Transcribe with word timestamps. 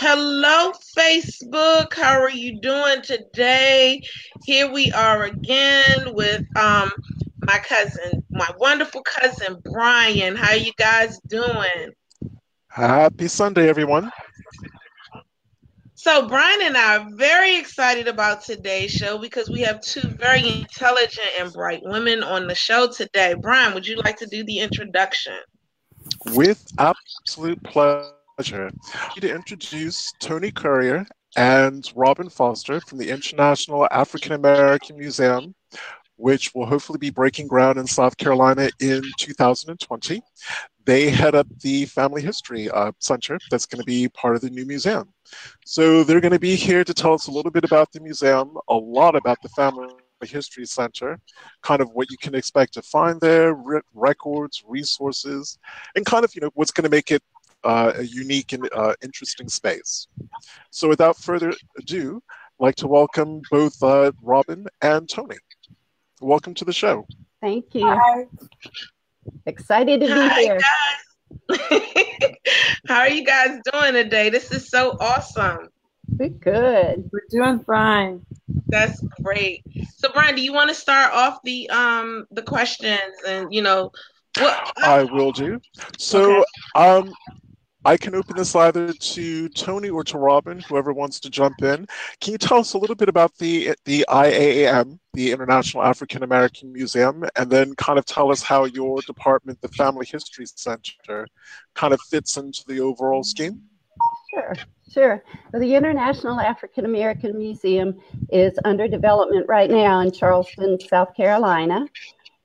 Hello, 0.00 0.70
Facebook. 0.96 1.92
How 1.92 2.20
are 2.20 2.30
you 2.30 2.60
doing 2.60 3.02
today? 3.02 4.00
Here 4.44 4.70
we 4.70 4.92
are 4.92 5.24
again 5.24 6.14
with 6.14 6.44
um 6.56 6.92
my 7.44 7.58
cousin, 7.58 8.24
my 8.30 8.48
wonderful 8.58 9.02
cousin 9.02 9.60
Brian. 9.64 10.36
How 10.36 10.52
you 10.52 10.70
guys 10.78 11.18
doing? 11.26 11.90
Happy 12.68 13.26
Sunday, 13.26 13.68
everyone. 13.68 14.12
So 15.96 16.28
Brian 16.28 16.62
and 16.62 16.76
I 16.76 16.98
are 16.98 17.08
very 17.16 17.58
excited 17.58 18.06
about 18.06 18.44
today's 18.44 18.92
show 18.92 19.18
because 19.18 19.50
we 19.50 19.62
have 19.62 19.80
two 19.80 20.06
very 20.06 20.60
intelligent 20.60 21.26
and 21.40 21.52
bright 21.52 21.80
women 21.82 22.22
on 22.22 22.46
the 22.46 22.54
show 22.54 22.86
today. 22.86 23.34
Brian, 23.34 23.74
would 23.74 23.88
you 23.88 23.96
like 23.96 24.18
to 24.18 24.26
do 24.26 24.44
the 24.44 24.60
introduction? 24.60 25.34
With 26.34 26.64
absolute 26.78 27.60
pleasure 27.64 28.12
pleasure 28.38 28.70
to 29.16 29.34
introduce 29.34 30.12
Toni 30.20 30.52
Carrier 30.52 31.04
and 31.36 31.90
Robin 31.96 32.30
Foster 32.30 32.80
from 32.82 32.98
the 32.98 33.10
International 33.10 33.88
African 33.90 34.30
American 34.30 34.96
Museum, 34.96 35.56
which 36.14 36.54
will 36.54 36.64
hopefully 36.64 37.00
be 37.00 37.10
breaking 37.10 37.48
ground 37.48 37.80
in 37.80 37.86
South 37.88 38.16
Carolina 38.16 38.70
in 38.78 39.02
2020. 39.18 40.22
They 40.84 41.10
head 41.10 41.34
up 41.34 41.48
the 41.62 41.86
Family 41.86 42.22
History 42.22 42.70
uh, 42.70 42.92
Center 43.00 43.40
that's 43.50 43.66
going 43.66 43.80
to 43.80 43.86
be 43.86 44.08
part 44.10 44.36
of 44.36 44.40
the 44.40 44.50
new 44.50 44.64
museum. 44.64 45.12
So 45.66 46.04
they're 46.04 46.20
going 46.20 46.32
to 46.32 46.38
be 46.38 46.54
here 46.54 46.84
to 46.84 46.94
tell 46.94 47.14
us 47.14 47.26
a 47.26 47.32
little 47.32 47.50
bit 47.50 47.64
about 47.64 47.90
the 47.90 47.98
museum, 47.98 48.56
a 48.68 48.74
lot 48.74 49.16
about 49.16 49.42
the 49.42 49.48
Family 49.48 49.88
History 50.22 50.64
Center, 50.64 51.18
kind 51.62 51.80
of 51.80 51.90
what 51.90 52.08
you 52.08 52.16
can 52.18 52.36
expect 52.36 52.74
to 52.74 52.82
find 52.82 53.20
there, 53.20 53.54
re- 53.54 53.80
records, 53.94 54.62
resources, 54.64 55.58
and 55.96 56.06
kind 56.06 56.24
of 56.24 56.32
you 56.36 56.40
know 56.40 56.50
what's 56.54 56.70
going 56.70 56.84
to 56.84 56.90
make 56.90 57.10
it 57.10 57.22
uh, 57.64 57.92
a 57.96 58.02
unique 58.02 58.52
and 58.52 58.68
uh, 58.74 58.94
interesting 59.02 59.48
space. 59.48 60.08
So 60.70 60.88
without 60.88 61.16
further 61.16 61.52
ado, 61.78 62.22
I'd 62.60 62.64
like 62.64 62.76
to 62.76 62.88
welcome 62.88 63.42
both 63.50 63.82
uh, 63.82 64.12
Robin 64.22 64.66
and 64.82 65.08
Toni. 65.08 65.36
Welcome 66.20 66.54
to 66.54 66.64
the 66.64 66.72
show. 66.72 67.06
Thank 67.40 67.74
you. 67.74 67.86
Hi. 67.86 68.24
Excited 69.46 70.00
to 70.00 70.06
be 70.06 70.12
Hi, 70.12 70.40
here. 70.40 70.60
How 72.88 73.00
are 73.00 73.10
you 73.10 73.24
guys 73.24 73.60
doing 73.70 73.92
today? 73.92 74.30
This 74.30 74.50
is 74.50 74.68
so 74.68 74.96
awesome. 75.00 75.68
We're 76.16 76.30
good. 76.30 77.10
We're 77.12 77.26
doing 77.30 77.60
fine. 77.60 78.24
That's 78.66 79.00
great. 79.22 79.62
So 79.96 80.10
Brian, 80.12 80.34
do 80.34 80.42
you 80.42 80.52
want 80.52 80.68
to 80.70 80.74
start 80.74 81.12
off 81.12 81.40
the 81.44 81.68
um 81.70 82.26
the 82.30 82.42
questions 82.42 83.14
and 83.26 83.52
you 83.52 83.62
know 83.62 83.92
what 84.38 84.72
I 84.78 85.04
will 85.04 85.32
do. 85.32 85.60
So 85.98 86.38
okay. 86.38 86.44
um 86.74 87.12
I 87.88 87.96
can 87.96 88.14
open 88.14 88.36
this 88.36 88.54
either 88.54 88.92
to 88.92 89.48
Toni 89.48 89.88
or 89.88 90.04
to 90.04 90.18
Robin, 90.18 90.60
whoever 90.60 90.92
wants 90.92 91.20
to 91.20 91.30
jump 91.30 91.62
in. 91.62 91.86
Can 92.20 92.32
you 92.32 92.36
tell 92.38 92.58
us 92.58 92.74
a 92.74 92.78
little 92.78 92.94
bit 92.94 93.08
about 93.08 93.34
the 93.38 93.74
the 93.86 94.04
IAAM, 94.10 94.98
the 95.14 95.32
International 95.32 95.82
African 95.82 96.22
American 96.22 96.70
Museum, 96.70 97.24
and 97.34 97.50
then 97.50 97.74
kind 97.76 97.98
of 97.98 98.04
tell 98.04 98.30
us 98.30 98.42
how 98.42 98.66
your 98.66 99.00
department, 99.00 99.58
the 99.62 99.68
Family 99.68 100.04
History 100.04 100.44
Center, 100.44 101.26
kind 101.74 101.94
of 101.94 102.00
fits 102.10 102.36
into 102.36 102.62
the 102.68 102.78
overall 102.78 103.24
scheme? 103.24 103.62
Sure, 104.34 104.54
sure. 104.92 105.24
The 105.54 105.74
International 105.74 106.38
African 106.40 106.84
American 106.84 107.38
Museum 107.38 107.98
is 108.30 108.52
under 108.66 108.86
development 108.86 109.46
right 109.48 109.70
now 109.70 110.00
in 110.00 110.12
Charleston, 110.12 110.78
South 110.78 111.14
Carolina. 111.16 111.88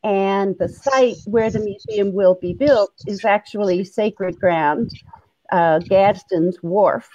And 0.06 0.56
the 0.58 0.70
site 0.70 1.18
where 1.26 1.50
the 1.50 1.60
museum 1.60 2.14
will 2.14 2.36
be 2.36 2.54
built 2.54 2.94
is 3.08 3.26
actually 3.26 3.84
sacred 3.84 4.40
ground 4.40 4.92
uh, 5.52 5.80
Gadsden's 5.80 6.62
Wharf 6.64 7.10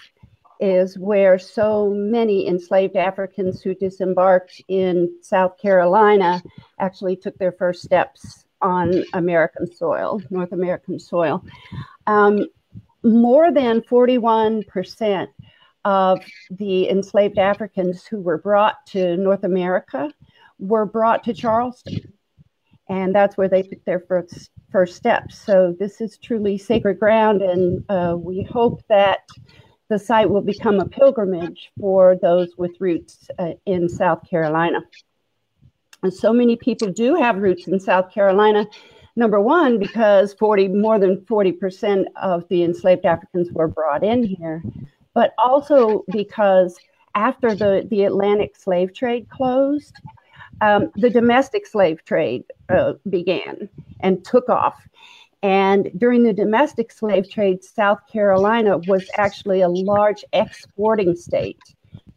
is 0.61 0.99
where 0.99 1.39
so 1.39 1.91
many 1.91 2.49
enslaved 2.49 2.97
Africans 2.97 3.63
who 3.63 3.75
disembarked 3.75 4.61
in 4.69 5.15
South 5.23 5.57
Carolina 5.59 6.43
actually 6.81 7.17
took 7.17 7.37
their 7.39 7.53
first 7.53 7.83
steps 7.83 8.45
on 8.61 9.05
American 9.13 9.73
soil, 9.73 10.21
North 10.31 10.53
American 10.53 10.99
soil. 10.99 11.45
Um, 12.07 12.47
more 13.05 13.53
than 13.53 13.81
41% 13.83 15.29
of 15.85 16.21
the 16.51 16.89
enslaved 16.89 17.39
Africans 17.39 18.05
who 18.05 18.21
were 18.21 18.39
brought 18.39 18.85
to 18.87 19.17
North 19.17 19.45
America 19.45 20.13
were 20.59 20.87
brought 20.87 21.23
to 21.25 21.33
Charleston. 21.33 22.13
And 22.89 23.15
that's 23.15 23.37
where 23.37 23.49
they 23.49 23.63
took 23.63 23.85
their 23.85 24.01
first 24.01 24.51
first 24.71 24.97
steps. 24.97 25.39
So 25.39 25.75
this 25.79 26.01
is 26.01 26.19
truly 26.19 26.59
sacred 26.59 26.99
ground, 26.99 27.43
and 27.43 27.85
uh, 27.89 28.17
we 28.19 28.43
hope 28.43 28.83
that 28.89 29.21
the 29.89 29.99
site 29.99 30.29
will 30.29 30.43
become 30.43 30.81
a 30.81 30.87
pilgrimage 30.87 31.71
for 31.81 32.17
those 32.21 32.57
with 32.57 32.73
roots 32.79 33.29
uh, 33.39 33.53
in 33.67 33.89
South 33.89 34.29
Carolina. 34.29 34.81
And 36.03 36.13
so 36.13 36.33
many 36.33 36.57
people 36.57 36.93
do 36.93 37.15
have 37.17 37.39
roots 37.39 37.67
in 37.67 37.81
South 37.81 38.13
Carolina. 38.13 38.67
Number 39.17 39.41
one, 39.41 39.79
because 39.79 40.35
40 40.35 40.69
more 40.69 40.99
than 40.99 41.17
40% 41.23 42.05
of 42.23 42.47
the 42.49 42.63
enslaved 42.63 43.05
Africans 43.05 43.51
were 43.51 43.67
brought 43.67 44.05
in 44.05 44.23
here, 44.23 44.63
but 45.15 45.35
also 45.39 46.05
because 46.13 46.79
after 47.15 47.55
the, 47.55 47.87
the 47.91 48.05
Atlantic 48.05 48.55
slave 48.55 48.95
trade 48.95 49.29
closed, 49.29 49.97
um, 50.61 50.91
the 50.97 51.11
domestic 51.11 51.67
slave 51.67 52.05
trade 52.05 52.45
uh, 52.69 52.95
began 53.09 53.69
and 54.01 54.25
took 54.25 54.49
off. 54.49 54.77
And 55.43 55.91
during 55.97 56.25
the 56.25 56.33
domestic 56.33 56.91
slave 56.91 57.31
trade, 57.31 57.63
South 57.63 58.01
Carolina 58.11 58.79
was 58.79 59.09
actually 59.17 59.61
a 59.61 59.69
large 59.69 60.25
exporting 60.33 61.15
state. 61.15 61.61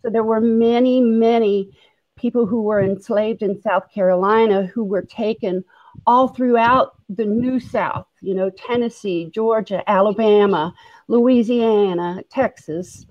So 0.01 0.09
there 0.09 0.23
were 0.23 0.41
many, 0.41 1.01
many 1.01 1.69
people 2.17 2.45
who 2.45 2.63
were 2.63 2.81
enslaved 2.81 3.43
in 3.43 3.61
South 3.61 3.91
Carolina 3.91 4.65
who 4.65 4.83
were 4.83 5.03
taken 5.03 5.63
all 6.07 6.29
throughout 6.29 6.95
the 7.09 7.25
New 7.25 7.59
South, 7.59 8.07
you 8.21 8.33
know, 8.33 8.49
Tennessee, 8.49 9.29
Georgia, 9.33 9.87
Alabama, 9.89 10.73
Louisiana, 11.07 12.23
Texas. 12.29 13.05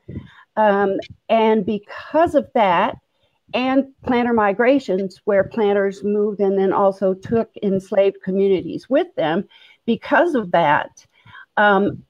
Um, 0.57 0.99
and 1.29 1.65
because 1.65 2.35
of 2.35 2.49
that, 2.55 2.97
and 3.55 3.87
planter 4.05 4.33
migrations, 4.33 5.21
where 5.25 5.45
planters 5.45 6.05
moved 6.05 6.41
and 6.41 6.59
then 6.59 6.73
also 6.73 7.15
took 7.15 7.51
enslaved 7.63 8.23
communities 8.23 8.89
with 8.89 9.15
them. 9.17 9.49
Because 9.87 10.35
of 10.35 10.51
that, 10.53 11.07
um, 11.57 12.05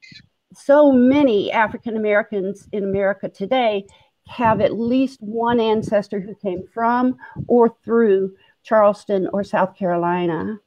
so 0.53 0.91
many 0.91 1.51
African 1.51 1.95
Americans 1.97 2.67
in 2.71 2.83
America 2.83 3.29
today 3.29 3.85
have 4.27 4.61
at 4.61 4.77
least 4.77 5.21
one 5.21 5.59
ancestor 5.59 6.19
who 6.19 6.35
came 6.35 6.63
from 6.73 7.17
or 7.47 7.75
through 7.83 8.35
Charleston 8.63 9.27
or 9.33 9.43
South 9.43 9.75
Carolina. 9.75 10.59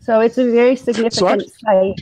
So 0.00 0.20
it's 0.20 0.38
a 0.38 0.50
very 0.50 0.76
significant 0.76 1.14
so 1.14 1.28
actually, 1.28 1.48
site. 1.48 2.00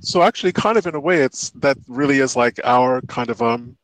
So 0.00 0.22
actually, 0.22 0.52
kind 0.52 0.76
of 0.76 0.86
in 0.86 0.94
a 0.94 1.00
way, 1.00 1.22
it's 1.22 1.50
that 1.50 1.76
really 1.86 2.18
is 2.18 2.34
like 2.36 2.60
our 2.64 3.00
kind 3.02 3.30
of 3.30 3.40
um 3.42 3.76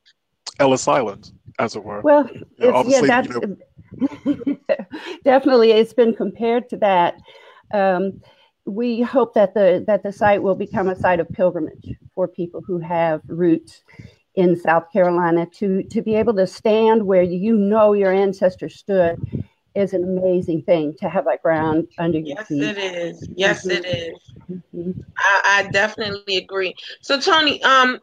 Ellis 0.59 0.89
Island, 0.89 1.33
as 1.59 1.77
it 1.77 1.85
were. 1.85 2.01
Well, 2.01 2.29
you 2.33 2.47
know, 2.59 2.85
yeah, 2.87 3.01
that's 3.03 3.29
you 3.29 3.59
know, 3.97 4.57
definitely 5.25 5.73
it's 5.73 5.93
been 5.93 6.15
compared 6.15 6.69
to 6.71 6.77
that. 6.79 7.21
Um, 7.73 8.21
we 8.65 9.01
hope 9.01 9.35
that 9.35 9.55
the 9.55 9.85
that 9.87 10.03
the 10.03 10.13
site 10.13 10.43
will 10.43 10.55
become 10.55 10.89
a 10.89 10.97
site 10.97 11.21
of 11.21 11.29
pilgrimage 11.31 11.95
for 12.15 12.29
people 12.29 12.61
who 12.67 12.79
have 12.79 13.23
roots 13.27 13.83
in 14.35 14.57
South 14.57 14.93
Carolina 14.93 15.47
to 15.55 15.83
to 15.85 16.03
be 16.03 16.15
able 16.15 16.35
to 16.35 16.47
stand 16.47 17.07
where 17.07 17.23
you 17.23 17.57
know 17.57 17.93
your 17.93 18.13
ancestors 18.13 18.77
stood 18.77 19.19
is 19.75 19.93
an 19.93 20.03
amazing 20.05 20.63
thing 20.63 20.95
to 20.99 21.09
have 21.09 21.25
that 21.25 21.43
ground 21.43 21.87
under 21.99 22.19
your 22.19 22.37
yes, 22.39 22.49
feet. 22.49 22.63
Yes, 22.63 22.77
it 22.77 22.97
is. 22.97 23.29
Yes, 23.37 23.67
mm-hmm. 23.67 23.71
it 23.71 23.87
is. 23.87 24.33
Mm-hmm. 24.75 25.01
I, 25.17 25.43
I, 25.45 25.71
definitely 25.71 26.39
agree. 26.39 26.75
So, 27.01 27.21
Toni, 27.21 27.63
um, 27.63 28.01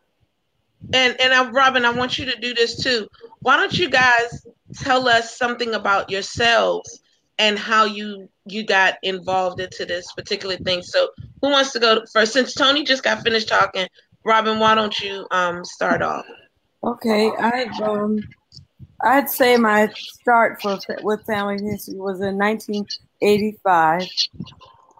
and 0.93 1.19
and 1.19 1.33
I, 1.33 1.49
Robin, 1.49 1.85
I 1.85 1.91
want 1.91 2.17
you 2.17 2.25
to 2.25 2.39
do 2.39 2.53
this 2.53 2.83
too. 2.83 3.07
Why 3.39 3.57
don't 3.57 3.77
you 3.77 3.89
guys 3.89 4.45
tell 4.75 5.07
us 5.07 5.37
something 5.37 5.73
about 5.73 6.09
yourselves 6.09 7.01
and 7.37 7.57
how 7.57 7.85
you 7.85 8.29
you 8.45 8.65
got 8.65 8.95
involved 9.03 9.59
into 9.59 9.85
this 9.85 10.11
particular 10.13 10.57
thing? 10.57 10.81
So, 10.81 11.09
who 11.41 11.49
wants 11.49 11.73
to 11.73 11.79
go 11.79 12.01
first? 12.13 12.33
Since 12.33 12.53
Toni 12.53 12.83
just 12.83 13.03
got 13.03 13.23
finished 13.23 13.47
talking, 13.47 13.87
Robin, 14.23 14.59
why 14.59 14.75
don't 14.75 14.99
you 14.99 15.25
um 15.31 15.65
start 15.65 16.01
off? 16.01 16.25
Okay, 16.83 17.31
I 17.39 17.63
um 17.83 18.19
I'd 19.01 19.29
say 19.29 19.57
my 19.57 19.89
start 19.95 20.61
for 20.61 20.77
with 21.01 21.25
family 21.25 21.61
history 21.63 21.95
was 21.95 22.21
in 22.21 22.37
1985. 22.37 24.07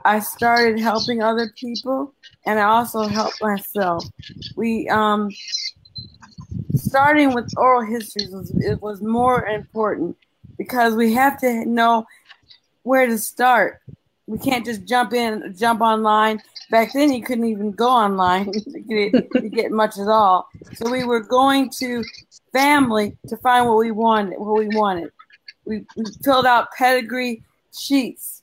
I 0.04 0.20
started 0.20 0.80
helping 0.80 1.22
other 1.22 1.52
people, 1.60 2.14
and 2.46 2.60
I 2.60 2.64
also 2.64 3.08
helped 3.08 3.42
myself. 3.42 4.06
We 4.56 4.88
um 4.90 5.30
starting 6.76 7.34
with 7.34 7.52
oral 7.58 7.86
histories 7.86 8.32
was 8.32 8.52
it 8.58 8.82
was 8.82 9.02
more 9.02 9.46
important 9.46 10.18
because 10.58 10.96
we 10.96 11.14
have 11.14 11.40
to 11.42 11.66
know 11.66 12.06
where 12.84 13.08
to 13.08 13.18
start 13.18 13.82
we 14.28 14.40
can't 14.40 14.66
just 14.66 14.86
jump 14.86 15.14
in, 15.14 15.56
jump 15.56 15.82
online. 15.82 16.42
Back 16.72 16.94
then, 16.94 17.14
you 17.14 17.22
couldn't 17.22 17.46
even 17.46 17.72
go 17.72 17.90
online 17.90 18.52
to 18.52 18.80
get, 18.80 19.32
to 19.34 19.50
get 19.50 19.72
much 19.72 20.00
at 20.00 20.08
all. 20.08 20.50
So 20.74 20.90
we 20.90 21.04
were 21.04 21.20
going 21.20 21.70
to 21.78 22.04
family 22.52 23.18
to 23.28 23.38
find 23.38 23.68
what 23.68 23.78
we 23.78 23.92
wanted. 23.92 24.40
What 24.40 24.58
we 24.58 24.68
wanted. 24.70 25.12
We, 25.66 25.86
we 25.96 26.06
filled 26.24 26.46
out 26.46 26.70
pedigree 26.78 27.44
sheets. 27.78 28.42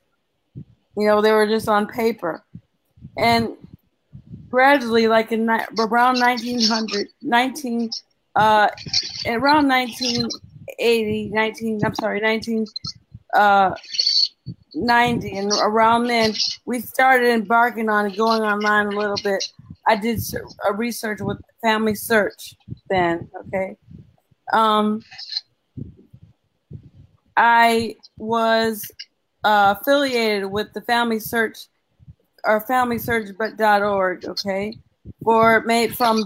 You 0.55 1.07
know, 1.07 1.21
they 1.21 1.33
were 1.33 1.47
just 1.47 1.69
on 1.69 1.87
paper, 1.87 2.45
and 3.17 3.57
gradually, 4.53 5.09
like 5.09 5.33
in 5.33 5.49
around 5.51 6.21
1900, 6.21 7.09
19, 7.23 7.91
uh, 8.37 8.69
around 9.27 9.69
1980, 9.69 11.31
19, 11.33 11.81
I'm 11.85 11.95
sorry, 11.95 12.21
19, 12.21 12.67
uh, 13.35 13.75
90 14.75 15.37
and 15.39 15.53
around 15.63 16.07
then 16.07 16.33
we 16.65 16.81
started 16.81 17.29
embarking 17.29 17.89
on 17.89 18.13
going 18.15 18.43
online 18.43 18.87
a 18.87 18.91
little 18.99 19.19
bit. 19.23 19.43
I 19.87 19.97
did 19.97 20.21
a 20.67 20.73
research 20.73 21.21
with 21.21 21.39
family 21.63 21.95
search 21.95 22.55
then 22.89 23.29
okay? 23.49 23.77
Um 24.53 25.03
i 27.37 27.95
was 28.19 28.91
uh, 29.45 29.75
affiliated 29.79 30.51
with 30.51 30.73
the 30.75 30.81
family 30.83 31.19
search 31.19 31.67
or 32.45 32.61
family 32.61 32.99
search.org 32.99 34.25
okay 34.25 34.77
for 35.23 35.61
made 35.63 35.97
from 35.97 36.25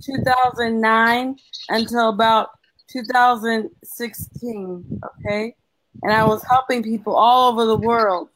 2009 0.00 1.36
until 1.68 2.08
about 2.08 2.50
2016 2.88 5.00
okay 5.04 5.54
and 6.02 6.12
I 6.12 6.24
was 6.24 6.42
helping 6.48 6.82
people 6.82 7.14
all 7.14 7.52
over 7.52 7.64
the 7.64 7.76
world. 7.76 8.28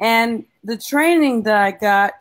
And 0.00 0.44
the 0.64 0.76
training 0.76 1.44
that 1.44 1.56
I 1.56 1.70
got 1.70 2.12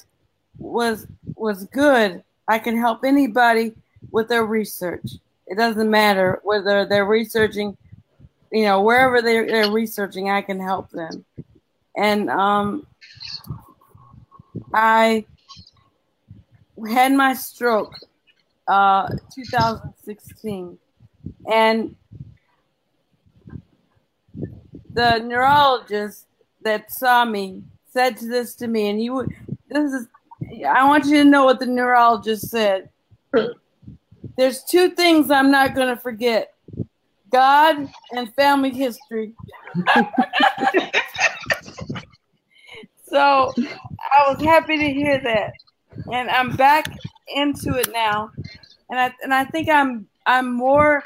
was 0.57 1.07
was 1.35 1.65
good. 1.65 2.23
I 2.47 2.59
can 2.59 2.77
help 2.77 3.03
anybody 3.03 3.73
with 4.11 4.27
their 4.27 4.45
research. 4.45 5.13
It 5.47 5.57
doesn't 5.57 5.89
matter 5.89 6.39
whether 6.43 6.85
they're 6.85 7.05
researching, 7.05 7.77
you 8.51 8.63
know, 8.63 8.81
wherever 8.81 9.21
they're, 9.21 9.45
they're 9.45 9.71
researching, 9.71 10.29
I 10.29 10.41
can 10.41 10.59
help 10.59 10.89
them. 10.91 11.25
And 11.97 12.29
um, 12.29 12.87
I 14.73 15.25
had 16.89 17.13
my 17.13 17.33
stroke 17.33 17.93
uh, 18.67 19.09
2016, 19.33 20.77
and 21.51 21.95
the 24.93 25.19
neurologist 25.19 26.27
that 26.63 26.91
saw 26.91 27.25
me 27.25 27.63
said 27.91 28.17
this 28.17 28.55
to 28.55 28.67
me, 28.67 28.89
and 28.89 28.99
he 28.99 29.09
would. 29.09 29.29
This 29.69 29.93
is. 29.93 30.07
I 30.67 30.87
want 30.87 31.05
you 31.05 31.23
to 31.23 31.29
know 31.29 31.45
what 31.45 31.59
the 31.59 31.65
neurologist 31.65 32.49
said. 32.49 32.89
There's 34.37 34.63
two 34.63 34.89
things 34.89 35.29
I'm 35.29 35.51
not 35.51 35.75
going 35.75 35.89
to 35.89 36.01
forget: 36.01 36.53
God 37.31 37.89
and 38.11 38.33
family 38.35 38.71
history. 38.71 39.33
so 43.11 43.53
I 43.57 44.31
was 44.31 44.41
happy 44.41 44.77
to 44.77 44.93
hear 44.93 45.19
that, 45.21 45.53
and 46.11 46.29
I'm 46.29 46.55
back 46.55 46.91
into 47.35 47.75
it 47.75 47.91
now, 47.91 48.31
and 48.89 48.99
I 48.99 49.13
and 49.23 49.33
I 49.33 49.45
think 49.45 49.69
I'm 49.69 50.07
I'm 50.25 50.53
more 50.53 51.03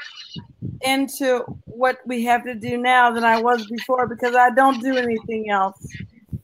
into 0.82 1.44
what 1.64 1.98
we 2.06 2.24
have 2.24 2.44
to 2.44 2.54
do 2.54 2.78
now 2.78 3.10
than 3.10 3.24
I 3.24 3.40
was 3.40 3.66
before 3.66 4.06
because 4.06 4.34
I 4.34 4.50
don't 4.50 4.80
do 4.80 4.96
anything 4.96 5.50
else 5.50 5.86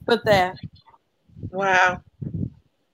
but 0.05 0.23
that. 0.25 0.55
Wow. 1.49 2.01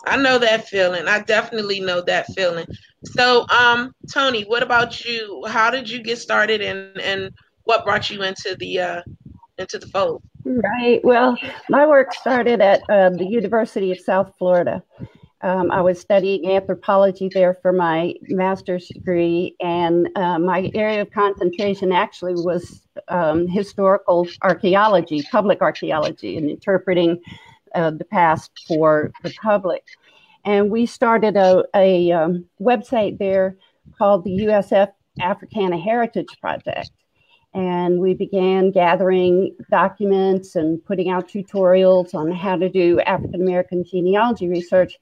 I 0.05 0.17
know 0.17 0.37
that 0.37 0.67
feeling. 0.67 1.07
I 1.07 1.19
definitely 1.19 1.79
know 1.79 2.01
that 2.01 2.27
feeling. 2.33 2.65
So, 3.05 3.45
um, 3.49 3.93
Toni, 4.11 4.43
what 4.43 4.63
about 4.63 5.03
you? 5.05 5.43
How 5.47 5.69
did 5.69 5.89
you 5.89 6.01
get 6.01 6.17
started 6.17 6.61
and 6.61 6.99
and 6.99 7.31
what 7.63 7.83
brought 7.83 8.09
you 8.09 8.23
into 8.23 8.55
the 8.59 8.79
uh 8.79 9.01
into 9.57 9.77
the 9.77 9.87
fold? 9.87 10.23
Right. 10.49 10.99
Well, 11.03 11.37
my 11.69 11.85
work 11.85 12.11
started 12.11 12.59
at 12.59 12.81
uh, 12.89 13.11
the 13.11 13.25
University 13.25 13.91
of 13.91 13.99
South 13.99 14.33
Florida. 14.39 14.81
Um, 15.41 15.69
I 15.69 15.79
was 15.81 15.99
studying 15.99 16.49
anthropology 16.49 17.29
there 17.31 17.53
for 17.53 17.71
my 17.71 18.15
master's 18.23 18.87
degree, 18.87 19.55
and 19.59 20.09
uh, 20.15 20.39
my 20.39 20.71
area 20.73 21.03
of 21.03 21.11
concentration 21.11 21.91
actually 21.91 22.33
was 22.33 22.81
um, 23.09 23.47
historical 23.47 24.27
archaeology, 24.41 25.23
public 25.31 25.61
archaeology, 25.61 26.35
and 26.35 26.49
interpreting 26.49 27.21
uh, 27.75 27.91
the 27.91 28.05
past 28.05 28.51
for 28.67 29.11
the 29.21 29.31
public. 29.41 29.85
And 30.45 30.71
we 30.71 30.87
started 30.87 31.37
a, 31.37 31.63
a 31.75 32.11
um, 32.11 32.45
website 32.59 33.19
there 33.19 33.55
called 33.99 34.23
the 34.23 34.31
USF 34.31 34.91
Africana 35.21 35.77
Heritage 35.77 36.39
Project. 36.41 36.89
And 37.53 37.99
we 37.99 38.13
began 38.13 38.71
gathering 38.71 39.55
documents 39.71 40.55
and 40.55 40.83
putting 40.85 41.09
out 41.09 41.27
tutorials 41.27 42.13
on 42.13 42.31
how 42.31 42.55
to 42.57 42.69
do 42.69 42.99
African 43.01 43.41
American 43.41 43.83
genealogy 43.83 44.47
research. 44.47 44.99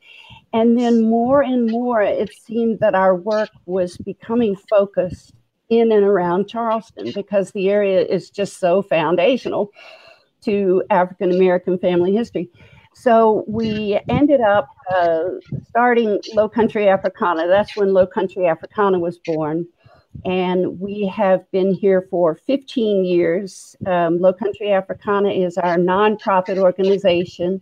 And 0.54 0.80
then 0.80 1.10
more 1.10 1.42
and 1.42 1.70
more, 1.70 2.02
it 2.02 2.34
seemed 2.34 2.80
that 2.80 2.96
our 2.96 3.16
work 3.16 3.50
was 3.66 3.98
becoming 3.98 4.56
focused 4.56 5.34
in 5.70 5.92
and 5.92 6.06
around 6.06 6.48
Charleston 6.48 7.12
because 7.14 7.52
the 7.52 7.70
area 7.70 8.02
is 8.02 8.30
just 8.30 8.60
so 8.60 8.82
foundational 8.82 9.72
to 10.44 10.84
African 10.90 11.32
American 11.32 11.78
family 11.78 12.14
history. 12.14 12.50
So 12.96 13.44
we 13.48 14.00
ended 14.10 14.42
up 14.42 14.70
uh, 14.96 15.24
starting 15.68 16.20
Low 16.34 16.50
Country 16.50 16.88
Africana. 16.88 17.48
That's 17.48 17.76
when 17.76 17.94
Low 17.94 18.08
Country 18.08 18.48
Africana 18.48 18.98
was 18.98 19.20
born. 19.20 19.68
And 20.26 20.80
we 20.80 21.08
have 21.08 21.50
been 21.52 21.74
here 21.74 22.08
for 22.10 22.36
15 22.36 23.06
years. 23.06 23.76
Um, 23.86 24.20
Low 24.20 24.34
Country 24.34 24.72
Africana 24.72 25.30
is 25.30 25.58
our 25.58 25.78
nonprofit 25.78 26.58
organization 26.58 27.62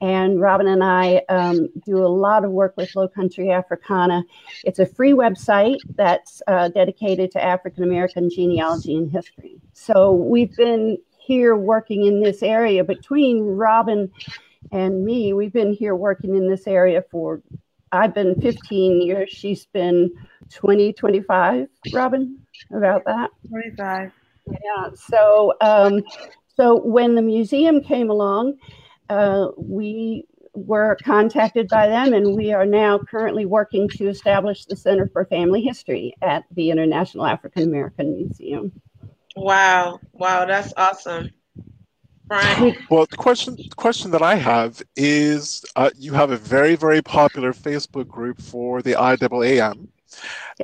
and 0.00 0.40
Robin 0.40 0.68
and 0.68 0.84
I 0.84 1.22
um, 1.28 1.68
do 1.84 1.98
a 1.98 2.08
lot 2.08 2.44
of 2.44 2.50
work 2.50 2.76
with 2.76 2.94
Low 2.94 3.08
Country 3.08 3.50
Africana. 3.50 4.24
It's 4.64 4.78
a 4.78 4.86
free 4.86 5.12
website 5.12 5.78
that's 5.96 6.42
uh, 6.46 6.68
dedicated 6.68 7.32
to 7.32 7.42
African 7.42 7.82
American 7.82 8.30
genealogy 8.30 8.96
and 8.96 9.10
history. 9.10 9.56
So 9.72 10.12
we've 10.12 10.54
been 10.56 10.98
here 11.18 11.56
working 11.56 12.06
in 12.06 12.22
this 12.22 12.42
area 12.42 12.84
between 12.84 13.40
Robin 13.40 14.10
and 14.72 15.04
me. 15.04 15.32
We've 15.32 15.52
been 15.52 15.72
here 15.72 15.94
working 15.94 16.36
in 16.36 16.48
this 16.48 16.66
area 16.66 17.02
for, 17.10 17.42
I've 17.92 18.14
been 18.14 18.40
15 18.40 19.02
years. 19.02 19.30
She's 19.30 19.66
been 19.66 20.10
20, 20.52 20.92
25, 20.92 21.68
Robin, 21.92 22.38
about 22.74 23.04
that? 23.06 23.30
25. 23.48 24.12
Yeah. 24.48 24.90
So, 24.94 25.54
um, 25.60 26.02
so 26.56 26.80
when 26.80 27.14
the 27.14 27.22
museum 27.22 27.82
came 27.82 28.10
along, 28.10 28.58
uh, 29.08 29.48
we 29.56 30.26
were 30.54 30.96
contacted 31.02 31.68
by 31.68 31.88
them, 31.88 32.12
and 32.12 32.36
we 32.36 32.52
are 32.52 32.66
now 32.66 32.98
currently 32.98 33.46
working 33.46 33.88
to 33.88 34.08
establish 34.08 34.66
the 34.66 34.76
Center 34.76 35.08
for 35.12 35.24
Family 35.26 35.62
History 35.62 36.14
at 36.22 36.44
the 36.52 36.70
International 36.70 37.26
African 37.26 37.64
American 37.64 38.14
Museum. 38.16 38.72
Wow, 39.36 40.00
wow, 40.12 40.44
that's 40.44 40.72
awesome. 40.76 41.30
Brian? 42.26 42.76
Well, 42.90 43.06
the 43.10 43.16
question 43.16 43.56
the 43.56 43.68
question 43.76 44.12
that 44.12 44.22
I 44.22 44.36
have 44.36 44.82
is, 44.96 45.64
uh, 45.76 45.90
you 45.96 46.12
have 46.12 46.30
a 46.30 46.36
very 46.36 46.76
very 46.76 47.02
popular 47.02 47.52
Facebook 47.52 48.08
group 48.08 48.40
for 48.40 48.82
the 48.82 48.92
IAAM, 48.92 49.88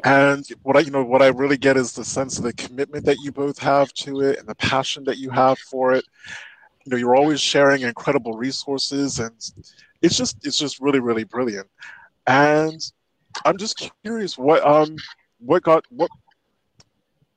and 0.05 0.47
what 0.63 0.77
I 0.77 0.81
you 0.81 0.91
know 0.91 1.05
what 1.05 1.23
I 1.23 1.29
really 1.29 1.57
get 1.57 1.77
is 1.77 1.93
the 1.93 2.05
sense 2.05 2.39
of 2.39 2.45
the 2.45 2.53
commitment 2.53 3.05
that 3.07 3.19
you 3.23 3.33
both 3.33 3.59
have 3.59 3.93
to 3.95 4.21
it 4.21 4.39
and 4.39 4.49
the 4.49 4.55
passion 4.57 5.05
that 5.05 5.19
you 5.19 5.31
have 5.31 5.59
for 5.59 5.93
it. 5.93 6.05
You 6.85 6.91
know 6.91 6.97
you're 6.97 7.17
always 7.17 7.41
sharing 7.41 7.83
incredible 7.83 8.35
resources 8.35 9.19
and 9.19 9.35
it's 10.03 10.17
just 10.17 10.47
it's 10.47 10.59
just 10.59 10.81
really 10.81 11.01
really 11.01 11.25
brilliant. 11.25 11.69
And 12.27 12.81
i'm 13.45 13.59
just 13.59 13.91
curious 14.03 14.39
what 14.39 14.67
um 14.67 14.97
what 15.39 15.63
got 15.63 15.85
what 15.91 16.11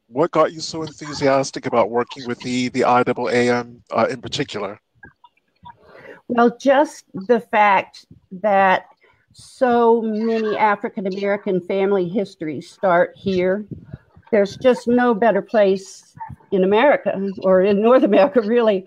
what 0.10 0.32
got 0.32 0.52
you 0.52 0.60
so 0.60 0.82
enthusiastic 0.82 1.66
about 1.66 1.90
working 1.90 2.28
with 2.28 2.40
the 2.40 2.70
the 2.70 2.82
IAAM 2.82 3.82
uh, 3.92 4.08
in 4.10 4.22
particular? 4.22 4.80
Well, 6.28 6.58
just 6.58 7.06
the 7.14 7.40
fact 7.40 8.06
that 8.32 8.86
so 9.34 10.02
many 10.02 10.58
African 10.58 11.08
American 11.08 11.62
family 11.62 12.08
histories 12.08 12.70
start 12.70 13.14
here. 13.16 13.66
There's 14.32 14.58
just 14.58 14.88
no 14.88 15.14
better 15.14 15.42
place 15.42 16.16
in 16.52 16.64
America 16.64 17.30
or 17.44 17.62
in 17.62 17.82
North 17.82 18.04
America, 18.04 18.42
really, 18.42 18.86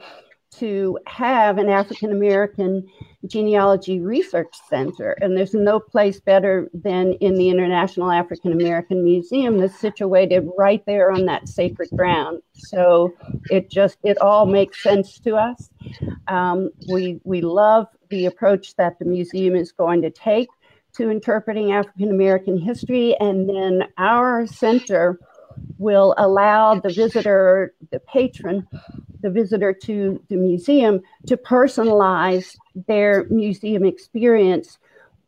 to 0.59 0.99
have 1.06 1.59
an 1.59 1.68
African 1.68 2.12
American 2.12 2.87
genealogy 3.26 4.00
research 4.00 4.54
center. 4.68 5.12
And 5.21 5.37
there's 5.37 5.54
no 5.54 5.78
place 5.78 6.21
better 6.21 6.68
than 6.75 7.14
in 7.14 7.35
the 7.35 7.49
International 7.49 8.11
African 8.11 8.52
American 8.52 9.04
Museum 9.04 9.59
that's 9.59 9.78
situated 9.78 10.49
right 10.59 10.85
there 10.87 11.12
on 11.12 11.26
that 11.26 11.49
sacred 11.49 11.88
ground. 11.90 12.42
So 12.54 13.12
it 13.50 13.71
just, 13.71 13.99
it 14.02 14.18
all 14.18 14.47
makes 14.47 14.82
sense 14.82 15.18
to 15.21 15.37
us. 15.37 15.71
Um, 16.28 16.71
we, 16.90 17.21
we 17.25 17.40
love 17.40 17.87
the 18.11 18.26
approach 18.26 18.76
that 18.76 18.99
the 18.99 19.04
museum 19.04 19.54
is 19.54 19.73
going 19.73 20.02
to 20.02 20.11
take 20.11 20.49
to 20.94 21.09
interpreting 21.09 21.73
African 21.73 22.11
American 22.11 22.59
history. 22.59 23.16
And 23.18 23.49
then 23.49 23.85
our 23.99 24.47
center 24.47 25.18
will 25.78 26.14
allow 26.18 26.75
the 26.75 26.90
visitor, 26.90 27.75
the 27.90 28.00
patron, 28.00 28.66
the 29.21 29.30
visitor 29.30 29.73
to 29.73 30.23
the 30.28 30.37
museum 30.37 31.00
to 31.26 31.37
personalize 31.37 32.56
their 32.87 33.25
museum 33.30 33.85
experience 33.85 34.78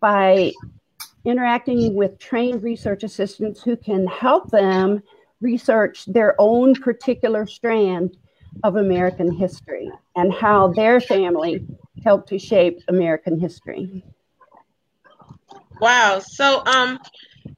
by 0.01 0.53
interacting 1.25 1.95
with 1.95 2.19
trained 2.19 2.63
research 2.63 3.03
assistants 3.03 3.63
who 3.63 3.77
can 3.77 4.07
help 4.07 4.51
them 4.51 5.03
research 5.41 6.05
their 6.07 6.35
own 6.39 6.75
particular 6.75 7.47
strand 7.47 8.17
of 8.63 8.77
American 8.77 9.33
history 9.33 9.91
and 10.17 10.33
how 10.33 10.69
their 10.69 11.01
family 11.01 11.67
helped 12.05 12.29
to 12.29 12.39
shape 12.39 12.81
American 12.89 13.39
history. 13.39 14.05
Wow. 15.81 16.21
So 16.21 16.63
um 16.67 16.99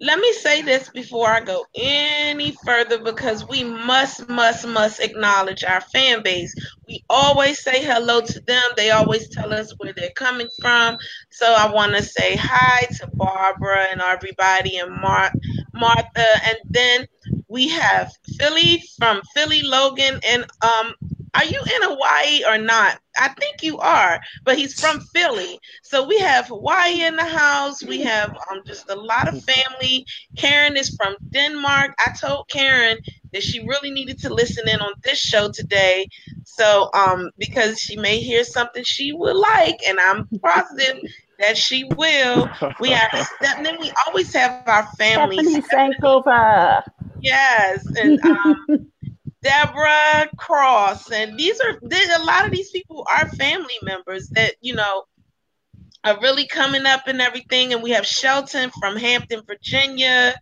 let 0.00 0.18
me 0.18 0.32
say 0.32 0.62
this 0.62 0.88
before 0.90 1.28
I 1.28 1.40
go 1.40 1.66
any 1.74 2.52
further 2.64 2.98
because 3.02 3.46
we 3.48 3.64
must, 3.64 4.26
must, 4.26 4.60
must 4.60 4.94
acknowledge 4.94 5.58
our 5.58 5.74
fan 5.80 6.18
base. 6.18 6.54
We 6.86 7.02
always 7.08 7.62
say 7.62 7.82
hello 7.82 8.20
to 8.20 8.40
them. 8.46 8.62
They 8.76 8.90
always 8.90 9.28
tell 9.28 9.52
us 9.52 9.72
where 9.78 9.92
they're 9.94 10.10
coming 10.16 10.48
from. 10.60 10.96
So 11.30 11.46
I 11.46 11.72
want 11.72 11.94
to 11.94 12.02
say 12.02 12.36
hi 12.36 12.86
to 12.98 13.08
Barbara 13.16 13.86
and 13.90 14.00
everybody 14.00 14.78
and 14.78 14.92
Mar- 14.92 15.32
Martha. 15.74 16.26
And 16.46 16.56
then 16.72 17.06
we 17.48 17.68
have 17.68 18.10
Philly 18.38 18.82
from 18.98 19.22
Philly, 19.34 19.62
Logan, 19.62 20.20
and 20.28 20.44
um, 20.62 20.94
are 21.36 21.44
you 21.44 21.60
in 21.60 21.82
Hawaii 21.82 22.44
or 22.48 22.58
not? 22.58 22.98
I 23.18 23.28
think 23.28 23.62
you 23.62 23.78
are, 23.78 24.20
but 24.44 24.56
he's 24.56 24.80
from 24.80 25.00
Philly. 25.00 25.58
So 25.82 26.06
we 26.06 26.18
have 26.18 26.48
Hawaii 26.48 27.04
in 27.04 27.16
the 27.16 27.24
house. 27.24 27.82
We 27.84 28.02
have 28.02 28.30
um, 28.50 28.62
just 28.66 28.90
a 28.90 28.94
lot 28.96 29.28
of 29.28 29.42
family. 29.44 30.06
Karen 30.36 30.76
is 30.76 30.94
from 30.96 31.16
Denmark. 31.30 31.92
I 31.98 32.12
told 32.12 32.48
Karen 32.48 32.98
that 33.32 33.42
she 33.42 33.60
really 33.66 33.90
needed 33.90 34.18
to 34.20 34.32
listen 34.32 34.68
in 34.68 34.80
on 34.80 34.92
this 35.02 35.18
show 35.18 35.50
today. 35.50 36.08
So, 36.44 36.90
um, 36.94 37.30
because 37.38 37.78
she 37.80 37.96
may 37.96 38.18
hear 38.20 38.44
something 38.44 38.82
she 38.84 39.12
would 39.12 39.36
like, 39.36 39.78
and 39.86 40.00
I'm 40.00 40.28
positive 40.42 41.02
that 41.38 41.56
she 41.56 41.84
will. 41.96 42.48
We 42.80 42.90
have, 42.90 43.28
and 43.42 43.66
then 43.66 43.76
we 43.80 43.92
always 44.06 44.32
have 44.34 44.66
our 44.66 44.86
family. 44.98 45.36
Stephanie 45.36 45.62
Sankova. 45.62 46.82
Yes, 47.20 47.86
and 47.96 48.20
um, 48.20 48.90
Deborah 49.46 50.28
Cross, 50.36 51.12
and 51.12 51.38
these 51.38 51.60
are 51.60 51.78
a 51.80 52.24
lot 52.24 52.46
of 52.46 52.50
these 52.50 52.70
people 52.72 53.06
are 53.08 53.28
family 53.28 53.78
members 53.80 54.28
that 54.30 54.56
you 54.60 54.74
know 54.74 55.04
are 56.02 56.18
really 56.20 56.48
coming 56.48 56.84
up 56.84 57.06
and 57.06 57.20
everything. 57.20 57.72
And 57.72 57.80
we 57.80 57.90
have 57.90 58.04
Shelton 58.04 58.72
from 58.80 58.96
Hampton, 58.96 59.42
Virginia, 59.46 60.34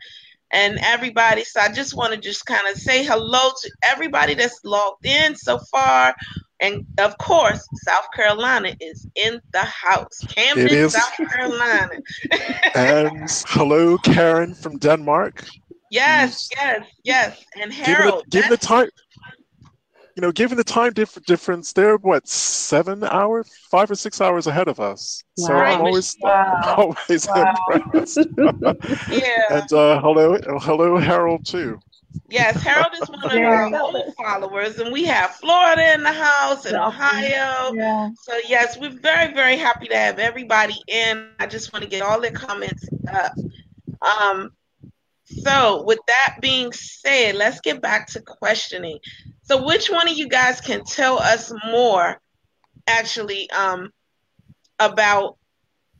and 0.50 0.78
everybody. 0.82 1.44
So 1.44 1.60
I 1.60 1.70
just 1.70 1.94
want 1.94 2.14
to 2.14 2.18
just 2.18 2.46
kind 2.46 2.66
of 2.66 2.78
say 2.78 3.04
hello 3.04 3.50
to 3.50 3.70
everybody 3.82 4.32
that's 4.32 4.60
logged 4.64 5.04
in 5.04 5.36
so 5.36 5.58
far. 5.70 6.14
And 6.60 6.86
of 6.98 7.18
course, 7.18 7.66
South 7.86 8.06
Carolina 8.14 8.74
is 8.80 9.06
in 9.16 9.38
the 9.52 9.60
house. 9.60 10.18
Camden, 10.28 10.88
South 10.88 11.14
Carolina. 11.30 12.00
and 12.74 13.30
hello, 13.48 13.98
Karen 13.98 14.54
from 14.54 14.78
Denmark. 14.78 15.44
Yes, 15.94 16.48
yes, 16.56 16.86
yes. 17.04 17.44
And 17.56 17.72
Harold. 17.72 18.24
Given 18.28 18.50
the, 18.50 18.50
given 18.50 18.50
the 18.50 18.56
time, 18.56 18.88
you 20.16 20.22
know, 20.22 20.32
given 20.32 20.56
the 20.56 20.64
time 20.64 20.92
dif- 20.92 21.24
difference, 21.24 21.72
they're 21.72 21.98
what 21.98 22.26
seven 22.26 23.04
hours, 23.04 23.48
five 23.70 23.92
or 23.92 23.94
six 23.94 24.20
hours 24.20 24.48
ahead 24.48 24.66
of 24.66 24.80
us. 24.80 25.22
Wow. 25.38 25.46
So 25.46 25.54
I'm 25.54 25.80
always, 25.82 26.16
wow. 26.20 26.74
always 27.08 27.28
wow. 27.28 27.54
impressed. 27.72 28.18
yeah. 29.08 29.42
And 29.50 29.72
uh, 29.72 30.00
hello, 30.00 30.36
hello, 30.58 30.98
Harold 30.98 31.46
too. 31.46 31.78
Yes, 32.28 32.60
Harold 32.60 32.92
is 33.00 33.08
one 33.08 33.24
of 33.24 33.32
yeah. 33.32 33.70
our 33.72 34.12
followers, 34.16 34.80
and 34.80 34.92
we 34.92 35.04
have 35.04 35.30
Florida 35.36 35.94
in 35.94 36.02
the 36.02 36.12
house 36.12 36.66
and 36.66 36.76
Ohio. 36.76 37.72
Yeah. 37.72 38.10
So 38.20 38.36
yes, 38.48 38.76
we're 38.76 38.90
very, 38.90 39.32
very 39.32 39.56
happy 39.56 39.86
to 39.86 39.96
have 39.96 40.18
everybody 40.18 40.74
in. 40.88 41.28
I 41.38 41.46
just 41.46 41.72
want 41.72 41.84
to 41.84 41.88
get 41.88 42.02
all 42.02 42.20
their 42.20 42.32
comments 42.32 42.88
up. 43.12 43.32
Um, 44.02 44.50
so, 45.26 45.82
with 45.84 46.00
that 46.06 46.36
being 46.40 46.72
said, 46.72 47.36
let's 47.36 47.60
get 47.60 47.80
back 47.80 48.08
to 48.08 48.20
questioning. 48.20 48.98
So, 49.42 49.64
which 49.64 49.90
one 49.90 50.08
of 50.08 50.16
you 50.16 50.28
guys 50.28 50.60
can 50.60 50.84
tell 50.84 51.18
us 51.18 51.52
more, 51.66 52.20
actually, 52.86 53.48
um, 53.50 53.90
about 54.78 55.38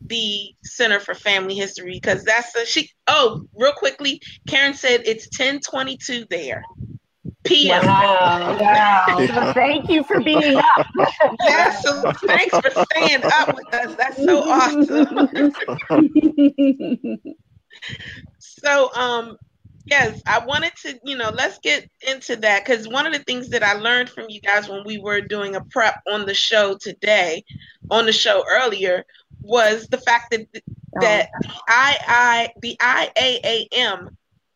the 0.07 0.54
Center 0.62 1.00
for 1.00 1.14
Family 1.14 1.54
History? 1.54 1.93
Because 1.93 2.25
that's 2.25 2.54
a 2.54 2.66
she. 2.66 2.90
Oh, 3.07 3.47
real 3.54 3.73
quickly, 3.73 4.21
Karen 4.47 4.75
said 4.75 5.02
it's 5.07 5.28
ten 5.28 5.61
twenty 5.61 5.97
two 5.97 6.26
there. 6.28 6.62
PM. 7.45 7.87
Wow. 7.87 8.59
wow. 8.59 9.26
So 9.26 9.52
thank 9.52 9.88
you 9.88 10.02
for 10.04 10.21
being 10.21 10.57
up. 10.57 10.87
yes, 11.45 11.83
so 11.83 12.12
thanks 12.26 12.59
for 12.59 12.71
staying 12.93 13.25
up 13.25 13.54
with 13.54 13.75
us. 13.75 13.95
That's 13.97 14.23
so 14.23 14.43
awesome. 14.49 15.52
So, 18.64 18.90
um, 18.94 19.37
yes, 19.85 20.23
I 20.26 20.44
wanted 20.44 20.73
to, 20.83 20.99
you 21.04 21.16
know, 21.16 21.30
let's 21.35 21.59
get 21.59 21.88
into 22.06 22.37
that 22.37 22.64
because 22.64 22.88
one 22.88 23.06
of 23.06 23.12
the 23.12 23.18
things 23.21 23.50
that 23.50 23.62
I 23.62 23.75
learned 23.75 24.09
from 24.09 24.26
you 24.28 24.40
guys 24.40 24.68
when 24.68 24.85
we 24.85 24.99
were 24.99 25.21
doing 25.21 25.54
a 25.54 25.64
prep 25.64 26.00
on 26.11 26.26
the 26.26 26.35
show 26.35 26.76
today, 26.80 27.44
on 27.90 28.06
the 28.06 28.12
show 28.12 28.44
earlier, 28.50 29.04
was 29.42 29.87
the 29.88 29.99
fact 29.99 30.30
that 30.30 30.47
that 31.00 31.28
oh. 31.47 31.50
I 31.68 31.99
I 32.06 32.49
the 32.62 32.76
IAAM 32.80 34.09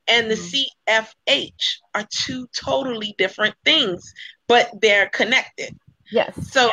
and 0.08 0.30
the 0.30 0.36
mm-hmm. 0.36 1.04
CFH 1.28 1.80
are 1.94 2.06
two 2.08 2.48
totally 2.56 3.14
different 3.18 3.54
things, 3.64 4.14
but 4.46 4.70
they're 4.80 5.08
connected. 5.10 5.76
Yes. 6.10 6.34
So, 6.50 6.70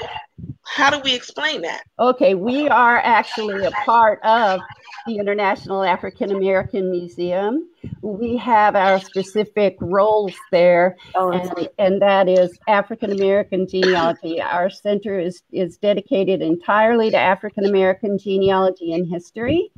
how 0.63 0.89
do 0.89 0.99
we 0.99 1.13
explain 1.13 1.63
that? 1.63 1.83
Okay, 1.99 2.35
we 2.35 2.69
are 2.69 2.97
actually 2.97 3.65
a 3.65 3.71
part 3.71 4.23
of 4.23 4.61
the 5.05 5.17
International 5.17 5.83
African 5.83 6.31
American 6.31 6.89
Museum. 6.89 7.69
We 8.01 8.37
have 8.37 8.75
our 8.75 8.99
specific 8.99 9.77
roles 9.79 10.33
there, 10.51 10.97
oh, 11.13 11.31
and, 11.31 11.69
and 11.77 12.01
that 12.01 12.27
is 12.27 12.57
African 12.67 13.11
American 13.11 13.67
genealogy. 13.67 14.41
Our 14.41 14.69
center 14.69 15.19
is, 15.19 15.43
is 15.51 15.77
dedicated 15.77 16.41
entirely 16.41 17.11
to 17.11 17.17
African 17.17 17.65
American 17.65 18.17
genealogy 18.17 18.93
and 18.93 19.07
history. 19.07 19.71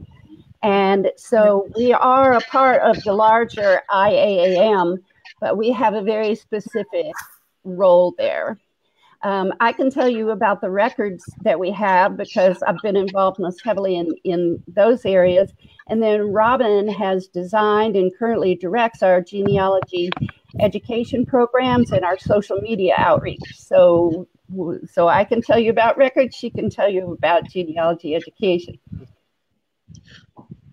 And 0.64 1.12
so 1.18 1.70
we 1.76 1.94
are 1.94 2.34
a 2.34 2.42
part 2.42 2.82
of 2.82 3.04
the 3.04 3.14
larger 3.14 3.82
IAAM, 3.92 4.98
but 5.42 5.58
we 5.58 5.72
have 5.72 5.94
a 5.94 6.02
very 6.02 6.36
specific 6.36 7.14
role 7.64 8.16
there. 8.18 8.58
Um, 9.24 9.52
I 9.60 9.74
can 9.74 9.90
tell 9.90 10.08
you 10.08 10.30
about 10.30 10.62
the 10.62 10.70
records 10.70 11.26
that 11.42 11.60
we 11.60 11.72
have 11.72 12.18
because 12.18 12.62
I've 12.64 12.82
been 12.84 12.96
involved 12.96 13.40
most 13.40 13.64
heavily 13.64 13.96
in, 13.96 14.16
in 14.24 14.64
those 14.68 15.06
areas. 15.06 15.52
And 15.88 16.02
then 16.02 16.32
Robin 16.32 16.88
has 16.88 17.28
designed 17.28 17.96
and 17.96 18.12
currently 18.18 18.56
directs 18.56 19.02
our 19.02 19.22
genealogy 19.22 20.12
education 20.60 21.26
programs 21.26 21.92
and 21.92 22.06
our 22.06 22.18
social 22.18 22.58
media 22.58 22.94
outreach. 22.98 23.42
So, 23.56 24.28
so 24.90 25.08
I 25.08 25.24
can 25.24 25.42
tell 25.42 25.60
you 25.60 25.72
about 25.72 25.98
records. 25.98 26.36
She 26.36 26.50
can 26.50 26.70
tell 26.70 26.90
you 26.90 27.12
about 27.12 27.50
genealogy 27.50 28.16
education. 28.16 28.80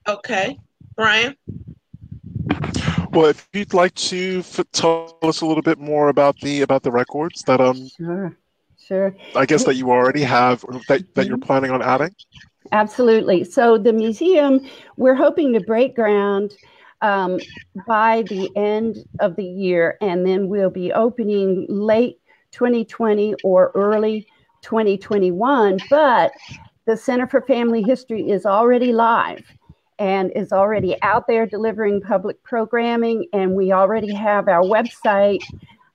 Okay, 0.06 0.58
Brian. 0.96 1.34
Well, 3.14 3.26
if 3.26 3.48
you'd 3.52 3.74
like 3.74 3.94
to 3.94 4.40
f- 4.40 4.64
tell 4.72 5.16
us 5.22 5.40
a 5.40 5.46
little 5.46 5.62
bit 5.62 5.78
more 5.78 6.08
about 6.08 6.38
the 6.40 6.62
about 6.62 6.82
the 6.82 6.90
records 6.90 7.42
that 7.42 7.60
um 7.60 7.88
sure 7.96 8.36
sure 8.78 9.16
I 9.36 9.46
guess 9.46 9.64
that 9.64 9.76
you 9.76 9.90
already 9.90 10.22
have 10.22 10.62
that, 10.88 11.04
that 11.14 11.26
you're 11.26 11.36
mm-hmm. 11.36 11.46
planning 11.46 11.70
on 11.70 11.80
adding. 11.80 12.14
Absolutely. 12.72 13.44
So 13.44 13.78
the 13.78 13.92
museum, 13.92 14.60
we're 14.96 15.14
hoping 15.14 15.52
to 15.52 15.60
break 15.60 15.94
ground 15.94 16.54
um, 17.02 17.38
by 17.86 18.22
the 18.22 18.50
end 18.56 19.04
of 19.20 19.36
the 19.36 19.44
year, 19.44 19.98
and 20.00 20.26
then 20.26 20.48
we'll 20.48 20.70
be 20.70 20.92
opening 20.92 21.66
late 21.68 22.18
2020 22.52 23.34
or 23.44 23.70
early 23.74 24.26
2021. 24.62 25.78
But 25.90 26.32
the 26.86 26.96
Center 26.96 27.26
for 27.26 27.42
Family 27.42 27.82
History 27.82 28.30
is 28.30 28.46
already 28.46 28.92
live 28.92 29.44
and 29.98 30.32
is 30.34 30.52
already 30.52 31.00
out 31.02 31.26
there 31.26 31.46
delivering 31.46 32.00
public 32.00 32.42
programming. 32.42 33.26
And 33.32 33.54
we 33.54 33.72
already 33.72 34.14
have 34.14 34.48
our 34.48 34.62
website 34.62 35.42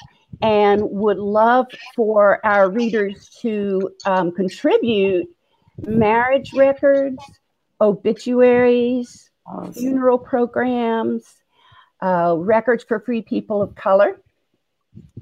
and 0.43 0.81
would 0.91 1.19
love 1.19 1.67
for 1.97 2.39
our 2.47 2.71
readers 2.71 3.29
to 3.41 3.91
um, 4.07 4.31
contribute 4.31 5.27
marriage 5.85 6.53
records, 6.55 7.19
obituaries, 7.81 9.29
awesome. 9.45 9.73
funeral 9.73 10.19
programs, 10.19 11.25
uh, 12.01 12.37
records 12.39 12.85
for 12.85 13.01
free 13.01 13.23
people 13.23 13.61
of 13.61 13.75
color. 13.75 14.21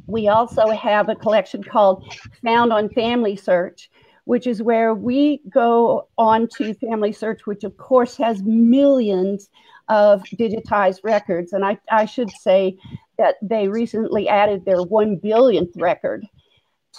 We 0.06 0.28
also 0.28 0.68
have 0.68 1.08
a 1.08 1.14
collection 1.14 1.64
called 1.64 2.04
Found 2.44 2.74
on 2.74 2.90
Family 2.90 3.34
Search, 3.34 3.90
which 4.24 4.46
is 4.46 4.62
where 4.62 4.92
we 4.94 5.40
go 5.48 6.06
on 6.18 6.48
to 6.56 6.74
Family 6.74 7.12
Search, 7.12 7.46
which 7.46 7.64
of 7.64 7.78
course 7.78 8.18
has 8.18 8.42
millions 8.42 9.48
of 9.88 10.22
digitized 10.24 11.00
records. 11.02 11.52
And 11.52 11.64
I, 11.64 11.78
I 11.90 12.04
should 12.04 12.30
say 12.30 12.76
that 13.20 13.36
they 13.42 13.68
recently 13.68 14.28
added 14.28 14.64
their 14.64 14.82
one 14.82 15.16
billionth 15.16 15.76
record 15.76 16.26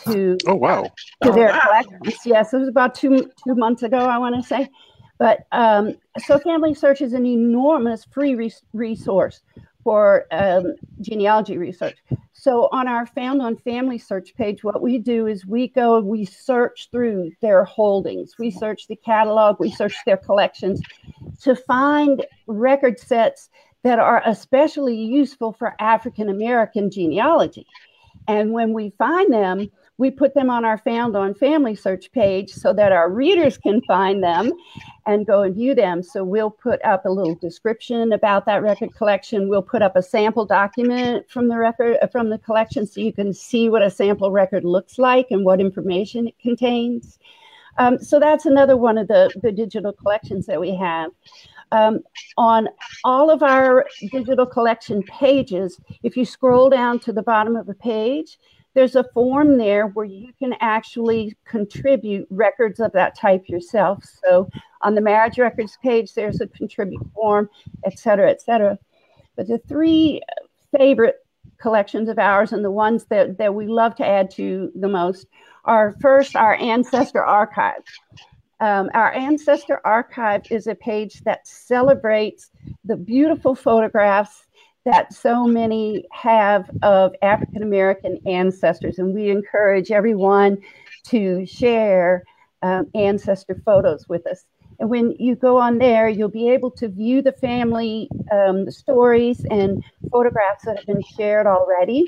to 0.03 0.37
oh 0.45 0.55
wow 0.55 0.83
to 1.23 1.31
their 1.31 1.49
oh, 1.49 1.53
wow. 1.53 1.81
collections. 1.81 2.19
Yes, 2.25 2.53
it 2.53 2.57
was 2.59 2.69
about 2.69 2.93
two 2.93 3.29
two 3.43 3.55
months 3.55 3.81
ago, 3.81 3.97
I 3.97 4.19
want 4.19 4.35
to 4.35 4.43
say. 4.47 4.69
But 5.17 5.47
um, 5.51 5.95
so 6.19 6.37
Family 6.37 6.73
Search 6.75 7.01
is 7.01 7.13
an 7.13 7.25
enormous 7.25 8.05
free 8.05 8.35
res- 8.35 8.63
resource 8.73 9.41
for 9.83 10.25
um, 10.31 10.75
genealogy 10.99 11.57
research. 11.57 11.97
So 12.33 12.69
on 12.71 12.87
our 12.87 13.05
Found 13.07 13.41
on 13.41 13.57
Family 13.57 13.97
Search 13.97 14.35
page, 14.35 14.63
what 14.63 14.81
we 14.81 14.97
do 14.97 15.27
is 15.27 15.45
we 15.45 15.67
go, 15.69 15.99
we 15.99 16.25
search 16.25 16.89
through 16.91 17.31
their 17.41 17.63
holdings, 17.65 18.35
we 18.37 18.51
search 18.51 18.87
the 18.87 18.95
catalog, 18.95 19.59
we 19.59 19.71
search 19.71 19.95
their 20.05 20.17
collections 20.17 20.81
to 21.41 21.55
find 21.55 22.25
record 22.47 22.99
sets 22.99 23.49
that 23.83 23.99
are 23.99 24.21
especially 24.25 24.95
useful 24.95 25.53
for 25.53 25.75
African 25.79 26.29
American 26.29 26.91
genealogy. 26.91 27.65
And 28.27 28.51
when 28.53 28.73
we 28.73 28.93
find 28.97 29.33
them, 29.33 29.71
we 29.97 30.09
put 30.09 30.33
them 30.33 30.49
on 30.49 30.65
our 30.65 30.79
Found 30.79 31.15
on 31.15 31.35
Family 31.35 31.75
Search 31.75 32.11
page 32.11 32.51
so 32.51 32.73
that 32.73 32.91
our 32.91 33.09
readers 33.09 33.57
can 33.57 33.81
find 33.81 34.23
them 34.23 34.51
and 35.05 35.27
go 35.27 35.43
and 35.43 35.53
view 35.53 35.75
them. 35.75 36.01
So 36.01 36.23
we'll 36.23 36.49
put 36.49 36.83
up 36.83 37.05
a 37.05 37.11
little 37.11 37.35
description 37.35 38.11
about 38.11 38.47
that 38.47 38.63
record 38.63 38.95
collection. 38.95 39.47
We'll 39.47 39.61
put 39.61 39.83
up 39.83 39.95
a 39.95 40.01
sample 40.01 40.45
document 40.45 41.29
from 41.29 41.49
the 41.49 41.57
record 41.57 41.97
from 42.11 42.29
the 42.29 42.39
collection 42.39 42.87
so 42.87 42.99
you 42.99 43.13
can 43.13 43.31
see 43.31 43.69
what 43.69 43.83
a 43.83 43.91
sample 43.91 44.31
record 44.31 44.63
looks 44.63 44.97
like 44.97 45.27
and 45.29 45.45
what 45.45 45.61
information 45.61 46.27
it 46.27 46.39
contains. 46.39 47.19
Um, 47.77 47.99
so 47.99 48.19
that's 48.19 48.45
another 48.45 48.77
one 48.77 48.97
of 48.97 49.07
the, 49.07 49.31
the 49.41 49.51
digital 49.51 49.93
collections 49.93 50.45
that 50.47 50.59
we 50.59 50.75
have. 50.75 51.11
Um, 51.71 51.99
on 52.37 52.67
all 53.03 53.29
of 53.29 53.41
our 53.43 53.85
digital 54.11 54.45
collection 54.45 55.03
pages, 55.03 55.79
if 56.03 56.17
you 56.17 56.25
scroll 56.25 56.69
down 56.69 56.99
to 56.99 57.13
the 57.13 57.23
bottom 57.23 57.55
of 57.55 57.65
the 57.65 57.75
page, 57.75 58.37
there's 58.73 58.95
a 58.95 59.05
form 59.13 59.57
there 59.57 59.87
where 59.87 60.05
you 60.05 60.31
can 60.39 60.53
actually 60.59 61.35
contribute 61.45 62.27
records 62.29 62.79
of 62.79 62.91
that 62.93 63.17
type 63.17 63.49
yourself. 63.49 64.03
So 64.23 64.49
on 64.81 64.95
the 64.95 65.01
marriage 65.01 65.37
records 65.37 65.77
page, 65.83 66.13
there's 66.13 66.41
a 66.41 66.47
contribute 66.47 67.05
form, 67.13 67.49
et 67.85 67.99
cetera, 67.99 68.29
et 68.29 68.41
cetera. 68.41 68.77
But 69.35 69.47
the 69.47 69.59
three 69.59 70.21
favorite 70.77 71.17
collections 71.57 72.09
of 72.09 72.17
ours 72.17 72.53
and 72.53 72.63
the 72.63 72.71
ones 72.71 73.05
that, 73.05 73.37
that 73.37 73.53
we 73.53 73.67
love 73.67 73.95
to 73.95 74.05
add 74.05 74.31
to 74.31 74.71
the 74.75 74.87
most 74.87 75.27
are 75.65 75.95
first 76.01 76.35
our 76.35 76.55
ancestor 76.55 77.23
archive. 77.23 77.83
Um, 78.61 78.91
our 78.93 79.11
ancestor 79.11 79.81
archive 79.83 80.43
is 80.51 80.67
a 80.67 80.75
page 80.75 81.21
that 81.21 81.47
celebrates 81.47 82.51
the 82.85 82.95
beautiful 82.95 83.55
photographs 83.55 84.45
that 84.85 85.11
so 85.13 85.45
many 85.45 86.05
have 86.11 86.69
of 86.83 87.13
African 87.23 87.63
American 87.63 88.19
ancestors, 88.27 88.99
and 88.99 89.15
we 89.15 89.29
encourage 89.29 89.89
everyone 89.89 90.59
to 91.07 91.43
share 91.47 92.23
um, 92.61 92.85
ancestor 92.93 93.59
photos 93.65 94.07
with 94.07 94.27
us. 94.27 94.45
And 94.79 94.91
when 94.91 95.15
you 95.17 95.35
go 95.35 95.57
on 95.57 95.79
there, 95.79 96.07
you'll 96.07 96.29
be 96.29 96.49
able 96.49 96.71
to 96.71 96.87
view 96.87 97.23
the 97.23 97.31
family 97.31 98.09
um, 98.31 98.69
stories 98.69 99.43
and 99.49 99.83
photographs 100.11 100.65
that 100.65 100.77
have 100.77 100.85
been 100.85 101.03
shared 101.17 101.47
already. 101.47 102.05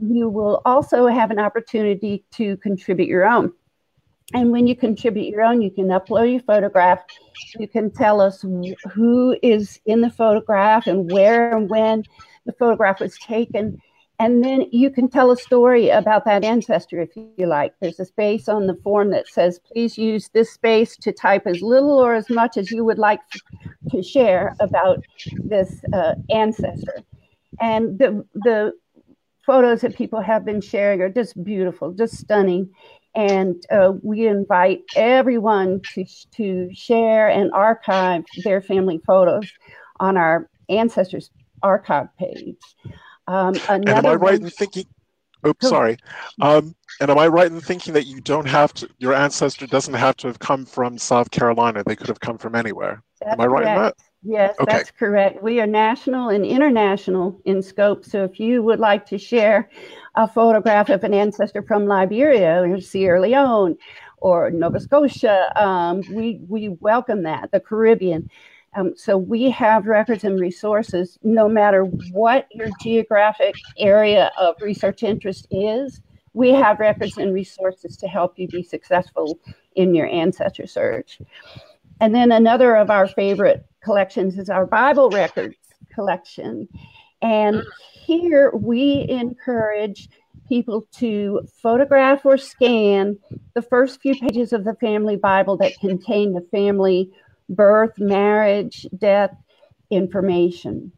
You 0.00 0.28
will 0.28 0.62
also 0.64 1.08
have 1.08 1.32
an 1.32 1.40
opportunity 1.40 2.24
to 2.32 2.56
contribute 2.58 3.08
your 3.08 3.26
own. 3.26 3.52
And 4.32 4.52
when 4.52 4.66
you 4.66 4.76
contribute 4.76 5.28
your 5.28 5.42
own, 5.42 5.60
you 5.60 5.70
can 5.70 5.88
upload 5.88 6.30
your 6.30 6.40
photograph. 6.40 7.00
You 7.58 7.66
can 7.66 7.90
tell 7.90 8.20
us 8.20 8.44
who 8.92 9.36
is 9.42 9.80
in 9.86 10.00
the 10.00 10.10
photograph 10.10 10.86
and 10.86 11.10
where 11.10 11.56
and 11.56 11.68
when 11.68 12.04
the 12.46 12.52
photograph 12.52 13.00
was 13.00 13.18
taken. 13.18 13.80
And 14.20 14.44
then 14.44 14.66
you 14.70 14.90
can 14.90 15.08
tell 15.08 15.30
a 15.30 15.36
story 15.36 15.88
about 15.88 16.26
that 16.26 16.44
ancestor 16.44 17.00
if 17.00 17.16
you 17.16 17.46
like. 17.46 17.72
There's 17.80 17.98
a 17.98 18.04
space 18.04 18.48
on 18.48 18.66
the 18.66 18.76
form 18.84 19.10
that 19.10 19.26
says, 19.26 19.58
please 19.72 19.96
use 19.96 20.28
this 20.28 20.52
space 20.52 20.96
to 20.98 21.10
type 21.10 21.46
as 21.46 21.62
little 21.62 21.98
or 21.98 22.14
as 22.14 22.28
much 22.28 22.56
as 22.56 22.70
you 22.70 22.84
would 22.84 22.98
like 22.98 23.20
to 23.90 24.02
share 24.02 24.54
about 24.60 25.02
this 25.42 25.82
uh, 25.92 26.14
ancestor. 26.28 27.02
And 27.60 27.98
the, 27.98 28.24
the 28.34 28.72
photos 29.44 29.80
that 29.80 29.96
people 29.96 30.20
have 30.20 30.44
been 30.44 30.60
sharing 30.60 31.00
are 31.00 31.08
just 31.08 31.42
beautiful, 31.42 31.92
just 31.92 32.18
stunning 32.18 32.70
and 33.14 33.62
uh, 33.70 33.92
we 34.02 34.26
invite 34.26 34.82
everyone 34.94 35.80
to, 35.94 36.04
to 36.36 36.70
share 36.72 37.28
and 37.28 37.50
archive 37.52 38.24
their 38.44 38.60
family 38.60 39.00
photos 39.06 39.50
on 39.98 40.16
our 40.16 40.48
ancestors 40.68 41.30
archive 41.62 42.06
page. 42.18 42.56
Um, 43.26 43.54
and 43.68 43.88
am 43.88 44.06
I 44.06 44.14
right 44.14 44.40
in 44.40 44.48
thinking? 44.50 44.86
Oops, 45.46 45.68
sorry. 45.68 45.96
Um, 46.40 46.74
and 47.00 47.10
am 47.10 47.18
I 47.18 47.28
right 47.28 47.50
in 47.50 47.60
thinking 47.60 47.94
that 47.94 48.06
you 48.06 48.20
don't 48.20 48.46
have 48.46 48.74
to? 48.74 48.88
Your 48.98 49.14
ancestor 49.14 49.66
doesn't 49.66 49.94
have 49.94 50.16
to 50.18 50.26
have 50.26 50.38
come 50.38 50.66
from 50.66 50.98
South 50.98 51.30
Carolina. 51.30 51.82
They 51.84 51.96
could 51.96 52.08
have 52.08 52.20
come 52.20 52.38
from 52.38 52.54
anywhere. 52.54 53.02
Am 53.24 53.40
I 53.40 53.46
right 53.46 53.64
correct. 53.64 53.76
in 53.76 53.82
that? 53.82 53.94
Yes, 54.22 54.54
okay. 54.60 54.72
that's 54.72 54.90
correct. 54.90 55.42
We 55.42 55.60
are 55.60 55.66
national 55.66 56.28
and 56.28 56.44
international 56.44 57.40
in 57.46 57.62
scope. 57.62 58.04
So 58.04 58.24
if 58.24 58.38
you 58.38 58.62
would 58.62 58.78
like 58.78 59.06
to 59.06 59.18
share 59.18 59.70
a 60.14 60.28
photograph 60.28 60.90
of 60.90 61.04
an 61.04 61.14
ancestor 61.14 61.62
from 61.62 61.86
Liberia 61.86 62.62
or 62.62 62.80
Sierra 62.80 63.22
Leone 63.22 63.78
or 64.18 64.50
Nova 64.50 64.78
Scotia, 64.78 65.50
um, 65.56 66.02
we, 66.12 66.40
we 66.48 66.68
welcome 66.80 67.22
that, 67.22 67.50
the 67.50 67.60
Caribbean. 67.60 68.28
Um, 68.76 68.92
so 68.94 69.16
we 69.16 69.50
have 69.50 69.86
records 69.86 70.22
and 70.22 70.38
resources 70.38 71.18
no 71.22 71.48
matter 71.48 71.84
what 72.12 72.46
your 72.52 72.68
geographic 72.80 73.54
area 73.78 74.30
of 74.38 74.54
research 74.60 75.02
interest 75.02 75.46
is. 75.50 76.02
We 76.34 76.50
have 76.50 76.78
records 76.78 77.16
and 77.16 77.34
resources 77.34 77.96
to 77.96 78.06
help 78.06 78.38
you 78.38 78.46
be 78.46 78.62
successful 78.62 79.40
in 79.74 79.94
your 79.94 80.06
ancestor 80.06 80.66
search. 80.66 81.20
And 82.00 82.14
then 82.14 82.30
another 82.30 82.76
of 82.76 82.90
our 82.90 83.08
favorite 83.08 83.66
collections 83.82 84.38
is 84.38 84.50
our 84.50 84.66
Bible 84.66 85.10
records 85.10 85.56
collection. 85.94 86.68
And 87.22 87.62
here 87.92 88.50
we 88.54 89.06
encourage 89.08 90.08
people 90.48 90.86
to 90.92 91.46
photograph 91.62 92.24
or 92.24 92.36
scan 92.36 93.18
the 93.54 93.62
first 93.62 94.00
few 94.00 94.14
pages 94.14 94.52
of 94.52 94.64
the 94.64 94.74
family 94.74 95.16
Bible 95.16 95.56
that 95.58 95.78
contain 95.78 96.32
the 96.32 96.46
family 96.50 97.10
birth, 97.48 97.98
marriage, 97.98 98.86
death 98.96 99.34
information. 99.90 100.92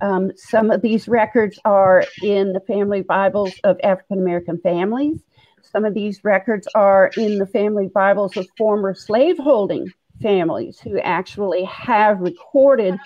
Um, 0.00 0.32
some 0.36 0.70
of 0.70 0.82
these 0.82 1.08
records 1.08 1.58
are 1.64 2.04
in 2.22 2.52
the 2.52 2.60
family 2.60 3.02
Bibles 3.02 3.52
of 3.64 3.78
African 3.82 4.18
American 4.18 4.58
families. 4.58 5.20
Some 5.62 5.84
of 5.84 5.94
these 5.94 6.22
records 6.22 6.68
are 6.74 7.10
in 7.16 7.38
the 7.38 7.46
family 7.46 7.88
Bibles 7.88 8.36
of 8.36 8.46
former 8.58 8.94
slaveholding 8.94 9.90
families 10.22 10.80
who 10.80 10.98
actually 11.00 11.64
have 11.64 12.20
recorded 12.20 12.98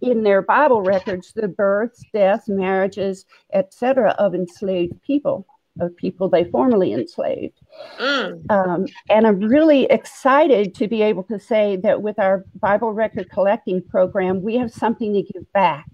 in 0.00 0.22
their 0.22 0.42
Bible 0.42 0.82
records 0.82 1.32
the 1.32 1.48
births, 1.48 2.04
deaths, 2.12 2.48
marriages, 2.48 3.24
etc., 3.52 4.10
of 4.18 4.34
enslaved 4.34 5.00
people, 5.02 5.46
of 5.80 5.96
people 5.96 6.28
they 6.28 6.44
formerly 6.44 6.92
enslaved. 6.92 7.58
Mm. 7.98 8.50
Um, 8.50 8.86
and 9.08 9.26
I'm 9.26 9.40
really 9.40 9.84
excited 9.84 10.74
to 10.76 10.88
be 10.88 11.02
able 11.02 11.24
to 11.24 11.38
say 11.38 11.76
that 11.76 12.02
with 12.02 12.18
our 12.18 12.44
Bible 12.60 12.92
record 12.92 13.30
collecting 13.30 13.82
program, 13.82 14.42
we 14.42 14.56
have 14.56 14.72
something 14.72 15.12
to 15.14 15.22
give 15.22 15.50
back. 15.52 15.86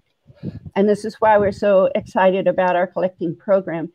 And 0.75 0.87
this 0.87 1.05
is 1.05 1.15
why 1.15 1.37
we're 1.37 1.51
so 1.51 1.89
excited 1.95 2.47
about 2.47 2.75
our 2.75 2.87
collecting 2.87 3.35
program. 3.35 3.91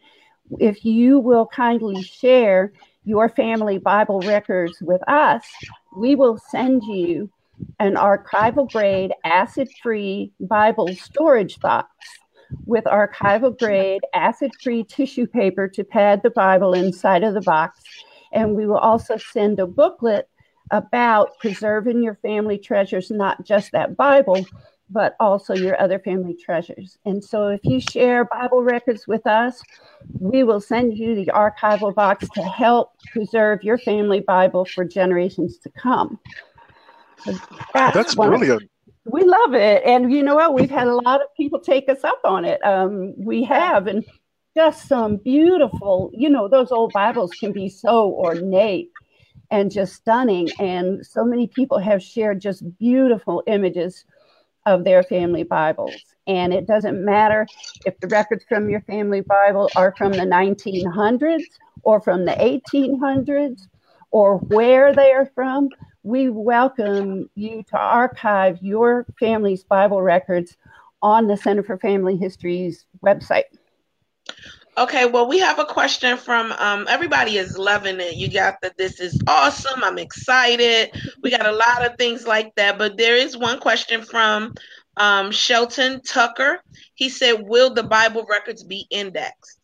If 0.59 0.85
you 0.85 1.21
will 1.21 1.47
kindly 1.47 2.03
share 2.03 2.73
your 3.05 3.29
family 3.29 3.79
Bible 3.79 4.21
records 4.21 4.77
with 4.81 5.01
us, 5.09 5.45
we 5.97 6.15
will 6.15 6.39
send 6.51 6.83
you 6.85 7.31
an 7.79 7.95
archival 7.95 8.71
grade 8.71 9.13
acid 9.25 9.69
free 9.83 10.33
Bible 10.41 10.89
storage 10.95 11.59
box 11.61 11.89
with 12.67 12.85
archival 12.85 13.57
grade 13.57 14.03
acid 14.15 14.51
free 14.63 14.85
tissue 14.85 15.27
paper 15.27 15.69
to 15.69 15.85
pad 15.85 16.21
the 16.23 16.31
Bible 16.31 16.73
inside 16.75 17.23
of 17.23 17.35
the 17.35 17.41
box. 17.41 17.81
And 18.33 18.55
we 18.55 18.67
will 18.67 18.79
also 18.79 19.17
send 19.17 19.59
a 19.61 19.67
booklet 19.67 20.29
about 20.71 21.39
preserving 21.39 22.03
your 22.03 22.15
family 22.17 22.59
treasures, 22.59 23.11
not 23.11 23.45
just 23.45 23.73
that 23.73 23.97
Bible, 23.97 24.47
but 24.91 25.17
also 25.21 25.55
your 25.55 25.81
other 25.81 25.99
family 25.99 26.35
treasures. 26.35 26.99
And 27.05 27.23
so 27.23 27.49
if 27.49 27.61
you 27.65 27.81
share 27.81 28.25
Bible 28.25 28.63
records 28.63 29.07
with 29.07 29.27
us, 29.27 29.63
we 30.19 30.43
will 30.43 30.61
send 30.61 30.99
you 30.99 31.15
the 31.15 31.31
archival 31.33 31.95
box 31.95 32.29
to 32.35 32.43
help 32.43 32.93
preserve 33.13 33.63
your 33.63 33.79
family 33.79 34.21
Bible 34.21 34.65
for 34.65 34.85
generations 34.85 35.59
to 35.59 35.71
come. 35.71 36.19
That's, 37.25 37.95
That's 37.95 38.15
brilliant. 38.15 38.63
Of, 38.63 38.69
we 39.13 39.25
love 39.25 39.55
it. 39.55 39.83
And 39.85 40.13
you 40.13 40.23
know 40.23 40.35
what? 40.35 40.55
We've 40.55 40.71
had 40.71 40.87
a 40.87 40.95
lot 40.95 41.21
of 41.21 41.29
people 41.37 41.61
take 41.61 41.89
us 41.89 42.03
up 42.05 42.21
on 42.25 42.45
it. 42.45 42.65
Um, 42.65 43.15
we 43.17 43.45
have. 43.45 43.87
And 43.87 44.05
just 44.57 44.89
some 44.89 45.17
beautiful, 45.17 46.11
you 46.13 46.29
know, 46.29 46.49
those 46.49 46.73
old 46.73 46.93
Bibles 46.93 47.31
can 47.39 47.53
be 47.53 47.69
so 47.69 48.13
ornate 48.13 48.91
and 49.51 49.71
just 49.71 49.95
stunning. 49.95 50.49
And 50.59 51.07
so 51.07 51.25
many 51.25 51.47
people 51.47 51.79
have 51.79 52.03
shared 52.03 52.41
just 52.41 52.79
beautiful 52.79 53.43
images 53.47 54.05
of 54.71 54.85
their 54.85 55.03
family 55.03 55.43
Bibles. 55.43 55.95
And 56.27 56.55
it 56.55 56.67
doesn't 56.67 57.05
matter 57.05 57.47
if 57.85 57.99
the 58.01 58.07
records 58.07 58.45
from 58.49 58.71
your 58.71 58.81
family 58.83 59.21
Bible 59.21 59.69
are 59.77 59.95
from 59.99 60.13
the 60.13 60.19
1900s 60.21 61.43
or 61.83 62.01
from 62.01 62.25
the 62.25 62.33
1800s 62.33 63.67
or 64.13 64.39
where 64.39 64.95
they 64.95 65.13
are 65.13 65.31
from. 65.35 65.69
We 66.05 66.31
welcome 66.31 67.29
you 67.35 67.65
to 67.71 67.77
archive 67.77 68.59
your 68.63 69.07
family's 69.19 69.65
Bible 69.65 70.03
records 70.03 70.57
on 71.03 71.27
the 71.27 71.37
Center 71.37 71.63
for 71.63 71.77
Family 71.79 72.17
History's 72.17 72.87
website. 73.05 73.45
Okay, 74.81 75.05
well, 75.05 75.29
we 75.29 75.39
have 75.41 75.59
a 75.59 75.67
question 75.67 76.17
from 76.17 76.53
um, 76.53 76.87
everybody 76.89 77.37
is 77.37 77.59
loving 77.59 78.01
it. 78.01 78.17
You 78.17 78.33
got 78.33 78.63
that 78.63 78.79
this 78.79 78.99
is 78.99 79.21
awesome. 79.27 79.85
I'm 79.85 79.99
excited. 79.99 80.91
We 81.23 81.31
got 81.31 81.45
a 81.45 81.53
lot 81.53 81.85
of 81.85 81.99
things 81.99 82.27
like 82.27 82.55
that, 82.55 82.79
but 82.79 82.97
there 82.97 83.15
is 83.15 83.37
one 83.37 83.61
question 83.61 84.01
from 84.01 84.55
um, 84.97 85.33
Shelton 85.33 86.01
Tucker. 86.01 86.63
He 86.95 87.11
said, 87.11 87.43
Will 87.47 87.75
the 87.75 87.83
Bible 87.83 88.25
records 88.27 88.65
be 88.65 88.87
indexed? 88.89 89.61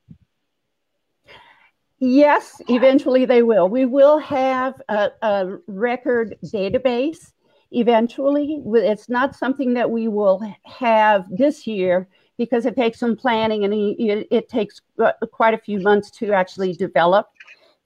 Yes, 1.98 2.60
eventually 2.68 3.24
they 3.24 3.42
will. 3.42 3.70
We 3.70 3.86
will 3.86 4.18
have 4.18 4.74
a, 4.90 5.12
a 5.22 5.56
record 5.66 6.36
database 6.44 7.32
eventually. 7.70 8.62
It's 8.66 9.08
not 9.08 9.34
something 9.34 9.72
that 9.74 9.90
we 9.90 10.08
will 10.08 10.42
have 10.66 11.24
this 11.34 11.66
year 11.66 12.06
because 12.38 12.66
it 12.66 12.76
takes 12.76 12.98
some 12.98 13.16
planning 13.16 13.64
and 13.64 13.72
it, 13.72 14.26
it 14.30 14.48
takes 14.48 14.80
uh, 15.02 15.12
quite 15.32 15.54
a 15.54 15.58
few 15.58 15.80
months 15.80 16.10
to 16.10 16.32
actually 16.32 16.72
develop 16.72 17.30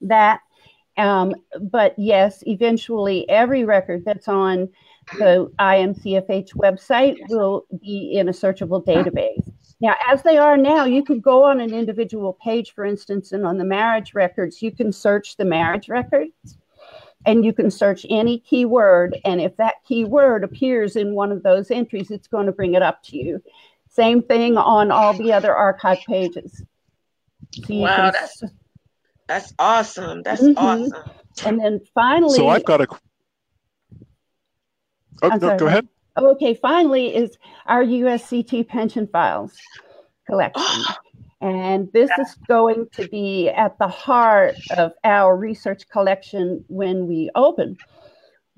that. 0.01 0.41
Um, 0.97 1.33
but 1.59 1.95
yes, 1.97 2.43
eventually 2.45 3.27
every 3.29 3.63
record 3.63 4.03
that's 4.05 4.27
on 4.27 4.69
the 5.17 5.51
IMCFH 5.59 6.55
website 6.55 7.17
will 7.29 7.65
be 7.81 8.13
in 8.13 8.29
a 8.29 8.31
searchable 8.31 8.85
database. 8.85 9.51
Now, 9.79 9.95
as 10.07 10.21
they 10.21 10.37
are 10.37 10.57
now, 10.57 10.85
you 10.85 11.03
can 11.03 11.19
go 11.19 11.43
on 11.43 11.59
an 11.59 11.73
individual 11.73 12.37
page, 12.43 12.73
for 12.73 12.85
instance, 12.85 13.31
and 13.31 13.45
on 13.45 13.57
the 13.57 13.65
marriage 13.65 14.13
records, 14.13 14.61
you 14.61 14.71
can 14.71 14.91
search 14.91 15.37
the 15.37 15.45
marriage 15.45 15.89
records 15.89 16.57
and 17.25 17.43
you 17.43 17.53
can 17.53 17.71
search 17.71 18.05
any 18.09 18.39
keyword. 18.39 19.17
And 19.25 19.41
if 19.41 19.55
that 19.57 19.75
keyword 19.87 20.43
appears 20.43 20.95
in 20.95 21.13
one 21.13 21.31
of 21.31 21.43
those 21.43 21.71
entries, 21.71 22.11
it's 22.11 22.27
going 22.27 22.45
to 22.45 22.51
bring 22.51 22.75
it 22.75 22.81
up 22.81 23.01
to 23.03 23.17
you. 23.17 23.41
Same 23.91 24.21
thing 24.21 24.57
on 24.57 24.89
all 24.89 25.13
the 25.13 25.33
other 25.33 25.53
archive 25.53 25.99
pages. 26.07 26.63
So 27.53 27.75
wow, 27.75 27.95
can... 27.95 28.13
that's 28.13 28.43
that's 29.27 29.53
awesome. 29.59 30.23
That's 30.23 30.41
mm-hmm. 30.41 30.57
awesome. 30.57 31.11
And 31.45 31.59
then 31.59 31.81
finally, 31.93 32.35
so 32.35 32.47
I've 32.47 32.65
got 32.65 32.81
a. 32.81 32.87
Oh, 35.23 35.29
no, 35.29 35.57
go 35.57 35.67
ahead. 35.67 35.87
Okay, 36.17 36.53
finally 36.53 37.15
is 37.15 37.37
our 37.65 37.83
USCT 37.83 38.67
pension 38.67 39.07
files 39.07 39.57
collection. 40.27 40.63
And 41.43 41.91
this 41.91 42.11
is 42.19 42.35
going 42.47 42.85
to 42.91 43.07
be 43.07 43.49
at 43.49 43.75
the 43.79 43.87
heart 43.87 44.57
of 44.77 44.91
our 45.03 45.35
research 45.35 45.89
collection 45.89 46.63
when 46.67 47.07
we 47.07 47.31
open 47.33 47.77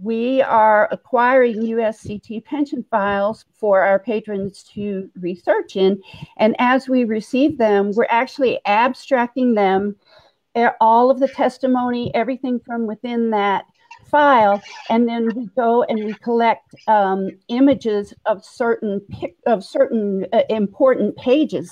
we 0.03 0.41
are 0.41 0.89
acquiring 0.91 1.61
USCT 1.61 2.43
pension 2.43 2.85
files 2.91 3.45
for 3.55 3.81
our 3.81 3.99
patrons 3.99 4.63
to 4.73 5.09
research 5.19 5.77
in. 5.77 6.01
And 6.37 6.55
as 6.59 6.89
we 6.89 7.05
receive 7.05 7.57
them, 7.57 7.91
we're 7.95 8.07
actually 8.09 8.59
abstracting 8.65 9.55
them, 9.55 9.95
eh, 10.55 10.71
all 10.81 11.09
of 11.09 11.19
the 11.19 11.29
testimony, 11.29 12.13
everything 12.13 12.59
from 12.59 12.85
within 12.85 13.29
that 13.29 13.65
file, 14.09 14.61
and 14.89 15.07
then 15.07 15.33
we 15.35 15.47
go 15.55 15.83
and 15.83 16.03
we 16.03 16.13
collect 16.15 16.75
um, 16.87 17.29
images 17.47 18.13
of 18.25 18.43
certain 18.43 19.01
of 19.45 19.63
certain 19.63 20.25
uh, 20.33 20.41
important 20.49 21.15
pages 21.15 21.71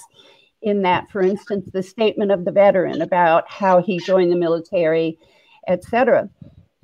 in 0.61 0.81
that. 0.83 1.11
For 1.11 1.21
instance, 1.21 1.69
the 1.71 1.83
statement 1.83 2.31
of 2.31 2.45
the 2.45 2.51
veteran 2.51 3.01
about 3.01 3.49
how 3.49 3.81
he 3.81 3.99
joined 3.99 4.31
the 4.31 4.37
military, 4.37 5.19
etc. 5.67 6.29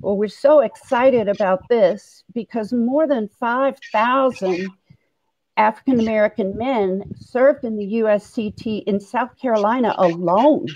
Well, 0.00 0.16
we're 0.16 0.28
so 0.28 0.60
excited 0.60 1.28
about 1.28 1.68
this 1.68 2.22
because 2.32 2.72
more 2.72 3.06
than 3.06 3.28
5,000 3.40 4.68
African 5.56 5.98
American 5.98 6.56
men 6.56 7.02
served 7.16 7.64
in 7.64 7.76
the 7.76 7.94
USCT 7.94 8.84
in 8.84 9.00
South 9.00 9.36
Carolina 9.40 9.94
alone. 9.98 10.66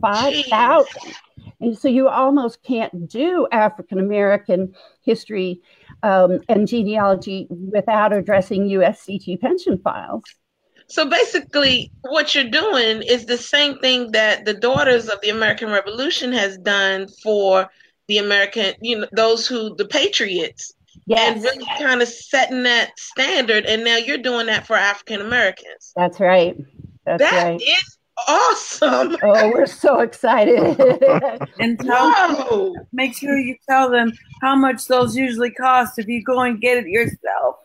5,000. 0.00 1.14
And 1.60 1.78
so 1.78 1.88
you 1.88 2.08
almost 2.08 2.62
can't 2.62 3.08
do 3.08 3.46
African 3.52 3.98
American 3.98 4.74
history 5.02 5.60
um, 6.02 6.40
and 6.48 6.66
genealogy 6.66 7.46
without 7.50 8.12
addressing 8.12 8.68
USCT 8.68 9.40
pension 9.40 9.78
files. 9.78 10.22
So 10.86 11.08
basically, 11.08 11.92
what 12.02 12.34
you're 12.34 12.44
doing 12.44 13.02
is 13.02 13.26
the 13.26 13.38
same 13.38 13.78
thing 13.78 14.12
that 14.12 14.44
the 14.44 14.54
Daughters 14.54 15.08
of 15.08 15.20
the 15.22 15.30
American 15.30 15.70
Revolution 15.70 16.32
has 16.32 16.58
done 16.58 17.08
for 17.22 17.70
the 18.08 18.18
American, 18.18 18.74
you 18.80 19.00
know, 19.00 19.06
those 19.12 19.46
who 19.46 19.74
the 19.76 19.86
patriots. 19.86 20.74
Yes. 21.06 21.34
And 21.34 21.44
really 21.44 21.66
kind 21.78 22.00
of 22.00 22.08
setting 22.08 22.62
that 22.62 22.98
standard. 22.98 23.66
And 23.66 23.84
now 23.84 23.96
you're 23.96 24.18
doing 24.18 24.46
that 24.46 24.66
for 24.66 24.74
African 24.76 25.20
Americans. 25.20 25.92
That's 25.96 26.18
right. 26.20 26.56
That's 27.04 27.22
that 27.22 27.44
right. 27.44 27.60
is 27.60 27.98
awesome. 28.28 29.16
Oh, 29.22 29.50
we're 29.50 29.66
so 29.66 30.00
excited. 30.00 30.80
and 31.58 31.78
tell, 31.78 32.74
make 32.92 33.16
sure 33.16 33.38
you 33.38 33.56
tell 33.68 33.90
them 33.90 34.12
how 34.40 34.54
much 34.54 34.86
those 34.86 35.16
usually 35.16 35.50
cost 35.50 35.98
if 35.98 36.06
you 36.06 36.22
go 36.22 36.40
and 36.40 36.60
get 36.60 36.78
it 36.78 36.86
yourself. 36.86 37.56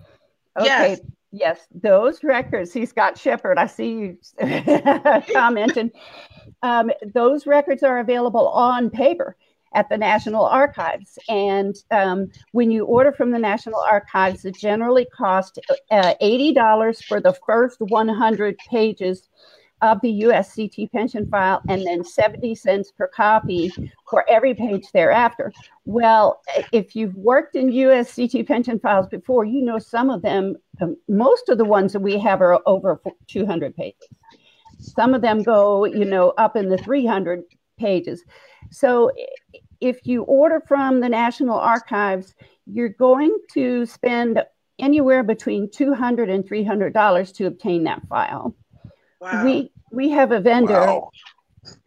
Okay. 0.58 0.66
Yes. 0.66 1.00
Yes, 1.32 1.60
those 1.72 2.24
records, 2.24 2.74
he's 2.74 2.92
got 2.92 3.16
Shepard. 3.16 3.60
I 3.60 3.68
see 3.68 3.90
you 3.90 4.18
commenting. 5.32 5.92
Um, 6.64 6.90
those 7.14 7.46
records 7.46 7.84
are 7.84 8.00
available 8.00 8.48
on 8.48 8.90
paper 8.90 9.38
at 9.74 9.90
the 9.90 9.98
National 9.98 10.46
Archives. 10.46 11.18
And 11.28 11.76
um, 11.92 12.30
when 12.52 12.72
you 12.72 12.86
order 12.86 13.12
from 13.12 13.32
the 13.32 13.40
National 13.40 13.80
Archives, 13.80 14.46
it 14.46 14.56
generally 14.56 15.06
costs 15.16 15.60
uh, 15.92 16.14
$80 16.22 17.06
for 17.06 17.22
the 17.22 17.38
first 17.46 17.78
100 17.80 18.58
pages 18.70 19.30
of 19.82 20.00
the 20.02 20.24
USCT 20.24 20.92
pension 20.92 21.28
file 21.30 21.62
and 21.70 21.86
then 21.86 22.04
70 22.04 22.56
cents 22.56 22.92
per 22.92 23.08
copy 23.08 23.72
for 24.10 24.26
every 24.30 24.54
page 24.54 24.86
thereafter. 24.94 25.54
Well, 25.86 26.42
if 26.72 26.96
you've 26.96 27.16
worked 27.16 27.56
in 27.56 27.72
USCT 27.72 28.46
pension 28.46 28.80
files 28.80 29.08
before, 29.08 29.46
you 29.46 29.62
know 29.62 29.80
some 29.80 30.10
of 30.10 30.22
them, 30.22 30.58
um, 30.82 30.98
most 31.08 31.50
of 31.50 31.58
the 31.58 31.66
ones 31.66 31.94
that 31.94 32.02
we 32.02 32.18
have 32.20 32.42
are 32.42 32.60
over 32.66 33.02
200 33.28 33.76
pages. 33.76 34.10
Some 34.80 35.14
of 35.14 35.22
them 35.22 35.44
go, 35.44 35.86
you 35.86 36.06
know, 36.06 36.30
up 36.38 36.56
in 36.56 36.70
the 36.70 36.78
300 36.78 37.44
pages. 37.80 38.24
So 38.70 39.12
if 39.82 40.06
you 40.06 40.24
order 40.24 40.62
from 40.68 41.00
the 41.00 41.10
National 41.10 41.58
Archives, 41.58 42.36
you're 42.66 42.90
going 42.90 43.36
to 43.54 43.86
spend 43.86 44.44
anywhere 44.78 45.24
between 45.24 45.68
$200 45.70 46.30
and 46.34 46.44
$300 46.44 47.36
to 47.36 47.46
obtain 47.48 47.84
that 47.86 48.06
file. 48.08 48.56
Wow. 49.20 49.44
We 49.44 49.72
we 49.92 50.10
have 50.10 50.32
a 50.32 50.40
vendor. 50.40 50.74
Wow. 50.74 51.12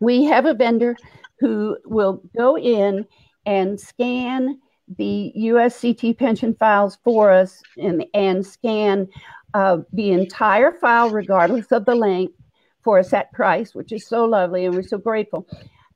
We 0.01 0.25
have 0.25 0.45
a 0.45 0.55
vendor 0.55 0.97
who 1.39 1.79
will 1.85 2.23
go 2.37 2.59
in 2.59 3.07
and 3.47 3.81
scan 3.81 4.61
the 4.99 5.33
USCT 5.37 6.19
pension 6.19 6.55
files 6.55 6.99
for 7.03 7.31
us 7.31 7.63
and, 7.77 8.05
and 8.15 8.45
scan 8.47 9.09
uh, 9.55 9.79
the 9.93 10.11
entire 10.11 10.73
file, 10.73 11.11
regardless 11.11 11.73
of 11.73 11.85
the 11.85 11.95
length, 11.95 12.35
for 12.83 12.99
a 12.99 13.05
set 13.05 13.33
price, 13.33 13.75
which 13.75 13.93
is 13.93 14.07
so 14.07 14.25
lovely, 14.25 14.67
and 14.67 14.75
we're 14.75 14.83
so 14.83 14.99
grateful. 14.99 15.47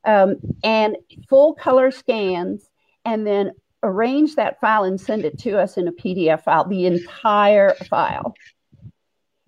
Um, 0.07 0.37
and 0.63 0.97
full 1.29 1.53
color 1.53 1.91
scans, 1.91 2.69
and 3.05 3.27
then 3.27 3.51
arrange 3.83 4.35
that 4.35 4.59
file 4.59 4.83
and 4.83 4.99
send 4.99 5.23
it 5.23 5.37
to 5.39 5.59
us 5.59 5.77
in 5.77 5.87
a 5.87 5.91
PDF 5.91 6.43
file, 6.43 6.67
the 6.67 6.85
entire 6.85 7.75
file. 7.89 8.33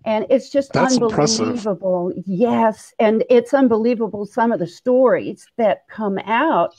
And 0.05 0.25
it's 0.29 0.49
just 0.49 0.71
That's 0.73 0.93
unbelievable. 0.93 2.09
impressive. 2.11 2.23
Yes. 2.25 2.93
And 2.99 3.23
it's 3.29 3.53
unbelievable 3.53 4.25
some 4.25 4.51
of 4.51 4.59
the 4.59 4.67
stories 4.67 5.45
that 5.57 5.87
come 5.89 6.17
out 6.19 6.73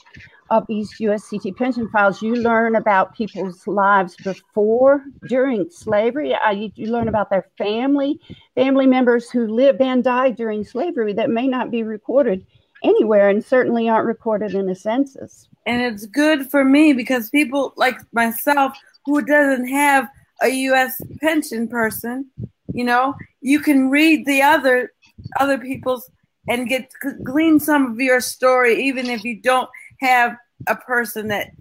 of 0.49 0.65
these 0.67 0.91
USCT 0.99 1.55
pension 1.55 1.87
files. 1.89 2.21
You 2.21 2.35
learn 2.35 2.75
about 2.75 3.15
people's 3.15 3.65
lives 3.67 4.15
before, 4.17 5.03
during 5.27 5.69
slavery. 5.69 6.35
You, 6.53 6.71
you 6.75 6.87
learn 6.91 7.07
about 7.07 7.29
their 7.29 7.47
family, 7.57 8.19
family 8.55 8.87
members 8.87 9.29
who 9.29 9.47
lived 9.47 9.81
and 9.81 10.03
died 10.03 10.35
during 10.35 10.63
slavery 10.63 11.13
that 11.13 11.29
may 11.29 11.47
not 11.47 11.71
be 11.71 11.83
recorded 11.83 12.45
anywhere 12.83 13.29
and 13.29 13.43
certainly 13.43 13.87
aren't 13.89 14.07
recorded 14.07 14.53
in 14.53 14.69
a 14.69 14.75
census. 14.75 15.47
and 15.65 15.81
it's 15.81 16.05
good 16.05 16.49
for 16.49 16.63
me 16.65 16.93
because 16.93 17.29
people 17.29 17.73
like 17.75 17.99
myself 18.13 18.77
who 19.05 19.21
doesn't 19.21 19.67
have 19.67 20.07
a 20.41 20.49
U.S. 20.49 21.01
pension 21.19 21.67
person, 21.67 22.29
you 22.73 22.83
know, 22.83 23.13
you 23.41 23.59
can 23.59 23.89
read 23.89 24.25
the 24.25 24.41
other 24.41 24.93
other 25.39 25.57
people's 25.57 26.09
and 26.47 26.67
get 26.67 26.91
glean 27.23 27.59
some 27.59 27.91
of 27.91 27.99
your 27.99 28.19
story, 28.19 28.83
even 28.83 29.07
if 29.07 29.23
you 29.23 29.39
don't 29.39 29.69
have 29.99 30.35
a 30.67 30.75
person 30.75 31.27
that 31.27 31.51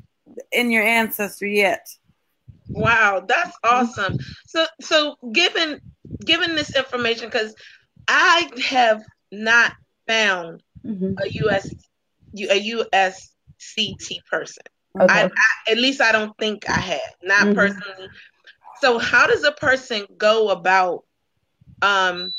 in 0.53 0.71
your 0.71 0.83
ancestry 0.83 1.59
yet. 1.59 1.87
Wow, 2.69 3.25
that's 3.27 3.57
awesome. 3.65 4.17
So 4.47 4.67
so 4.81 5.17
given 5.33 5.81
given 6.25 6.57
this 6.57 6.75
information 6.77 7.27
because 7.27 7.55
I 8.09 8.51
have 8.65 9.03
not 9.31 9.73
found 10.07 10.63
Mhm. 10.85 11.23
a 11.23 11.29
US 11.31 11.69
a 12.51 12.57
USCT 12.59 14.21
person. 14.31 14.63
Okay. 15.01 15.09
I, 15.09 15.25
I 15.69 15.73
at 15.73 15.79
least 15.79 16.01
I 16.01 16.13
don't 16.13 16.33
think 16.39 16.69
I 16.69 16.81
have. 16.81 17.01
Not 17.23 17.49
Mhm. 17.49 17.55
personally. 17.55 18.11
So 18.75 18.99
how 18.99 19.27
does 19.27 19.45
a 19.45 19.53
person 19.53 20.07
go 20.17 20.51
about 20.51 21.05
um 21.83 22.33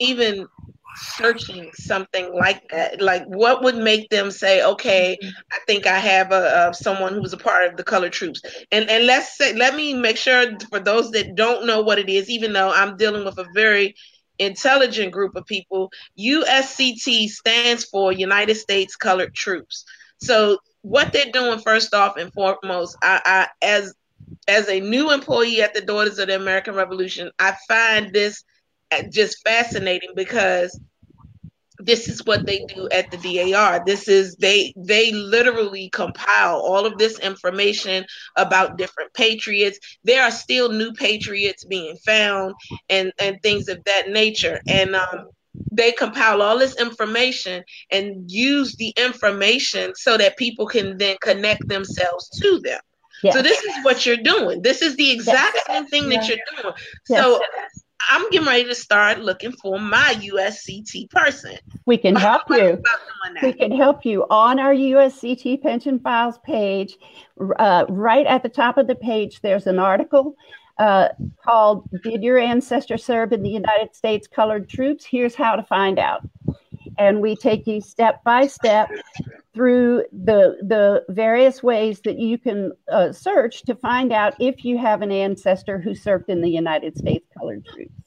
even 0.00 0.46
searching 0.94 1.70
something 1.74 2.32
like 2.34 2.62
that? 2.70 3.00
Like 3.00 3.24
what 3.26 3.62
would 3.62 3.76
make 3.76 4.08
them 4.10 4.30
say, 4.30 4.62
okay, 4.64 5.18
I 5.52 5.58
think 5.66 5.86
I 5.86 5.98
have 5.98 6.32
a, 6.32 6.68
a 6.70 6.74
someone 6.74 7.14
who's 7.14 7.32
a 7.32 7.38
part 7.38 7.66
of 7.70 7.76
the 7.76 7.84
color 7.84 8.10
troops. 8.10 8.42
And 8.70 8.88
and 8.90 9.06
let's 9.06 9.36
say 9.36 9.54
let 9.54 9.74
me 9.74 9.94
make 9.94 10.16
sure 10.16 10.44
for 10.70 10.80
those 10.80 11.10
that 11.12 11.34
don't 11.34 11.66
know 11.66 11.82
what 11.82 11.98
it 11.98 12.08
is, 12.08 12.30
even 12.30 12.52
though 12.52 12.70
I'm 12.72 12.96
dealing 12.96 13.24
with 13.24 13.38
a 13.38 13.46
very 13.54 13.94
intelligent 14.38 15.12
group 15.12 15.36
of 15.36 15.46
people, 15.46 15.90
USCT 16.18 17.28
stands 17.28 17.84
for 17.84 18.12
United 18.12 18.56
States 18.56 18.96
Colored 18.96 19.34
Troops. 19.34 19.84
So 20.18 20.58
what 20.82 21.12
they're 21.12 21.32
doing 21.32 21.60
first 21.60 21.94
off 21.94 22.16
and 22.16 22.32
foremost, 22.32 22.96
I, 23.02 23.20
I 23.24 23.48
as 23.64 23.94
as 24.48 24.68
a 24.68 24.80
new 24.80 25.12
employee 25.12 25.62
at 25.62 25.74
the 25.74 25.80
Daughters 25.80 26.18
of 26.18 26.28
the 26.28 26.36
American 26.36 26.74
Revolution, 26.74 27.30
I 27.38 27.54
find 27.68 28.12
this 28.12 28.44
uh, 28.90 29.02
just 29.10 29.42
fascinating 29.42 30.10
because 30.14 30.78
this 31.78 32.08
is 32.08 32.24
what 32.24 32.46
they 32.46 32.64
do 32.66 32.88
at 32.90 33.10
the 33.10 33.52
DAR. 33.52 33.82
This 33.84 34.08
is 34.08 34.36
they 34.36 34.72
they 34.76 35.12
literally 35.12 35.90
compile 35.90 36.60
all 36.60 36.86
of 36.86 36.98
this 36.98 37.18
information 37.18 38.04
about 38.36 38.78
different 38.78 39.12
patriots. 39.12 39.78
There 40.04 40.22
are 40.22 40.30
still 40.30 40.70
new 40.70 40.92
patriots 40.92 41.64
being 41.64 41.96
found 41.96 42.54
and 42.88 43.12
and 43.18 43.42
things 43.42 43.68
of 43.68 43.82
that 43.84 44.08
nature. 44.08 44.60
And 44.68 44.94
um, 44.94 45.28
they 45.70 45.92
compile 45.92 46.42
all 46.42 46.58
this 46.58 46.80
information 46.80 47.64
and 47.90 48.30
use 48.30 48.76
the 48.76 48.92
information 48.96 49.94
so 49.94 50.16
that 50.16 50.36
people 50.36 50.66
can 50.66 50.98
then 50.98 51.16
connect 51.20 51.66
themselves 51.68 52.28
to 52.40 52.60
them. 52.60 52.80
Yes. 53.22 53.34
So 53.34 53.42
this 53.42 53.62
is 53.62 53.84
what 53.84 54.04
you're 54.04 54.16
doing. 54.16 54.62
This 54.62 54.82
is 54.82 54.96
the 54.96 55.10
exact 55.10 55.58
same 55.66 55.86
thing 55.86 56.08
that 56.10 56.28
you're 56.28 56.38
doing. 56.60 56.74
Yes. 57.08 57.20
So 57.20 57.40
I'm 58.10 58.30
getting 58.30 58.46
ready 58.46 58.64
to 58.64 58.74
start 58.74 59.20
looking 59.20 59.52
for 59.52 59.78
my 59.78 60.14
USCT 60.18 61.10
person. 61.10 61.56
we 61.86 61.96
can 61.96 62.16
help 62.16 62.42
How 62.48 62.54
do 62.54 62.54
I 62.54 62.58
go 62.58 62.68
you. 62.68 62.82
We 63.42 63.52
can 63.52 63.72
help 63.72 64.04
you 64.04 64.26
on 64.30 64.58
our 64.58 64.74
USCT 64.74 65.62
pension 65.62 65.98
files 66.00 66.38
page. 66.44 66.96
Uh, 67.58 67.84
right 67.88 68.26
at 68.26 68.42
the 68.42 68.48
top 68.48 68.78
of 68.78 68.86
the 68.86 68.94
page, 68.94 69.40
there's 69.40 69.66
an 69.66 69.78
article 69.78 70.36
uh, 70.78 71.08
called 71.44 71.88
Did 72.02 72.22
Your 72.22 72.38
Ancestor 72.38 72.98
Serve 72.98 73.32
in 73.32 73.42
the 73.42 73.50
United 73.50 73.94
States 73.94 74.26
Colored 74.26 74.68
Troops? 74.68 75.04
Here's 75.04 75.34
how 75.34 75.56
to 75.56 75.62
find 75.62 75.98
out. 75.98 76.28
And 76.98 77.20
we 77.20 77.36
take 77.36 77.66
you 77.66 77.80
step 77.80 78.22
by 78.24 78.46
step 78.46 78.90
through 79.52 80.04
the, 80.12 80.58
the 80.62 81.04
various 81.08 81.62
ways 81.62 82.00
that 82.04 82.18
you 82.18 82.38
can 82.38 82.72
uh, 82.90 83.12
search 83.12 83.62
to 83.62 83.74
find 83.74 84.12
out 84.12 84.34
if 84.40 84.64
you 84.64 84.78
have 84.78 85.02
an 85.02 85.12
ancestor 85.12 85.78
who 85.78 85.94
served 85.94 86.28
in 86.28 86.40
the 86.40 86.50
United 86.50 86.96
States 86.96 87.26
Colored 87.36 87.64
Troops. 87.64 88.04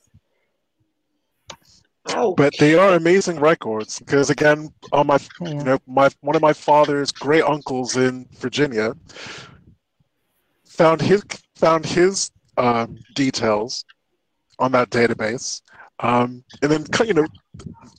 Oh, 2.09 2.33
But 2.33 2.53
they 2.57 2.75
are 2.75 2.93
amazing 2.93 3.39
records 3.39 3.99
because, 3.99 4.29
again, 4.29 4.69
on 4.91 5.07
my 5.07 5.19
you 5.41 5.55
know 5.55 5.79
my 5.87 6.09
one 6.21 6.35
of 6.35 6.41
my 6.41 6.53
father's 6.53 7.11
great 7.11 7.43
uncles 7.43 7.97
in 7.97 8.27
Virginia 8.37 8.93
found 10.65 11.01
his 11.01 11.23
found 11.55 11.85
his 11.85 12.31
um, 12.57 12.97
details 13.15 13.83
on 14.59 14.71
that 14.71 14.89
database, 14.89 15.61
um, 15.99 16.43
and 16.61 16.71
then 16.71 16.85
you 17.05 17.13
know 17.13 17.27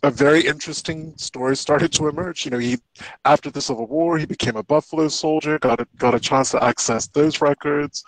a 0.02 0.10
very 0.10 0.40
interesting 0.40 1.16
story 1.16 1.56
started 1.56 1.92
to 1.92 2.08
emerge. 2.08 2.44
You 2.44 2.52
know, 2.52 2.58
he 2.58 2.78
after 3.24 3.50
the 3.50 3.60
Civil 3.60 3.86
War 3.86 4.18
he 4.18 4.26
became 4.26 4.56
a 4.56 4.62
Buffalo 4.62 5.08
soldier, 5.08 5.58
got 5.58 5.80
a, 5.80 5.86
got 5.98 6.14
a 6.14 6.20
chance 6.20 6.50
to 6.52 6.62
access 6.62 7.08
those 7.08 7.40
records. 7.40 8.04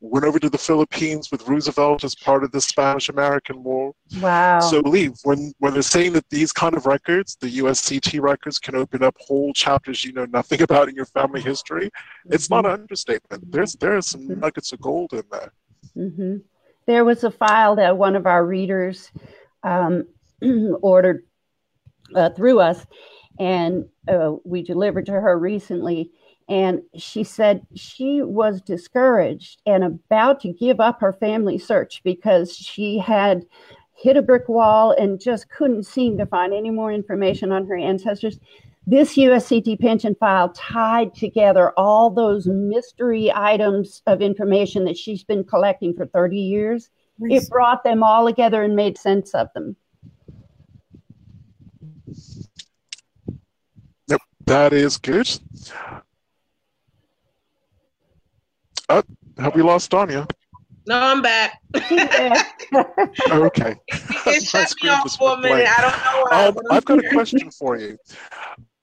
Went 0.00 0.26
over 0.26 0.38
to 0.38 0.50
the 0.50 0.58
Philippines 0.58 1.30
with 1.32 1.48
Roosevelt 1.48 2.04
as 2.04 2.14
part 2.14 2.44
of 2.44 2.52
the 2.52 2.60
Spanish 2.60 3.08
American 3.08 3.64
War. 3.64 3.94
Wow. 4.20 4.60
So 4.60 4.82
believe 4.82 5.14
when 5.24 5.52
when 5.58 5.72
they're 5.72 5.82
saying 5.82 6.12
that 6.12 6.28
these 6.28 6.52
kind 6.52 6.76
of 6.76 6.86
records, 6.86 7.36
the 7.40 7.58
USCT 7.58 8.20
records, 8.20 8.58
can 8.58 8.74
open 8.76 9.02
up 9.02 9.16
whole 9.18 9.52
chapters 9.54 10.04
you 10.04 10.12
know 10.12 10.26
nothing 10.26 10.62
about 10.68 10.88
in 10.88 10.94
your 10.94 11.06
family 11.06 11.40
history, 11.40 11.90
it's 12.30 12.50
not 12.50 12.66
an 12.66 12.72
understatement. 12.72 13.50
There's 13.50 13.72
there 13.74 13.96
are 13.96 14.02
some 14.02 14.38
nuggets 14.38 14.72
of 14.72 14.80
gold 14.80 15.12
in 15.14 15.22
there. 15.30 15.52
hmm 15.94 16.36
There 16.86 17.04
was 17.04 17.24
a 17.24 17.30
file 17.30 17.76
that 17.76 17.96
one 17.96 18.16
of 18.16 18.26
our 18.26 18.44
readers 18.44 19.10
um, 19.62 20.06
ordered 20.82 21.24
uh, 22.14 22.30
through 22.30 22.60
us, 22.60 22.86
and 23.38 23.86
uh, 24.08 24.32
we 24.44 24.62
delivered 24.62 25.06
to 25.06 25.12
her 25.12 25.38
recently. 25.38 26.10
And 26.48 26.82
she 26.96 27.24
said 27.24 27.66
she 27.74 28.20
was 28.20 28.60
discouraged 28.60 29.62
and 29.64 29.82
about 29.82 30.40
to 30.40 30.52
give 30.52 30.78
up 30.78 31.00
her 31.00 31.14
family 31.14 31.58
search 31.58 32.02
because 32.04 32.54
she 32.54 32.98
had 32.98 33.46
hit 33.94 34.18
a 34.18 34.22
brick 34.22 34.48
wall 34.48 34.90
and 34.90 35.20
just 35.20 35.48
couldn't 35.48 35.84
seem 35.84 36.18
to 36.18 36.26
find 36.26 36.52
any 36.52 36.70
more 36.70 36.92
information 36.92 37.50
on 37.50 37.66
her 37.66 37.76
ancestors. 37.76 38.38
This 38.86 39.16
USCT 39.16 39.80
pension 39.80 40.14
file 40.14 40.50
tied 40.50 41.14
together 41.14 41.72
all 41.76 42.10
those 42.10 42.46
mystery 42.46 43.32
items 43.34 44.02
of 44.06 44.20
information 44.20 44.84
that 44.84 44.98
she's 44.98 45.24
been 45.24 45.42
collecting 45.42 45.94
for 45.94 46.04
30 46.06 46.36
years. 46.36 46.90
It 47.20 47.48
brought 47.48 47.82
them 47.82 48.02
all 48.02 48.26
together 48.26 48.62
and 48.62 48.76
made 48.76 48.98
sense 48.98 49.34
of 49.34 49.48
them. 49.54 49.76
Yep, 54.08 54.20
That 54.46 54.72
is 54.74 54.98
good. 54.98 55.30
Oh, 58.90 59.02
have 59.38 59.54
we 59.54 59.62
lost 59.62 59.90
Danya? 59.90 60.30
no, 60.86 60.98
I'm 61.00 61.22
back. 61.22 61.60
Okay. 63.30 63.76
it 64.26 64.42
shut 64.42 64.74
me 64.82 64.88
off 64.90 65.16
for 65.16 65.34
a 65.34 65.36
minute. 65.36 65.64
blank. 65.64 65.68
I 65.78 65.80
don't 65.80 66.04
know 66.04 66.26
why. 66.28 66.46
Um, 66.48 66.54
but 66.54 66.64
I'm 66.68 66.76
I've 66.76 66.84
got 66.84 66.98
a 66.98 67.08
question 67.08 67.50
for 67.50 67.76
you. 67.76 67.96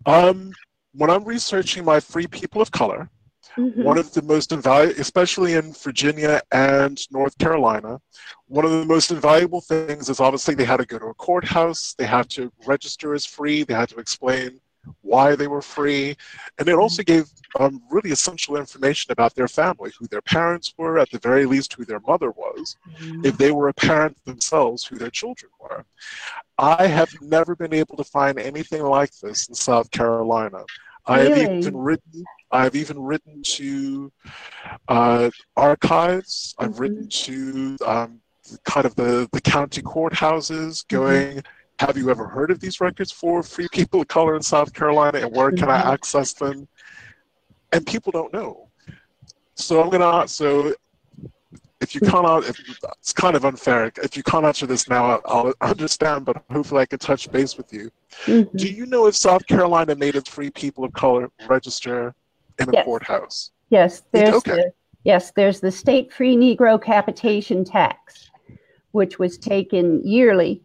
Um, 0.05 0.51
when 0.93 1.09
I'm 1.09 1.23
researching 1.23 1.85
my 1.85 1.99
free 1.99 2.27
people 2.27 2.61
of 2.61 2.71
color, 2.71 3.09
Mhm. 3.57 3.83
one 3.83 3.97
of 3.97 4.13
the 4.13 4.21
most 4.21 4.51
invaluable, 4.51 4.99
especially 4.99 5.53
in 5.53 5.73
Virginia 5.73 6.41
and 6.51 6.99
North 7.11 7.37
Carolina, 7.37 7.99
one 8.47 8.65
of 8.65 8.71
the 8.71 8.85
most 8.85 9.11
invaluable 9.11 9.61
things 9.61 10.09
is 10.09 10.19
obviously 10.19 10.55
they 10.55 10.65
had 10.65 10.77
to 10.77 10.85
go 10.85 10.99
to 10.99 11.07
a 11.07 11.13
courthouse, 11.13 11.93
they 11.97 12.05
had 12.05 12.29
to 12.31 12.51
register 12.65 13.13
as 13.13 13.25
free, 13.25 13.63
they 13.63 13.73
had 13.73 13.89
to 13.89 13.99
explain 13.99 14.59
why 15.01 15.35
they 15.35 15.47
were 15.47 15.61
free, 15.61 16.15
and 16.57 16.67
it 16.67 16.73
also 16.75 17.03
gave 17.03 17.25
um, 17.59 17.81
really 17.91 18.11
essential 18.11 18.57
information 18.57 19.11
about 19.11 19.35
their 19.35 19.47
family, 19.47 19.91
who 19.97 20.07
their 20.07 20.21
parents 20.21 20.73
were, 20.77 20.97
at 20.97 21.09
the 21.11 21.19
very 21.19 21.45
least, 21.45 21.73
who 21.73 21.85
their 21.85 21.99
mother 21.99 22.31
was, 22.31 22.77
if 23.23 23.37
they 23.37 23.51
were 23.51 23.67
a 23.69 23.73
parent 23.73 24.17
themselves, 24.25 24.83
who 24.83 24.97
their 24.97 25.11
children 25.11 25.51
were. 25.59 25.85
I 26.61 26.85
have 26.85 27.11
never 27.21 27.55
been 27.55 27.73
able 27.73 27.97
to 27.97 28.03
find 28.03 28.39
anything 28.39 28.83
like 28.83 29.11
this 29.17 29.47
in 29.49 29.55
South 29.55 29.89
Carolina. 29.89 30.63
I 31.07 31.21
have 31.21 31.37
even 31.37 31.75
written. 31.75 32.23
I 32.51 32.63
have 32.63 32.75
even 32.75 33.01
written 33.01 33.41
to 33.43 34.11
uh, 34.87 35.31
archives. 35.57 36.53
I've 36.59 36.75
Mhm. 36.75 36.79
written 36.79 37.09
to 37.09 37.77
um, 37.85 38.21
kind 38.63 38.85
of 38.85 38.95
the, 38.95 39.27
the 39.31 39.41
county 39.41 39.81
courthouses, 39.81 40.87
going, 40.87 41.41
have 41.79 41.97
you 41.97 42.11
ever 42.11 42.27
heard 42.27 42.51
of 42.51 42.59
these 42.59 42.79
records 42.79 43.11
for 43.11 43.41
free 43.41 43.67
people 43.71 44.01
of 44.01 44.07
color 44.07 44.35
in 44.35 44.43
South 44.43 44.71
Carolina 44.73 45.19
and 45.19 45.35
where 45.35 45.51
can 45.51 45.69
I 45.69 45.79
mm-hmm. 45.79 45.93
access 45.93 46.33
them? 46.33 46.67
And 47.71 47.85
people 47.87 48.11
don't 48.11 48.31
know. 48.31 48.69
So 49.55 49.81
I'm 49.81 49.89
gonna 49.89 50.27
so 50.27 50.75
if 51.81 51.95
you 51.95 52.01
can't 52.01 52.45
if 52.45 52.59
it's 52.99 53.11
kind 53.11 53.35
of 53.35 53.43
unfair 53.43 53.91
if 54.03 54.15
you 54.15 54.23
can't 54.23 54.45
answer 54.45 54.65
this 54.65 54.87
now 54.87 55.19
I'll, 55.25 55.53
understand 55.61 56.25
but 56.25 56.43
hopefully 56.49 56.81
I 56.81 56.85
can 56.85 56.99
touch 56.99 57.31
base 57.31 57.57
with 57.57 57.73
you. 57.73 57.91
Mm-hmm. 58.25 58.57
Do 58.57 58.67
you 58.71 58.85
know 58.85 59.07
if 59.07 59.15
South 59.15 59.45
Carolina 59.47 59.95
made 59.95 60.15
its 60.15 60.29
free 60.29 60.51
people 60.51 60.83
of 60.83 60.93
color 60.93 61.29
register 61.47 62.13
in 62.59 62.67
the 62.67 62.73
yes. 62.73 62.85
courthouse? 62.85 63.51
Yes, 63.69 64.03
there's 64.11 64.35
okay. 64.35 64.51
the, 64.51 64.73
yes 65.03 65.31
there's 65.35 65.59
the 65.59 65.71
state 65.71 66.13
free 66.13 66.35
Negro 66.35 66.81
capitation 66.81 67.65
tax, 67.65 68.29
which 68.91 69.19
was 69.19 69.37
taken 69.37 70.05
yearly 70.05 70.61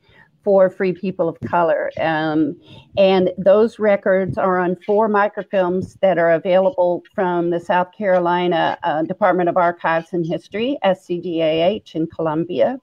for 0.47 0.71
free 0.71 0.93
people 0.93 1.29
of 1.29 1.37
color. 1.41 1.91
Um, 2.01 2.57
and 2.97 3.33
those 3.37 3.81
records 3.81 4.39
are 4.39 4.59
on 4.59 4.77
four 4.87 5.09
microfilms 5.09 5.99
that 6.03 6.19
are 6.19 6.31
available 6.31 7.03
from 7.17 7.51
the 7.51 7.59
South 7.59 7.91
Carolina 7.91 8.79
uh, 8.85 9.03
Department 9.03 9.49
of 9.49 9.57
Archives 9.57 10.13
and 10.13 10.25
History, 10.25 10.79
SCDAH 10.85 11.97
in 11.97 12.07
Columbia. 12.07 12.79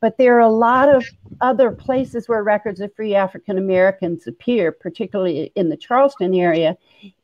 But 0.00 0.18
there 0.18 0.34
are 0.36 0.40
a 0.40 0.48
lot 0.48 0.92
of 0.92 1.06
other 1.40 1.70
places 1.70 2.28
where 2.28 2.42
records 2.42 2.80
of 2.80 2.92
free 2.96 3.14
African 3.14 3.56
Americans 3.56 4.26
appear, 4.26 4.72
particularly 4.72 5.52
in 5.54 5.68
the 5.68 5.76
Charleston 5.76 6.34
area, 6.34 6.76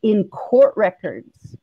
in 0.05 0.29
court 0.29 0.75
records 0.77 1.57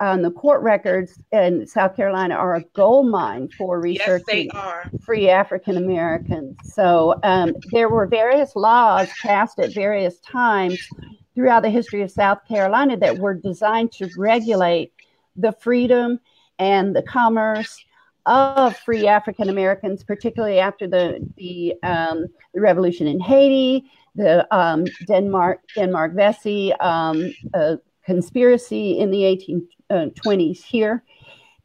um, 0.00 0.22
the 0.22 0.30
court 0.30 0.62
records 0.62 1.20
in 1.30 1.66
South 1.66 1.94
Carolina 1.94 2.34
are 2.34 2.56
a 2.56 2.64
gold 2.72 3.10
mine 3.10 3.50
for 3.56 3.80
researching 3.80 4.50
yes, 4.52 4.88
free 5.04 5.28
African 5.28 5.76
Americans. 5.76 6.56
So 6.64 7.20
um, 7.22 7.54
there 7.70 7.90
were 7.90 8.06
various 8.06 8.56
laws 8.56 9.10
passed 9.20 9.58
at 9.58 9.74
various 9.74 10.18
times 10.20 10.88
throughout 11.34 11.62
the 11.62 11.70
history 11.70 12.02
of 12.02 12.10
South 12.10 12.38
Carolina 12.48 12.96
that 12.96 13.18
were 13.18 13.34
designed 13.34 13.92
to 13.92 14.08
regulate 14.16 14.92
the 15.36 15.52
freedom 15.52 16.18
and 16.58 16.96
the 16.96 17.02
commerce 17.02 17.84
of 18.24 18.76
free 18.78 19.06
African 19.06 19.50
Americans, 19.50 20.02
particularly 20.02 20.60
after 20.60 20.86
the 20.86 21.18
the, 21.36 21.74
um, 21.82 22.26
the 22.54 22.60
revolution 22.60 23.06
in 23.06 23.20
Haiti, 23.20 23.90
the 24.14 24.46
um, 24.54 24.86
Denmark 25.06 25.60
Denmark 25.74 26.14
Vesey 26.14 26.72
um, 26.74 27.32
uh, 27.52 27.76
conspiracy 28.04 28.98
in 28.98 29.10
the 29.10 29.24
18 29.24 29.66
20s 29.90 30.58
uh, 30.58 30.62
here. 30.66 31.04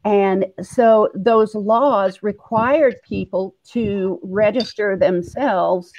And 0.04 0.46
so 0.62 1.10
those 1.14 1.54
laws 1.54 2.22
required 2.22 2.96
people 3.02 3.56
to 3.72 4.20
register 4.22 4.96
themselves 4.96 5.92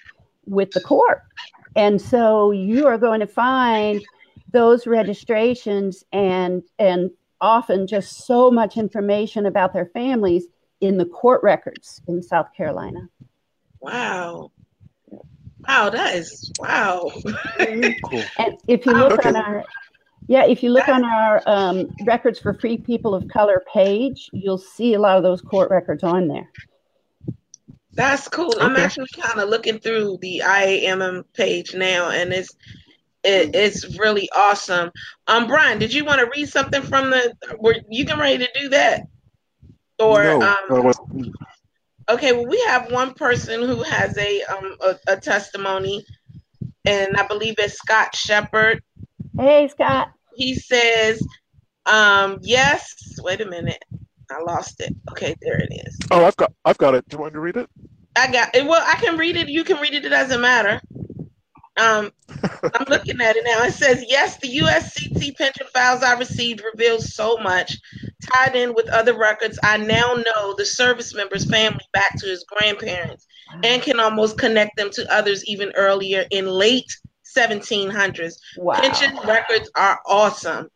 with 0.45 0.71
the 0.71 0.79
court. 0.79 1.23
And 1.75 2.01
so 2.01 2.51
you 2.51 2.87
are 2.87 2.97
going 2.97 3.19
to 3.19 3.27
find 3.27 4.01
those 4.53 4.87
registrations 4.87 6.05
and 6.13 6.63
and 6.79 7.11
often 7.41 7.85
just 7.85 8.25
so 8.25 8.49
much 8.49 8.77
information 8.77 9.45
about 9.45 9.73
their 9.73 9.85
families 9.87 10.45
in 10.81 10.97
the 10.97 11.05
court 11.05 11.41
records 11.43 12.01
in 12.07 12.23
South 12.23 12.47
Carolina. 12.55 13.09
Wow. 13.79 14.51
Wow, 15.67 15.89
that 15.89 16.15
is 16.15 16.51
wow. 16.59 17.11
cool. 17.23 18.23
And 18.39 18.57
if 18.67 18.85
you 18.85 18.93
look 18.93 19.13
okay. 19.13 19.29
on 19.29 19.35
our 19.35 19.65
yeah, 20.27 20.45
if 20.45 20.61
you 20.61 20.71
look 20.71 20.89
on 20.89 21.05
our 21.05 21.41
um, 21.45 21.95
records 22.05 22.37
for 22.37 22.53
free 22.53 22.77
people 22.77 23.15
of 23.15 23.27
color 23.29 23.63
page, 23.73 24.29
you'll 24.33 24.57
see 24.57 24.93
a 24.93 24.99
lot 24.99 25.17
of 25.17 25.23
those 25.23 25.41
court 25.41 25.71
records 25.71 26.03
on 26.03 26.27
there. 26.27 26.51
That's 27.93 28.27
cool. 28.27 28.53
Okay. 28.53 28.63
I'm 28.63 28.75
actually 28.75 29.07
kind 29.17 29.39
of 29.39 29.49
looking 29.49 29.79
through 29.79 30.19
the 30.21 30.43
IAAM 30.45 31.23
page 31.33 31.73
now, 31.73 32.09
and 32.09 32.33
it's 32.33 32.53
it, 33.23 33.55
it's 33.55 33.97
really 33.97 34.29
awesome. 34.35 34.91
Um, 35.27 35.47
Brian, 35.47 35.79
did 35.79 35.93
you 35.93 36.03
want 36.03 36.19
to 36.19 36.29
read 36.35 36.49
something 36.49 36.81
from 36.81 37.09
the? 37.09 37.33
Were 37.57 37.75
you 37.89 38.05
getting 38.05 38.19
ready 38.19 38.45
to 38.45 38.59
do 38.59 38.69
that? 38.69 39.03
Or 39.97 40.23
no, 40.23 40.41
um, 40.41 40.93
okay, 42.09 42.33
well, 42.33 42.45
we 42.45 42.61
have 42.67 42.91
one 42.91 43.13
person 43.13 43.61
who 43.61 43.81
has 43.81 44.15
a 44.17 44.43
um 44.43 44.75
a, 44.81 45.13
a 45.13 45.17
testimony, 45.17 46.05
and 46.85 47.15
I 47.15 47.25
believe 47.25 47.55
it's 47.57 47.77
Scott 47.77 48.13
Shepard. 48.13 48.83
Hey, 49.39 49.69
Scott 49.69 50.11
he 50.37 50.55
says, 50.55 51.25
um, 51.85 52.37
yes. 52.41 52.95
Wait 53.21 53.41
a 53.41 53.45
minute. 53.45 53.83
I 54.29 54.41
lost 54.41 54.81
it. 54.81 54.93
Okay, 55.11 55.35
there 55.41 55.59
it 55.59 55.71
is. 55.71 55.97
Oh, 56.11 56.25
I've 56.25 56.35
got 56.35 56.51
I've 56.65 56.77
got 56.77 56.95
it. 56.95 57.07
Do 57.07 57.15
you 57.15 57.21
want 57.21 57.33
to 57.33 57.39
read 57.39 57.57
it? 57.57 57.69
I 58.15 58.31
got 58.31 58.55
it. 58.55 58.65
Well, 58.65 58.83
I 58.85 58.95
can 58.95 59.17
read 59.17 59.37
it. 59.37 59.47
You 59.47 59.63
can 59.63 59.77
read 59.77 59.93
it. 59.93 60.05
It 60.05 60.09
doesn't 60.09 60.41
matter. 60.41 60.81
Um, 61.77 62.11
I'm 62.73 62.85
looking 62.89 63.21
at 63.21 63.35
it 63.35 63.43
now. 63.45 63.63
It 63.63 63.73
says, 63.73 64.03
yes, 64.07 64.37
the 64.37 64.57
USCT 64.59 65.37
pension 65.37 65.67
files 65.73 66.03
I 66.03 66.17
received 66.17 66.63
reveal 66.73 66.99
so 66.99 67.37
much. 67.37 67.77
Tied 68.33 68.55
in 68.55 68.73
with 68.73 68.89
other 68.89 69.17
records, 69.17 69.59
I 69.63 69.77
now 69.77 70.15
know 70.15 70.55
the 70.57 70.65
service 70.65 71.13
member's 71.13 71.49
family 71.49 71.85
back 71.93 72.17
to 72.17 72.25
his 72.25 72.43
grandparents 72.45 73.27
and 73.63 73.81
can 73.81 73.99
almost 73.99 74.37
connect 74.37 74.75
them 74.75 74.89
to 74.91 75.13
others 75.13 75.45
even 75.45 75.71
earlier 75.75 76.25
in 76.31 76.47
late 76.47 76.91
1700s. 77.37 78.33
Wow. 78.57 78.81
Pension 78.81 79.17
records 79.25 79.69
are 79.75 79.99
awesome. 80.05 80.69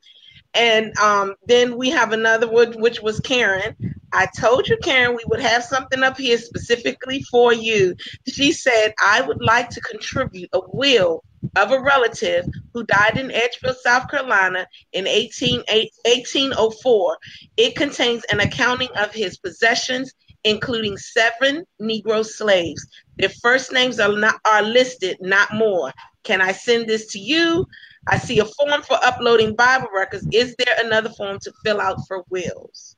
And 0.54 0.98
um, 0.98 1.36
then 1.48 1.78
we 1.78 1.90
have 1.92 2.12
another 2.12 2.50
one, 2.50 2.74
which 2.74 3.02
was 3.02 3.20
Karen. 3.22 3.76
I 4.12 4.28
told 4.38 4.68
you, 4.68 4.78
Karen, 4.84 5.16
we 5.16 5.24
would 5.28 5.40
have 5.40 5.64
something 5.64 6.04
up 6.04 6.18
here 6.18 6.38
specifically 6.38 7.24
for 7.24 7.54
you. 7.54 7.96
She 8.28 8.52
said, 8.52 8.94
I 9.02 9.22
would 9.22 9.42
like 9.42 9.70
to 9.70 9.82
contribute 9.82 10.50
a 10.52 10.60
will 10.74 11.24
of 11.56 11.72
a 11.72 11.82
relative 11.82 12.46
who 12.74 12.84
died 12.84 13.18
in 13.18 13.32
Edgefield, 13.32 13.78
South 13.78 14.10
Carolina 14.10 14.68
in 14.92 15.08
18, 15.08 15.64
1804. 15.70 17.18
It 17.56 17.76
contains 17.76 18.24
an 18.26 18.42
accounting 18.42 18.90
of 18.98 19.14
his 19.14 19.38
possessions, 19.38 20.14
including 20.44 20.98
seven 20.98 21.66
Negro 21.82 22.26
slaves. 22.26 22.86
Their 23.18 23.30
first 23.30 23.72
names 23.72 24.00
are, 24.00 24.12
not, 24.12 24.36
are 24.46 24.64
listed, 24.64 25.18
not 25.22 25.54
more. 25.54 25.94
Can 26.24 26.42
I 26.42 26.52
send 26.52 26.88
this 26.88 27.08
to 27.08 27.20
you? 27.20 27.66
I 28.08 28.18
see 28.18 28.40
a 28.40 28.46
form 28.46 28.82
for 28.82 28.98
uploading 29.04 29.56
Bible 29.56 29.90
records. 29.94 30.28
Is 30.32 30.56
there 30.58 30.76
another 30.80 31.10
form 31.10 31.38
to 31.40 31.54
fill 31.64 31.80
out 31.80 31.98
for 32.08 32.24
wills? 32.30 32.96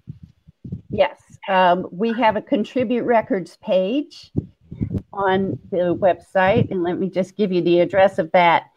Yes. 0.89 1.19
Um, 1.49 1.87
we 1.91 2.13
have 2.13 2.35
a 2.35 2.41
contribute 2.41 3.03
records 3.03 3.57
page 3.61 4.31
on 5.11 5.59
the 5.71 5.95
website. 5.95 6.69
And 6.71 6.83
let 6.83 6.99
me 6.99 7.09
just 7.09 7.35
give 7.35 7.51
you 7.51 7.61
the 7.61 7.81
address 7.81 8.19
of 8.19 8.31
that. 8.31 8.67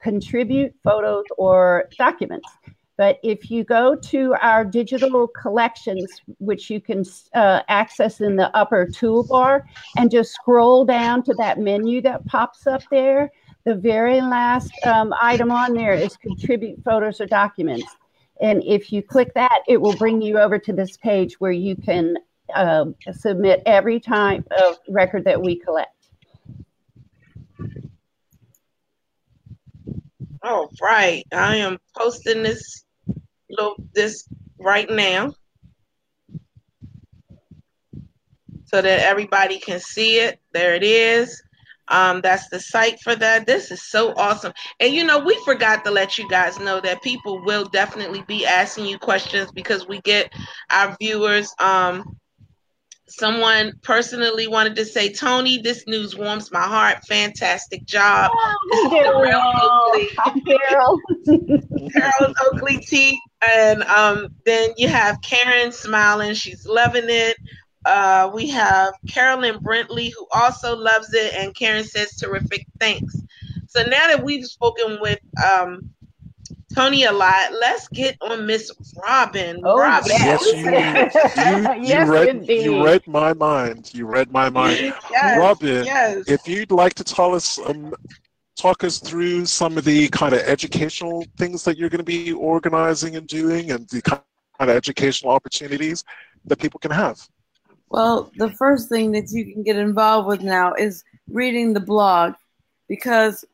contribute 0.00 0.74
photos 0.82 1.24
or 1.38 1.88
documents. 1.96 2.48
But 2.96 3.18
if 3.22 3.50
you 3.50 3.64
go 3.64 3.96
to 3.96 4.34
our 4.40 4.64
digital 4.64 5.26
collections, 5.26 6.20
which 6.38 6.70
you 6.70 6.80
can 6.80 7.04
uh, 7.34 7.62
access 7.68 8.20
in 8.20 8.36
the 8.36 8.54
upper 8.56 8.86
toolbar, 8.86 9.62
and 9.96 10.10
just 10.10 10.32
scroll 10.32 10.84
down 10.84 11.22
to 11.24 11.34
that 11.34 11.58
menu 11.58 12.00
that 12.02 12.24
pops 12.26 12.66
up 12.66 12.82
there, 12.90 13.32
the 13.64 13.74
very 13.74 14.20
last 14.20 14.72
um, 14.86 15.12
item 15.20 15.50
on 15.50 15.74
there 15.74 15.94
is 15.94 16.16
contribute 16.16 16.82
photos 16.84 17.20
or 17.20 17.26
documents. 17.26 17.96
And 18.40 18.62
if 18.64 18.92
you 18.92 19.02
click 19.02 19.32
that, 19.34 19.60
it 19.66 19.80
will 19.80 19.96
bring 19.96 20.20
you 20.20 20.38
over 20.38 20.58
to 20.58 20.72
this 20.72 20.96
page 20.96 21.40
where 21.40 21.52
you 21.52 21.76
can 21.76 22.16
uh, 22.54 22.86
submit 23.12 23.62
every 23.64 24.00
type 24.00 24.44
of 24.62 24.76
record 24.88 25.24
that 25.24 25.40
we 25.40 25.56
collect. 25.56 25.90
All 30.42 30.70
right, 30.82 31.24
I 31.32 31.56
am 31.56 31.78
posting 31.96 32.42
this 32.42 32.83
little 33.50 33.76
this 33.94 34.26
right 34.58 34.88
now 34.88 35.34
so 38.66 38.82
that 38.82 39.00
everybody 39.00 39.58
can 39.58 39.80
see 39.80 40.18
it. 40.18 40.40
There 40.52 40.74
it 40.74 40.82
is. 40.82 41.42
Um, 41.88 42.22
that's 42.22 42.48
the 42.48 42.58
site 42.58 42.98
for 43.00 43.14
that. 43.14 43.46
This 43.46 43.70
is 43.70 43.82
so 43.82 44.14
awesome. 44.16 44.52
And 44.80 44.94
you 44.94 45.04
know, 45.04 45.18
we 45.18 45.38
forgot 45.44 45.84
to 45.84 45.90
let 45.90 46.16
you 46.16 46.28
guys 46.28 46.58
know 46.58 46.80
that 46.80 47.02
people 47.02 47.44
will 47.44 47.66
definitely 47.66 48.22
be 48.26 48.46
asking 48.46 48.86
you 48.86 48.98
questions 48.98 49.52
because 49.52 49.86
we 49.86 50.00
get 50.00 50.32
our 50.70 50.96
viewers 50.98 51.54
um 51.58 52.16
someone 53.06 53.72
personally 53.82 54.46
wanted 54.46 54.76
to 54.76 54.84
say, 54.84 55.12
Toni, 55.12 55.58
this 55.58 55.84
news 55.86 56.16
warms 56.16 56.50
my 56.50 56.62
heart. 56.62 57.04
Fantastic 57.06 57.84
job. 57.84 58.30
Oh, 58.34 58.88
Carol 58.90 59.92
Oakley. 59.92 60.08
Carol 61.92 62.34
Oakley 62.46 62.78
T. 62.78 63.20
And 63.50 63.82
um, 63.84 64.28
then 64.44 64.70
you 64.76 64.88
have 64.88 65.20
Karen 65.20 65.72
smiling. 65.72 66.34
She's 66.34 66.66
loving 66.66 67.06
it. 67.06 67.36
Uh, 67.84 68.30
we 68.32 68.48
have 68.48 68.94
Carolyn 69.08 69.58
Brentley, 69.58 70.12
who 70.16 70.26
also 70.32 70.76
loves 70.76 71.12
it. 71.12 71.34
And 71.34 71.54
Karen 71.54 71.84
says, 71.84 72.16
terrific, 72.16 72.66
thanks. 72.80 73.14
So 73.68 73.82
now 73.82 74.06
that 74.08 74.22
we've 74.22 74.46
spoken 74.46 74.98
with 75.00 75.18
um, 75.44 75.90
Toni 76.74 77.04
a 77.04 77.12
lot. 77.12 77.52
Let's 77.52 77.88
get 77.88 78.16
on 78.20 78.46
Miss 78.46 78.70
Robin. 79.02 79.60
Oh, 79.64 79.78
Robin. 79.78 80.10
Yes, 80.10 80.44
you, 80.46 80.56
you, 80.56 80.64
you 80.64 81.82
yes, 81.88 82.08
read, 82.08 82.28
indeed. 82.28 82.64
you 82.64 82.84
read 82.84 83.06
my 83.06 83.32
mind. 83.32 83.92
You 83.94 84.06
read 84.06 84.32
my 84.32 84.50
mind. 84.50 84.94
yes, 85.10 85.38
Robin, 85.38 85.84
yes. 85.84 86.24
if 86.26 86.48
you'd 86.48 86.72
like 86.72 86.94
to 86.94 87.04
tell 87.04 87.34
us, 87.34 87.58
um, 87.60 87.94
talk 88.64 88.82
us 88.82 88.98
through 88.98 89.44
some 89.44 89.76
of 89.76 89.84
the 89.84 90.08
kind 90.08 90.32
of 90.32 90.40
educational 90.40 91.26
things 91.36 91.64
that 91.64 91.76
you're 91.76 91.90
going 91.90 91.98
to 91.98 92.02
be 92.02 92.32
organizing 92.32 93.14
and 93.14 93.26
doing 93.26 93.72
and 93.72 93.86
the 93.90 94.00
kind 94.00 94.22
of 94.58 94.70
educational 94.70 95.30
opportunities 95.30 96.02
that 96.46 96.58
people 96.58 96.80
can 96.80 96.90
have. 96.90 97.20
Well, 97.90 98.32
the 98.38 98.50
first 98.52 98.88
thing 98.88 99.12
that 99.12 99.30
you 99.30 99.52
can 99.52 99.62
get 99.64 99.76
involved 99.76 100.28
with 100.28 100.40
now 100.40 100.72
is 100.72 101.04
reading 101.28 101.74
the 101.74 101.80
blog 101.80 102.32
because 102.88 103.44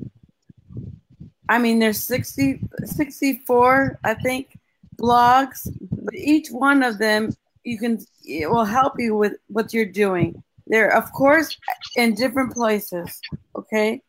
I 1.49 1.59
mean, 1.59 1.81
there's 1.81 2.01
60, 2.05 2.61
64, 2.85 3.99
I 4.05 4.15
think, 4.15 4.57
blogs, 4.97 5.69
but 5.91 6.15
each 6.15 6.51
one 6.51 6.85
of 6.85 6.99
them 6.99 7.35
you 7.65 7.79
can 7.79 7.99
it 8.25 8.49
will 8.49 8.65
help 8.65 8.95
you 8.97 9.17
with 9.17 9.35
what 9.49 9.75
you're 9.75 9.97
doing. 10.05 10.41
They're 10.69 10.97
of 10.97 11.11
course 11.13 11.59
in 11.97 12.15
different 12.15 12.53
places, 12.53 13.21
okay, 13.57 14.03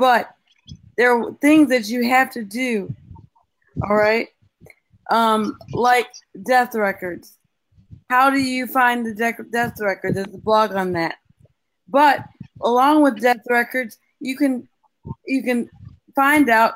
but 0.00 0.34
there 0.96 1.12
are 1.12 1.32
things 1.34 1.68
that 1.68 1.88
you 1.88 2.08
have 2.08 2.30
to 2.30 2.42
do. 2.42 2.92
All 3.88 3.94
right, 3.94 4.28
um, 5.10 5.56
like 5.72 6.08
death 6.46 6.74
records. 6.74 7.36
How 8.08 8.30
do 8.30 8.40
you 8.40 8.66
find 8.66 9.06
the 9.06 9.14
death 9.14 9.80
record? 9.80 10.14
There's 10.14 10.34
a 10.34 10.38
blog 10.38 10.74
on 10.74 10.92
that. 10.92 11.16
But 11.88 12.24
along 12.62 13.02
with 13.02 13.20
death 13.20 13.44
records, 13.48 13.98
you 14.20 14.36
can 14.36 14.66
you 15.26 15.42
can 15.42 15.68
find 16.16 16.48
out 16.48 16.74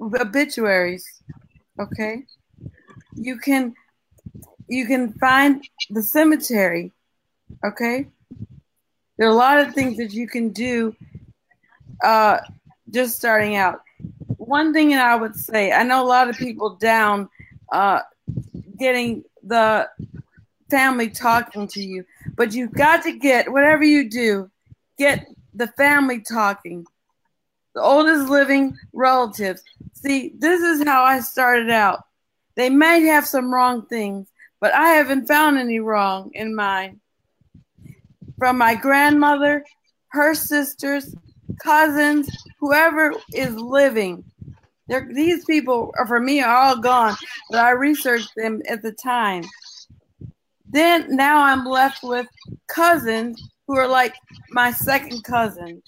obituaries. 0.00 1.04
Okay, 1.80 2.24
you 3.14 3.38
can 3.38 3.74
you 4.68 4.86
can 4.86 5.12
find 5.14 5.66
the 5.90 6.02
cemetery. 6.02 6.92
Okay, 7.64 8.06
there 9.16 9.26
are 9.26 9.32
a 9.32 9.34
lot 9.34 9.58
of 9.58 9.74
things 9.74 9.96
that 9.96 10.12
you 10.12 10.28
can 10.28 10.50
do. 10.50 10.94
Uh, 12.02 12.38
just 12.90 13.16
starting 13.16 13.56
out. 13.56 13.82
One 14.36 14.72
thing 14.72 14.90
that 14.90 15.04
I 15.06 15.16
would 15.16 15.34
say, 15.34 15.72
I 15.72 15.82
know 15.82 16.02
a 16.02 16.06
lot 16.06 16.28
of 16.28 16.36
people 16.36 16.76
down 16.76 17.28
uh, 17.72 18.00
getting 18.78 19.24
the 19.42 19.88
family 20.70 21.08
talking 21.10 21.66
to 21.68 21.82
you, 21.82 22.04
but 22.36 22.52
you've 22.52 22.72
got 22.72 23.02
to 23.04 23.12
get 23.12 23.50
whatever 23.50 23.84
you 23.84 24.08
do, 24.08 24.50
get 24.98 25.26
the 25.54 25.68
family 25.68 26.20
talking 26.20 26.86
the 27.76 27.82
oldest 27.82 28.30
living 28.30 28.76
relatives. 28.94 29.62
See, 29.92 30.32
this 30.38 30.62
is 30.62 30.82
how 30.84 31.04
I 31.04 31.20
started 31.20 31.70
out. 31.70 32.04
They 32.56 32.70
might 32.70 33.04
have 33.04 33.26
some 33.26 33.52
wrong 33.52 33.84
things, 33.86 34.28
but 34.60 34.72
I 34.72 34.92
haven't 34.92 35.28
found 35.28 35.58
any 35.58 35.78
wrong 35.78 36.30
in 36.32 36.54
mine. 36.54 37.00
From 38.38 38.56
my 38.56 38.74
grandmother, 38.74 39.62
her 40.08 40.34
sisters, 40.34 41.14
cousins, 41.58 42.28
whoever 42.58 43.14
is 43.32 43.54
living. 43.54 44.24
They're, 44.88 45.08
these 45.12 45.44
people 45.44 45.92
are 45.98 46.06
for 46.06 46.20
me 46.20 46.40
are 46.40 46.56
all 46.56 46.80
gone, 46.80 47.16
but 47.50 47.60
I 47.60 47.70
researched 47.70 48.32
them 48.36 48.62
at 48.68 48.82
the 48.82 48.92
time. 48.92 49.44
Then 50.68 51.16
now 51.16 51.42
I'm 51.42 51.64
left 51.64 52.02
with 52.02 52.26
cousins 52.68 53.42
who 53.66 53.76
are 53.76 53.88
like 53.88 54.14
my 54.50 54.70
second 54.70 55.24
cousins 55.24 55.82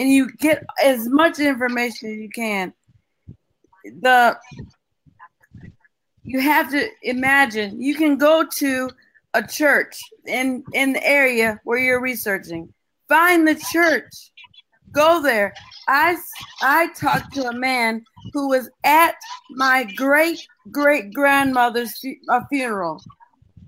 and 0.00 0.08
you 0.08 0.30
get 0.32 0.64
as 0.82 1.08
much 1.08 1.38
information 1.38 2.10
as 2.10 2.16
you 2.16 2.30
can. 2.30 2.72
The 3.84 4.38
you 6.22 6.40
have 6.40 6.70
to 6.70 6.88
imagine 7.02 7.80
you 7.80 7.94
can 7.94 8.16
go 8.16 8.46
to 8.46 8.90
a 9.34 9.42
church 9.42 9.98
in 10.26 10.64
in 10.72 10.94
the 10.94 11.06
area 11.06 11.60
where 11.64 11.78
you're 11.78 12.00
researching. 12.00 12.72
Find 13.08 13.46
the 13.46 13.56
church. 13.72 14.29
Go 14.92 15.22
there. 15.22 15.54
I 15.88 16.16
I 16.62 16.88
talked 16.94 17.32
to 17.34 17.48
a 17.48 17.54
man 17.54 18.04
who 18.32 18.48
was 18.48 18.68
at 18.84 19.14
my 19.50 19.84
great 19.96 20.46
great 20.70 21.12
grandmother's 21.12 21.98
fu- 21.98 22.16
funeral. 22.48 23.02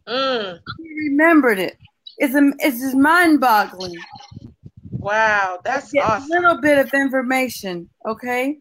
Mm. 0.06 0.58
He 0.78 1.08
remembered 1.10 1.58
it. 1.58 1.78
It's 2.18 2.34
a, 2.34 2.52
it's 2.58 2.80
just 2.80 2.96
mind 2.96 3.40
boggling. 3.40 3.96
Wow, 4.90 5.58
that's 5.64 5.92
awesome. 5.96 6.30
A 6.30 6.34
little 6.34 6.60
bit 6.60 6.78
of 6.78 6.92
information, 6.94 7.88
okay? 8.06 8.58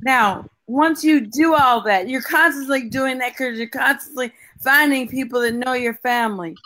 Now, 0.00 0.46
once 0.66 1.04
you 1.04 1.20
do 1.20 1.54
all 1.54 1.82
that, 1.82 2.08
you're 2.08 2.22
constantly 2.22 2.88
doing 2.88 3.18
that 3.18 3.32
because 3.32 3.58
you're 3.58 3.68
constantly 3.68 4.32
finding 4.62 5.08
people 5.08 5.40
that 5.40 5.52
know 5.52 5.74
your 5.74 5.94
family. 5.94 6.56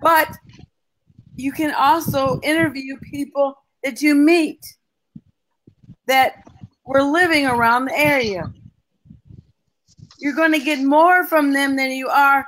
But 0.00 0.28
you 1.40 1.52
can 1.52 1.72
also 1.74 2.38
interview 2.42 2.98
people 2.98 3.54
that 3.82 4.02
you 4.02 4.14
meet 4.14 4.64
that 6.06 6.44
were 6.84 7.02
living 7.02 7.46
around 7.46 7.86
the 7.86 7.98
area. 7.98 8.52
You're 10.18 10.34
going 10.34 10.52
to 10.52 10.60
get 10.60 10.80
more 10.80 11.26
from 11.26 11.52
them 11.52 11.76
than 11.76 11.92
you 11.92 12.08
are 12.08 12.46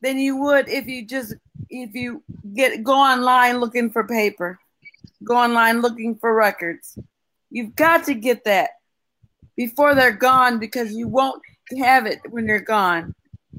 than 0.00 0.18
you 0.18 0.36
would 0.36 0.68
if 0.68 0.86
you 0.88 1.06
just 1.06 1.34
if 1.70 1.94
you 1.94 2.22
get 2.54 2.82
go 2.82 2.94
online 2.94 3.60
looking 3.60 3.90
for 3.90 4.04
paper, 4.06 4.58
go 5.22 5.36
online 5.36 5.80
looking 5.80 6.16
for 6.16 6.34
records. 6.34 6.98
You've 7.50 7.76
got 7.76 8.04
to 8.04 8.14
get 8.14 8.44
that 8.44 8.70
before 9.56 9.94
they're 9.94 10.10
gone 10.10 10.58
because 10.58 10.92
you 10.92 11.06
won't 11.06 11.40
have 11.78 12.06
it 12.06 12.18
when 12.30 12.46
they're 12.46 12.60
gone. 12.60 13.14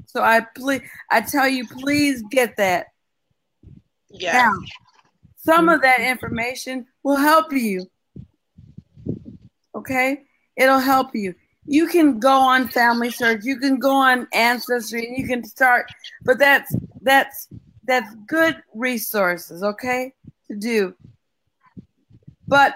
So 0.06 0.22
I 0.22 0.46
please, 0.54 0.82
I 1.10 1.22
tell 1.22 1.48
you, 1.48 1.66
please 1.66 2.22
get 2.30 2.56
that. 2.58 2.88
Yeah. 4.14 4.32
Now, 4.32 4.52
some 5.36 5.68
of 5.68 5.82
that 5.82 5.98
mm-hmm. 5.98 6.10
information 6.10 6.86
will 7.02 7.16
help 7.16 7.52
you. 7.52 7.86
Okay, 9.74 10.22
it'll 10.56 10.78
help 10.78 11.14
you. 11.14 11.34
You 11.66 11.88
can 11.88 12.20
go 12.20 12.40
on 12.40 12.68
Family 12.68 13.10
Search, 13.10 13.44
you 13.44 13.58
can 13.58 13.78
go 13.78 13.92
on 13.92 14.28
Ancestry, 14.32 15.06
and 15.06 15.18
you 15.18 15.26
can 15.26 15.44
start. 15.44 15.86
But 16.22 16.38
that's 16.38 16.74
that's 17.02 17.48
that's 17.84 18.14
good 18.26 18.62
resources, 18.74 19.62
okay, 19.62 20.14
to 20.48 20.56
do. 20.56 20.94
But 22.46 22.74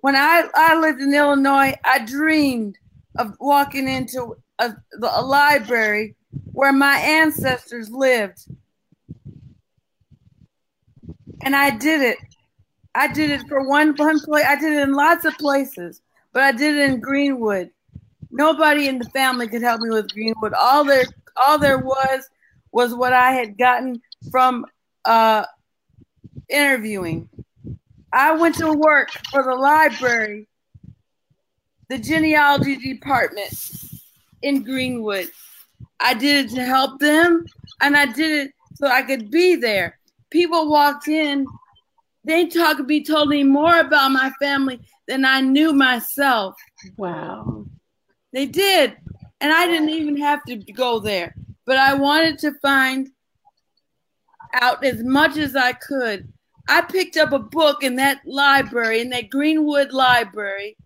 when 0.00 0.16
I, 0.16 0.44
I 0.54 0.78
lived 0.78 1.00
in 1.00 1.14
Illinois, 1.14 1.74
I 1.84 2.04
dreamed 2.04 2.76
of 3.16 3.36
walking 3.40 3.88
into 3.88 4.36
a, 4.58 4.74
a 5.02 5.22
library 5.22 6.14
where 6.52 6.72
my 6.72 6.96
ancestors 6.98 7.90
lived. 7.90 8.46
And 11.44 11.54
I 11.54 11.70
did 11.70 12.00
it. 12.00 12.18
I 12.94 13.12
did 13.12 13.30
it 13.30 13.46
for 13.48 13.68
one 13.68 13.94
one 13.96 14.20
place. 14.20 14.44
I 14.46 14.56
did 14.56 14.72
it 14.72 14.82
in 14.82 14.92
lots 14.92 15.24
of 15.24 15.36
places, 15.36 16.00
but 16.32 16.42
I 16.42 16.52
did 16.52 16.76
it 16.76 16.90
in 16.90 17.00
Greenwood. 17.00 17.70
Nobody 18.30 18.88
in 18.88 18.98
the 18.98 19.08
family 19.10 19.46
could 19.48 19.62
help 19.62 19.80
me 19.80 19.90
with 19.90 20.12
Greenwood. 20.12 20.54
All 20.54 20.84
there 20.84 21.04
all 21.36 21.58
there 21.58 21.78
was 21.78 22.28
was 22.72 22.94
what 22.94 23.12
I 23.12 23.32
had 23.32 23.58
gotten 23.58 24.00
from 24.30 24.66
uh, 25.04 25.44
interviewing. 26.48 27.28
I 28.12 28.32
went 28.32 28.54
to 28.56 28.72
work 28.72 29.10
for 29.30 29.42
the 29.42 29.54
library, 29.54 30.48
the 31.88 31.98
genealogy 31.98 32.76
department 32.76 33.52
in 34.42 34.62
Greenwood. 34.62 35.30
I 36.00 36.14
did 36.14 36.46
it 36.46 36.54
to 36.54 36.64
help 36.64 37.00
them, 37.00 37.44
and 37.80 37.96
I 37.96 38.06
did 38.06 38.46
it 38.46 38.52
so 38.74 38.86
I 38.86 39.02
could 39.02 39.30
be 39.30 39.56
there. 39.56 39.98
People 40.34 40.68
walked 40.68 41.06
in, 41.06 41.46
they 42.24 42.48
talked 42.48 42.78
to 42.78 42.84
me, 42.84 43.04
told 43.04 43.28
me 43.28 43.44
more 43.44 43.78
about 43.78 44.10
my 44.10 44.32
family 44.40 44.80
than 45.06 45.24
I 45.24 45.40
knew 45.40 45.72
myself. 45.72 46.56
Wow. 46.96 47.66
They 48.32 48.46
did. 48.46 48.96
And 49.40 49.52
I 49.52 49.68
didn't 49.68 49.90
even 49.90 50.16
have 50.16 50.42
to 50.46 50.56
go 50.56 50.98
there. 50.98 51.36
But 51.66 51.76
I 51.76 51.94
wanted 51.94 52.40
to 52.40 52.52
find 52.60 53.10
out 54.54 54.84
as 54.84 55.04
much 55.04 55.36
as 55.36 55.54
I 55.54 55.72
could. 55.72 56.28
I 56.68 56.80
picked 56.80 57.16
up 57.16 57.30
a 57.30 57.38
book 57.38 57.84
in 57.84 57.94
that 57.96 58.20
library, 58.26 59.02
in 59.02 59.10
that 59.10 59.30
Greenwood 59.30 59.92
library. 59.92 60.76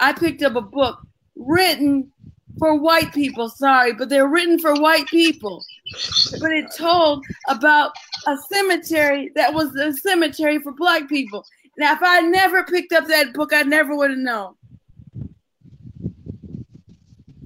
I 0.00 0.12
picked 0.12 0.42
up 0.42 0.54
a 0.54 0.60
book 0.60 0.98
written 1.34 2.12
for 2.58 2.78
white 2.78 3.14
people, 3.14 3.48
sorry, 3.48 3.94
but 3.94 4.10
they're 4.10 4.28
written 4.28 4.58
for 4.58 4.74
white 4.74 5.06
people. 5.06 5.64
But 6.40 6.52
it 6.52 6.66
told 6.76 7.24
about 7.48 7.92
a 8.26 8.36
cemetery 8.50 9.30
that 9.34 9.52
was 9.52 9.74
a 9.76 9.92
cemetery 9.92 10.58
for 10.60 10.72
black 10.72 11.08
people. 11.08 11.44
Now, 11.78 11.94
if 11.94 12.02
I 12.02 12.20
never 12.20 12.64
picked 12.64 12.92
up 12.92 13.06
that 13.08 13.32
book, 13.34 13.52
I 13.52 13.62
never 13.62 13.96
would 13.96 14.10
have 14.10 14.18
known. 14.18 14.54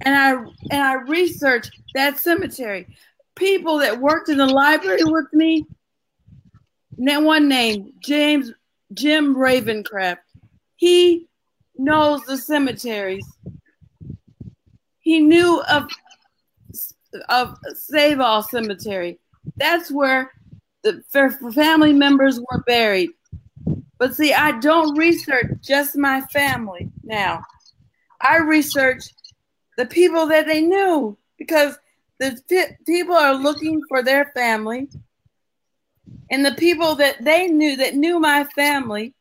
And 0.01 0.15
I 0.15 0.31
and 0.71 0.83
I 0.83 0.93
researched 0.93 1.71
that 1.93 2.17
cemetery 2.19 2.87
people 3.35 3.77
that 3.79 3.99
worked 3.99 4.29
in 4.29 4.37
the 4.37 4.47
library 4.47 5.03
with 5.03 5.31
me. 5.33 5.65
That 6.97 7.21
one 7.21 7.47
name, 7.47 7.93
James 8.03 8.51
Jim 8.93 9.35
Ravencraft. 9.35 10.17
He 10.75 11.27
knows 11.77 12.23
the 12.25 12.37
cemeteries. 12.37 13.25
he 14.99 15.19
knew 15.19 15.61
of 15.61 15.89
of 17.29 17.57
Save 17.73 18.19
All 18.19 18.41
Cemetery. 18.41 19.19
That's 19.55 19.91
where 19.91 20.31
the 20.83 21.03
family 21.53 21.93
members 21.93 22.39
were 22.39 22.63
buried. 22.65 23.11
But 23.97 24.15
see, 24.15 24.33
I 24.33 24.59
don't 24.59 24.97
research 24.97 25.47
just 25.61 25.97
my 25.97 26.21
family 26.21 26.89
now. 27.03 27.43
I 28.21 28.37
research 28.37 29.03
the 29.77 29.85
people 29.85 30.27
that 30.27 30.45
they 30.45 30.61
knew 30.61 31.17
because 31.37 31.77
the 32.19 32.41
people 32.85 33.15
are 33.15 33.35
looking 33.35 33.81
for 33.87 34.03
their 34.03 34.31
family. 34.35 34.87
And 36.29 36.45
the 36.45 36.53
people 36.53 36.95
that 36.95 37.23
they 37.23 37.47
knew 37.47 37.75
that 37.77 37.95
knew 37.95 38.19
my 38.19 38.43
family, 38.55 39.13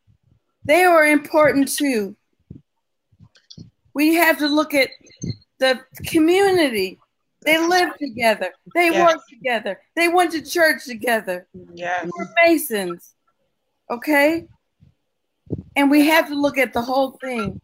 they 0.65 0.87
were 0.87 1.05
important 1.05 1.69
too. 1.69 2.17
We 3.95 4.15
have 4.15 4.39
to 4.39 4.49
look 4.49 4.75
at 4.75 4.91
the 5.59 5.81
community. 6.07 6.99
They 7.47 7.59
lived 7.59 7.99
together. 8.01 8.53
They 8.75 8.87
yes. 8.87 9.15
worked 9.15 9.29
together. 9.31 9.81
They 9.95 10.09
went 10.09 10.33
to 10.33 10.43
church 10.43 10.85
together. 10.85 11.47
Yeah. 11.73 12.05
We're 12.05 12.29
Masons. 12.45 13.15
Okay? 13.89 14.47
And 15.77 15.91
we 15.91 16.07
have 16.07 16.27
to 16.27 16.35
look 16.35 16.59
at 16.59 16.73
the 16.73 16.83
whole 16.83 17.13
thing. 17.13 17.61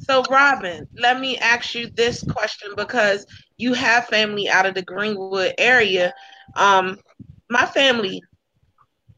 So, 0.00 0.24
Robin, 0.30 0.86
let 0.98 1.20
me 1.20 1.38
ask 1.38 1.74
you 1.74 1.88
this 1.90 2.24
question 2.24 2.72
because 2.76 3.24
you 3.56 3.72
have 3.72 4.06
family 4.06 4.48
out 4.48 4.66
of 4.66 4.74
the 4.74 4.82
Greenwood 4.82 5.54
area. 5.58 6.12
Um, 6.56 6.98
my 7.48 7.66
family 7.66 8.20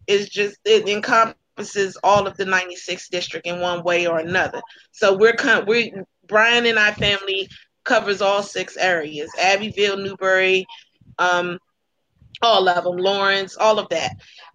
is 0.06 0.28
just 0.28 0.58
it 0.64 0.88
encompasses 0.88 1.96
all 2.02 2.26
of 2.26 2.36
the 2.36 2.44
96th 2.44 3.08
district 3.08 3.46
in 3.46 3.60
one 3.60 3.82
way 3.82 4.06
or 4.06 4.18
another. 4.18 4.60
So 4.92 5.16
we're 5.16 5.34
kind 5.34 5.66
we 5.66 5.94
Brian 6.26 6.66
and 6.66 6.78
I 6.78 6.92
family 6.92 7.48
covers 7.88 8.20
all 8.20 8.42
six 8.42 8.76
areas: 8.76 9.30
Abbeville, 9.40 9.96
Newberry, 9.96 10.66
um, 11.18 11.58
all 12.42 12.68
of 12.68 12.84
them, 12.84 12.96
Laurens, 12.96 13.56
all 13.56 13.78
of 13.78 13.88
that, 13.88 14.12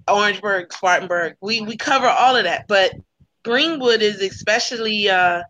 Orangeburg, 0.08 0.72
Spartanburg. 0.72 1.36
We 1.42 1.62
we 1.62 1.76
cover 1.76 2.08
all 2.08 2.36
of 2.36 2.44
that, 2.46 2.68
but 2.68 2.94
Greenwood 3.44 4.02
is 4.02 4.22
especially 4.22 5.10
uh, 5.10 5.44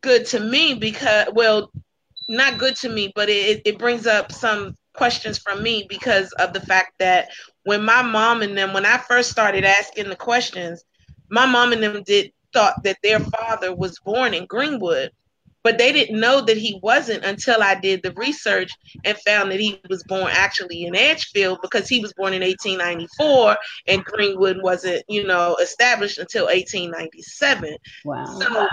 good 0.00 0.24
to 0.26 0.40
me 0.40 0.74
because, 0.74 1.28
well, 1.32 1.70
not 2.28 2.58
good 2.58 2.76
to 2.76 2.88
me, 2.88 3.12
but 3.14 3.28
it, 3.28 3.62
it 3.64 3.78
brings 3.78 4.06
up 4.06 4.32
some 4.32 4.76
questions 4.94 5.38
from 5.38 5.62
me 5.62 5.86
because 5.88 6.32
of 6.32 6.52
the 6.52 6.60
fact 6.60 6.94
that 6.98 7.28
when 7.64 7.84
my 7.84 8.00
mom 8.02 8.42
and 8.42 8.56
them, 8.56 8.72
when 8.72 8.86
I 8.86 8.98
first 8.98 9.30
started 9.30 9.64
asking 9.64 10.08
the 10.08 10.16
questions, 10.16 10.84
my 11.28 11.44
mom 11.46 11.72
and 11.72 11.82
them 11.82 12.02
did 12.04 12.32
thought 12.52 12.82
that 12.84 12.98
their 13.02 13.18
father 13.18 13.74
was 13.74 13.98
born 13.98 14.32
in 14.32 14.46
Greenwood, 14.46 15.10
but 15.64 15.78
they 15.78 15.90
didn't 15.92 16.20
know 16.20 16.42
that 16.42 16.58
he 16.58 16.78
wasn't 16.82 17.24
until 17.24 17.62
I 17.62 17.74
did 17.74 18.02
the 18.02 18.12
research 18.12 18.70
and 19.02 19.18
found 19.18 19.50
that 19.50 19.58
he 19.58 19.80
was 19.88 20.04
born 20.04 20.28
actually 20.30 20.84
in 20.84 20.94
Edgefield 20.94 21.58
because 21.62 21.88
he 21.88 22.00
was 22.00 22.12
born 22.12 22.34
in 22.34 22.42
1894 22.42 23.56
and 23.88 24.04
Greenwood 24.04 24.62
wasn't, 24.62 25.02
you 25.08 25.26
know, 25.26 25.56
established 25.56 26.18
until 26.18 26.44
1897. 26.44 27.76
Wow. 28.04 28.24
So 28.38 28.68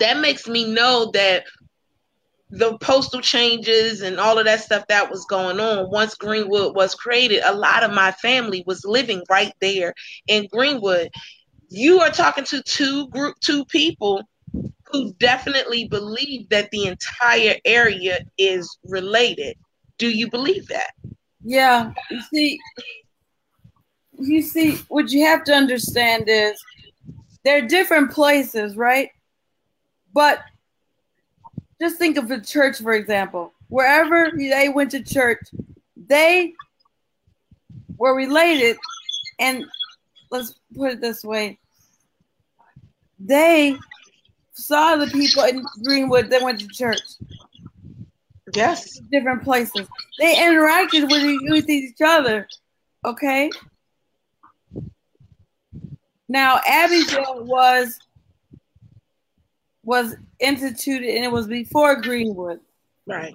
that 0.00 0.18
makes 0.18 0.48
me 0.48 0.72
know 0.72 1.12
that 1.14 1.44
the 2.50 2.76
postal 2.78 3.20
changes 3.20 4.02
and 4.02 4.18
all 4.18 4.36
of 4.36 4.46
that 4.46 4.60
stuff 4.60 4.84
that 4.88 5.08
was 5.08 5.24
going 5.26 5.60
on 5.60 5.88
once 5.88 6.16
greenwood 6.16 6.74
was 6.74 6.96
created 6.96 7.42
a 7.44 7.54
lot 7.54 7.84
of 7.84 7.92
my 7.92 8.10
family 8.10 8.64
was 8.66 8.84
living 8.84 9.22
right 9.30 9.52
there 9.60 9.94
in 10.26 10.48
greenwood 10.52 11.08
you 11.68 12.00
are 12.00 12.10
talking 12.10 12.42
to 12.42 12.60
two 12.60 13.06
group 13.10 13.36
two 13.40 13.64
people 13.66 14.28
who 14.92 15.12
definitely 15.14 15.86
believe 15.88 16.48
that 16.48 16.70
the 16.70 16.86
entire 16.86 17.56
area 17.64 18.20
is 18.38 18.78
related 18.84 19.56
do 19.98 20.08
you 20.10 20.30
believe 20.30 20.66
that 20.68 20.90
yeah 21.44 21.92
you 22.10 22.20
see 22.32 22.58
you 24.18 24.42
see 24.42 24.76
what 24.88 25.10
you 25.10 25.24
have 25.24 25.44
to 25.44 25.52
understand 25.52 26.24
is 26.26 26.62
they're 27.44 27.66
different 27.66 28.10
places 28.10 28.76
right 28.76 29.10
but 30.12 30.40
just 31.80 31.96
think 31.96 32.18
of 32.18 32.28
the 32.28 32.40
church, 32.40 32.78
for 32.78 32.92
example. 32.92 33.54
Wherever 33.68 34.30
they 34.36 34.68
went 34.68 34.90
to 34.90 35.02
church, 35.02 35.40
they 35.96 36.52
were 37.96 38.14
related. 38.14 38.76
And 39.38 39.64
let's 40.30 40.60
put 40.76 40.92
it 40.92 41.00
this 41.00 41.24
way 41.24 41.58
they 43.22 43.76
saw 44.60 44.96
the 44.96 45.06
people 45.06 45.42
in 45.44 45.64
Greenwood 45.84 46.30
that 46.30 46.42
went 46.42 46.60
to 46.60 46.68
church. 46.68 47.00
Yes. 48.54 48.98
Different 49.10 49.42
places. 49.42 49.86
They 50.18 50.34
interacted 50.34 51.10
with, 51.10 51.40
with 51.50 51.68
each 51.68 52.00
other. 52.04 52.48
Okay. 53.04 53.50
Now, 56.28 56.60
Abbeville 56.66 57.44
was 57.44 57.98
was 59.82 60.14
instituted 60.38 61.08
and 61.16 61.24
it 61.24 61.32
was 61.32 61.46
before 61.46 62.00
Greenwood. 62.00 62.60
Right. 63.06 63.34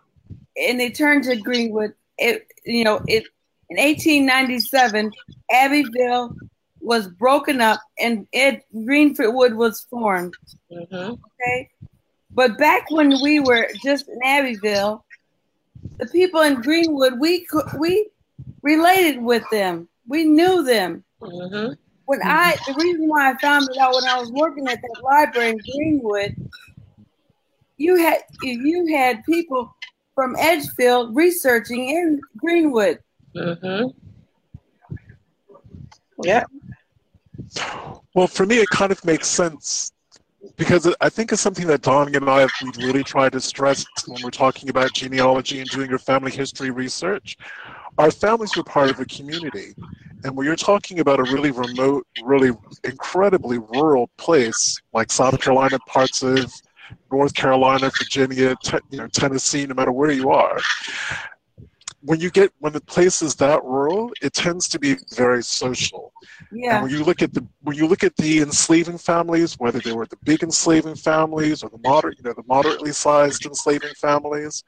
And 0.56 0.80
they 0.80 0.92
turned 0.92 1.26
to 1.26 1.36
Greenwood. 1.36 1.94
It 2.18 2.48
you 2.66 2.84
know, 2.84 3.02
it 3.08 3.26
in 3.70 3.78
1897, 3.78 5.12
Abbeville 5.52 6.36
was 6.86 7.08
broken 7.08 7.62
up 7.62 7.80
and 8.00 8.28
it 8.32 8.64
Greenwood 8.72 9.54
was 9.54 9.82
formed. 9.90 10.34
Mm-hmm. 10.72 10.96
Okay. 10.96 11.70
But 12.32 12.58
back 12.58 12.90
when 12.92 13.22
we 13.22 13.40
were 13.40 13.68
just 13.84 14.08
in 14.08 14.20
Abbeville, 14.24 15.06
the 15.98 16.08
people 16.08 16.42
in 16.42 16.56
Greenwood, 16.62 17.20
we 17.20 17.48
we 17.78 18.10
related 18.62 19.22
with 19.22 19.44
them. 19.52 19.88
We 20.08 20.26
knew 20.26 20.64
them. 20.64 21.04
Mm-hmm 21.22 21.74
when 22.06 22.20
I 22.24 22.56
the 22.68 22.74
reason 22.76 23.08
why 23.08 23.32
I 23.32 23.38
found 23.40 23.68
it 23.70 23.78
out 23.78 23.94
when 23.94 24.06
I 24.06 24.20
was 24.20 24.32
working 24.32 24.68
at 24.68 24.82
that 24.82 25.04
library 25.04 25.52
in 25.52 25.58
Greenwood, 25.58 26.36
you 27.78 27.98
had 27.98 28.20
you 28.42 28.88
had 28.96 29.24
people 29.26 29.76
from 30.14 30.36
Edgefield 30.38 31.16
researching 31.16 31.90
in 31.90 32.22
Greenwood. 32.38 33.00
Mm-hmm. 33.36 33.88
Yeah. 36.24 36.46
Well, 38.14 38.28
for 38.28 38.46
me, 38.46 38.58
it 38.60 38.70
kind 38.70 38.92
of 38.92 39.04
makes 39.06 39.28
sense 39.28 39.92
because 40.58 40.94
I 41.02 41.10
think 41.10 41.32
it's 41.32 41.42
something 41.42 41.68
that 41.68 41.82
Don 41.82 42.14
and 42.16 42.30
I 42.30 42.42
have 42.42 42.52
really 42.80 43.04
tried 43.04 43.34
to 43.34 43.42
stress 43.42 43.86
when 44.08 44.22
we're 44.22 44.30
talking 44.32 44.70
about 44.70 44.94
genealogy 44.94 45.60
and 45.60 45.70
doing 45.70 45.90
your 45.90 46.00
family 46.00 46.32
history 46.32 46.70
research. 46.70 47.38
Our 47.98 48.12
families 48.12 48.56
were 48.56 48.64
part 48.64 48.90
of 48.90 49.00
a 49.00 49.06
community, 49.06 49.74
and 50.24 50.36
when 50.36 50.46
you're 50.46 50.56
talking 50.56 51.00
about 51.00 51.20
a 51.20 51.24
really 51.24 51.52
remote, 51.52 52.06
really 52.24 52.52
incredibly 52.84 53.58
rural 53.58 54.10
place 54.18 54.80
like 54.94 55.12
South 55.12 55.40
Carolina, 55.40 55.80
parts 55.88 56.24
of 56.24 56.52
North 57.12 57.34
Carolina, 57.34 57.92
Virginia, 57.98 58.56
you 58.92 58.98
know, 58.98 59.08
Tennessee, 59.08 59.66
no 59.66 59.74
matter 59.74 59.92
where 59.92 60.12
you 60.12 60.30
are, 60.30 60.60
when 62.06 62.20
you 62.20 62.30
get 62.30 62.52
when 62.60 62.74
the 62.74 62.82
place 62.82 63.22
is 63.22 63.36
that 63.36 63.64
rural, 63.64 64.12
it 64.22 64.34
tends 64.34 64.68
to 64.70 64.80
be 64.80 64.96
very 65.16 65.44
social. 65.44 66.14
Yeah. 66.52 66.76
And 66.76 66.84
when 66.84 66.92
you 66.92 67.04
look 67.04 67.22
at 67.22 67.34
the 67.34 67.46
when 67.62 67.76
you 67.76 67.88
look 67.88 68.04
at 68.04 68.16
the 68.16 68.42
enslaving 68.42 69.00
families, 69.00 69.58
whether 69.58 69.80
they 69.80 69.94
were 69.94 70.06
the 70.06 70.18
big 70.24 70.44
enslaving 70.44 70.96
families 70.96 71.64
or 71.64 71.70
the 71.70 71.80
moderate, 71.80 72.18
you 72.18 72.24
know, 72.24 72.34
the 72.34 72.44
moderately 72.48 72.92
sized 72.92 73.46
enslaving 73.46 73.94
families, 73.96 74.64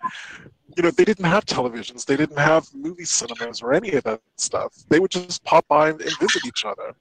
you 0.75 0.83
know, 0.83 0.89
they 0.89 1.05
didn't 1.05 1.25
have 1.25 1.45
televisions, 1.45 2.05
they 2.05 2.17
didn't 2.17 2.39
have 2.39 2.67
movie 2.73 3.05
cinemas 3.05 3.61
or 3.61 3.73
any 3.73 3.91
of 3.93 4.03
that 4.03 4.21
stuff. 4.37 4.73
They 4.89 4.99
would 4.99 5.11
just 5.11 5.43
pop 5.43 5.67
by 5.67 5.89
and, 5.89 6.01
and 6.01 6.17
visit 6.19 6.45
each 6.45 6.65
other. 6.65 6.95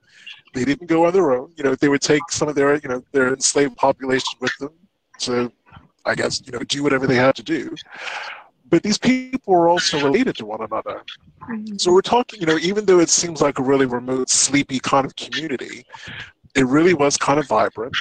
They 0.53 0.65
didn't 0.65 0.87
go 0.87 1.07
on 1.07 1.13
their 1.15 1.33
own. 1.33 1.53
You 1.57 1.65
know, 1.65 1.75
they 1.75 1.89
would 1.89 2.03
take 2.03 2.23
some 2.31 2.49
of 2.49 2.55
their, 2.55 2.75
you 2.77 2.89
know, 2.89 3.03
their 3.13 3.33
enslaved 3.33 3.77
population 3.77 4.39
with 4.41 4.57
them 4.59 4.73
to, 5.21 5.51
I 6.05 6.15
guess, 6.15 6.43
you 6.45 6.53
know, 6.53 6.61
do 6.61 6.83
whatever 6.83 7.07
they 7.07 7.17
had 7.17 7.35
to 7.37 7.43
do. 7.43 7.75
But 8.69 8.83
these 8.83 8.99
people 8.99 9.55
were 9.55 9.69
also 9.69 10.03
related 10.03 10.37
to 10.37 10.47
one 10.47 10.63
another. 10.63 11.03
So 11.77 11.93
we're 11.93 12.03
talking, 12.03 12.41
you 12.41 12.47
know, 12.47 12.59
even 12.59 12.85
though 12.85 12.99
it 12.99 13.09
seems 13.09 13.41
like 13.41 13.59
a 13.59 13.63
really 13.63 13.87
remote, 13.87 14.29
sleepy 14.29 14.81
kind 14.81 15.07
of 15.07 15.15
community, 15.15 15.87
it 16.57 16.67
really 16.67 16.95
was 16.95 17.19
kind 17.19 17.39
of 17.39 17.47
vibrant. 17.47 17.95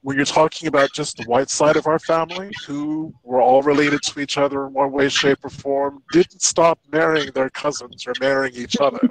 When 0.00 0.16
you're 0.16 0.24
talking 0.24 0.68
about 0.68 0.90
just 0.94 1.18
the 1.18 1.24
white 1.24 1.50
side 1.50 1.76
of 1.76 1.86
our 1.86 1.98
family, 1.98 2.50
who 2.66 3.14
were 3.22 3.42
all 3.42 3.62
related 3.62 4.02
to 4.04 4.20
each 4.20 4.38
other 4.38 4.66
in 4.66 4.72
one 4.72 4.90
way, 4.90 5.10
shape, 5.10 5.44
or 5.44 5.50
form, 5.50 6.02
didn't 6.10 6.40
stop 6.40 6.78
marrying 6.90 7.30
their 7.34 7.50
cousins 7.50 8.06
or 8.06 8.14
marrying 8.18 8.54
each 8.54 8.78
other. 8.80 9.06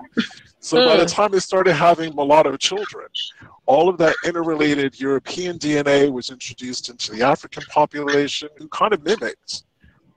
So 0.61 0.85
by 0.85 0.97
the 0.97 1.03
hmm. 1.03 1.07
time 1.07 1.31
they 1.31 1.39
started 1.39 1.73
having 1.73 2.13
mulatto 2.15 2.57
children, 2.57 3.07
all 3.65 3.87
of 3.87 3.97
that 3.99 4.15
interrelated 4.25 4.99
European 4.99 5.57
DNA 5.57 6.11
was 6.11 6.31
introduced 6.31 6.89
into 6.89 7.11
the 7.11 7.23
African 7.23 7.63
population, 7.69 8.49
who 8.57 8.67
kind 8.67 8.93
of 8.93 9.03
mimicked 9.03 9.63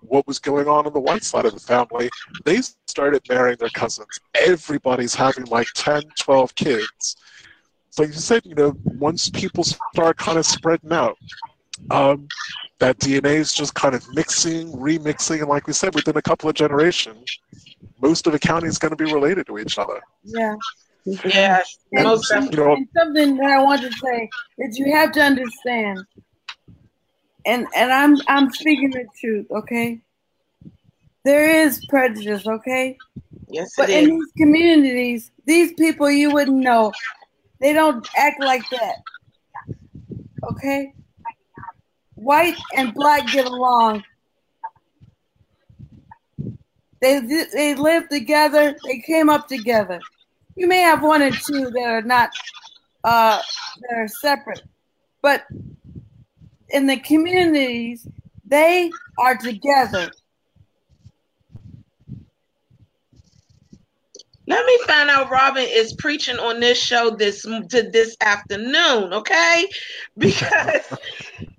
what 0.02 0.26
was 0.26 0.38
going 0.38 0.68
on 0.68 0.86
on 0.86 0.92
the 0.92 1.00
white 1.00 1.24
side 1.24 1.44
of 1.46 1.54
the 1.54 1.60
family. 1.60 2.10
They 2.44 2.60
started 2.86 3.22
marrying 3.28 3.56
their 3.58 3.70
cousins. 3.70 4.08
Everybody's 4.34 5.14
having 5.14 5.44
like 5.46 5.66
10, 5.74 6.02
12 6.18 6.54
kids 6.54 7.16
So 7.90 8.02
you 8.04 8.12
said, 8.12 8.44
you 8.46 8.54
know, 8.54 8.74
once 8.84 9.28
people 9.30 9.64
start 9.64 10.16
kind 10.16 10.38
of 10.38 10.46
spreading 10.46 10.92
out, 10.92 11.16
um, 11.90 12.26
that 12.78 12.98
DNA 12.98 13.36
is 13.36 13.52
just 13.52 13.74
kind 13.74 13.94
of 13.94 14.02
mixing, 14.14 14.72
remixing, 14.72 15.40
and 15.40 15.48
like 15.48 15.66
we 15.66 15.72
said, 15.72 15.94
within 15.94 16.16
a 16.16 16.22
couple 16.22 16.48
of 16.48 16.54
generations, 16.54 17.24
most 18.00 18.26
of 18.26 18.32
the 18.32 18.38
county 18.38 18.68
is 18.68 18.78
going 18.78 18.90
to 18.90 18.96
be 18.96 19.10
related 19.12 19.46
to 19.46 19.58
each 19.58 19.78
other. 19.78 20.00
Yeah. 20.24 20.54
Yeah. 21.24 21.62
And, 21.92 22.04
most 22.04 22.30
and- 22.30 22.50
definitely. 22.50 22.74
and 22.74 22.88
something 22.96 23.36
that 23.38 23.50
I 23.50 23.62
want 23.62 23.82
to 23.82 23.90
say 23.92 24.28
that 24.58 24.76
you 24.78 24.92
have 24.92 25.12
to 25.12 25.20
understand, 25.22 25.98
and 27.44 27.66
and 27.74 27.92
I'm 27.92 28.16
I'm 28.28 28.50
speaking 28.50 28.90
the 28.90 29.06
truth, 29.18 29.46
okay? 29.50 30.00
There 31.24 31.64
is 31.64 31.84
prejudice, 31.86 32.46
okay? 32.46 32.98
Yes, 33.48 33.72
But 33.76 33.90
in 33.90 34.04
is. 34.04 34.10
these 34.10 34.32
communities, 34.36 35.30
these 35.44 35.72
people 35.74 36.10
you 36.10 36.32
wouldn't 36.32 36.58
know, 36.58 36.92
they 37.60 37.72
don't 37.72 38.06
act 38.16 38.40
like 38.40 38.68
that. 38.70 38.96
Okay? 40.50 40.92
White 42.14 42.56
and 42.76 42.92
black 42.94 43.30
get 43.30 43.46
along. 43.46 44.04
They 47.00 47.20
they 47.52 47.74
live 47.74 48.08
together. 48.08 48.76
They 48.84 48.98
came 49.00 49.28
up 49.28 49.48
together. 49.48 50.00
You 50.54 50.66
may 50.68 50.80
have 50.80 51.02
one 51.02 51.22
or 51.22 51.30
two 51.30 51.70
that 51.70 51.86
are 51.86 52.02
not 52.02 52.30
uh, 53.04 53.40
that 53.80 53.96
are 53.96 54.08
separate, 54.08 54.62
but 55.20 55.44
in 56.72 56.86
the 56.86 56.98
communities, 56.98 58.06
they 58.44 58.90
are 59.18 59.36
together. 59.36 60.10
Let 64.48 64.66
me 64.66 64.78
find 64.86 65.08
out 65.08 65.30
Robin 65.30 65.64
is 65.68 65.94
preaching 65.94 66.38
on 66.38 66.58
this 66.58 66.78
show 66.78 67.10
this 67.10 67.42
this 67.42 68.16
afternoon, 68.20 69.12
okay? 69.12 69.66
Because 70.18 70.82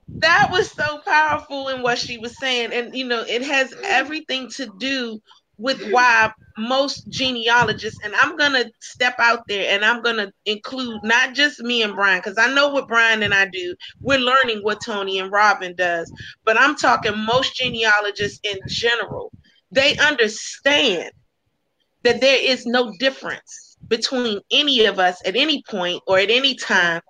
that 0.09 0.49
was 0.51 0.69
so 0.69 0.99
powerful 0.99 1.69
in 1.69 1.81
what 1.81 1.97
she 1.97 2.17
was 2.17 2.37
saying. 2.37 2.71
And 2.73 2.95
you 2.95 3.05
know, 3.05 3.23
it 3.27 3.41
has 3.43 3.73
everything 3.83 4.49
to 4.51 4.71
do 4.77 5.21
with 5.57 5.91
why 5.91 6.31
most 6.57 7.09
genealogists, 7.09 7.99
and 8.03 8.13
I'm 8.15 8.37
gonna 8.37 8.65
step 8.79 9.15
out 9.19 9.47
there 9.47 9.73
and 9.73 9.83
I'm 9.83 10.01
gonna 10.01 10.31
include 10.45 11.03
not 11.03 11.33
just 11.33 11.59
me 11.59 11.83
and 11.83 11.95
Brian, 11.95 12.19
because 12.19 12.37
I 12.37 12.53
know 12.53 12.69
what 12.69 12.87
Brian 12.87 13.23
and 13.23 13.33
I 13.33 13.47
do. 13.47 13.75
We're 14.01 14.19
learning 14.19 14.59
what 14.61 14.81
Toni 14.81 15.19
and 15.19 15.31
Robin 15.31 15.75
does, 15.75 16.11
but 16.43 16.59
I'm 16.59 16.75
talking 16.75 17.17
most 17.17 17.55
genealogists 17.55 18.39
in 18.43 18.59
general. 18.67 19.31
They 19.71 19.97
understand 19.97 21.11
that 22.03 22.21
there 22.21 22.39
is 22.39 22.65
no 22.65 22.93
difference 22.99 23.77
between 23.87 24.39
any 24.51 24.85
of 24.85 24.99
us 24.99 25.21
at 25.25 25.35
any 25.35 25.63
point 25.69 26.01
or 26.07 26.19
at 26.19 26.29
any 26.29 26.55
time 26.55 27.01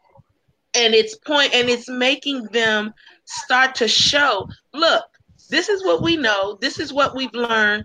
and 0.76 0.94
it's 0.94 1.16
point 1.18 1.54
and 1.54 1.70
it's 1.70 1.90
making 1.90 2.44
them 2.46 2.94
start 3.26 3.76
to 3.76 3.88
show 3.88 4.48
look 4.74 5.04
this 5.50 5.70
is 5.70 5.84
what 5.84 6.02
we 6.02 6.18
know 6.18 6.58
this 6.62 6.80
is 6.80 6.92
what 6.92 7.16
we've 7.16 7.34
learned 7.34 7.84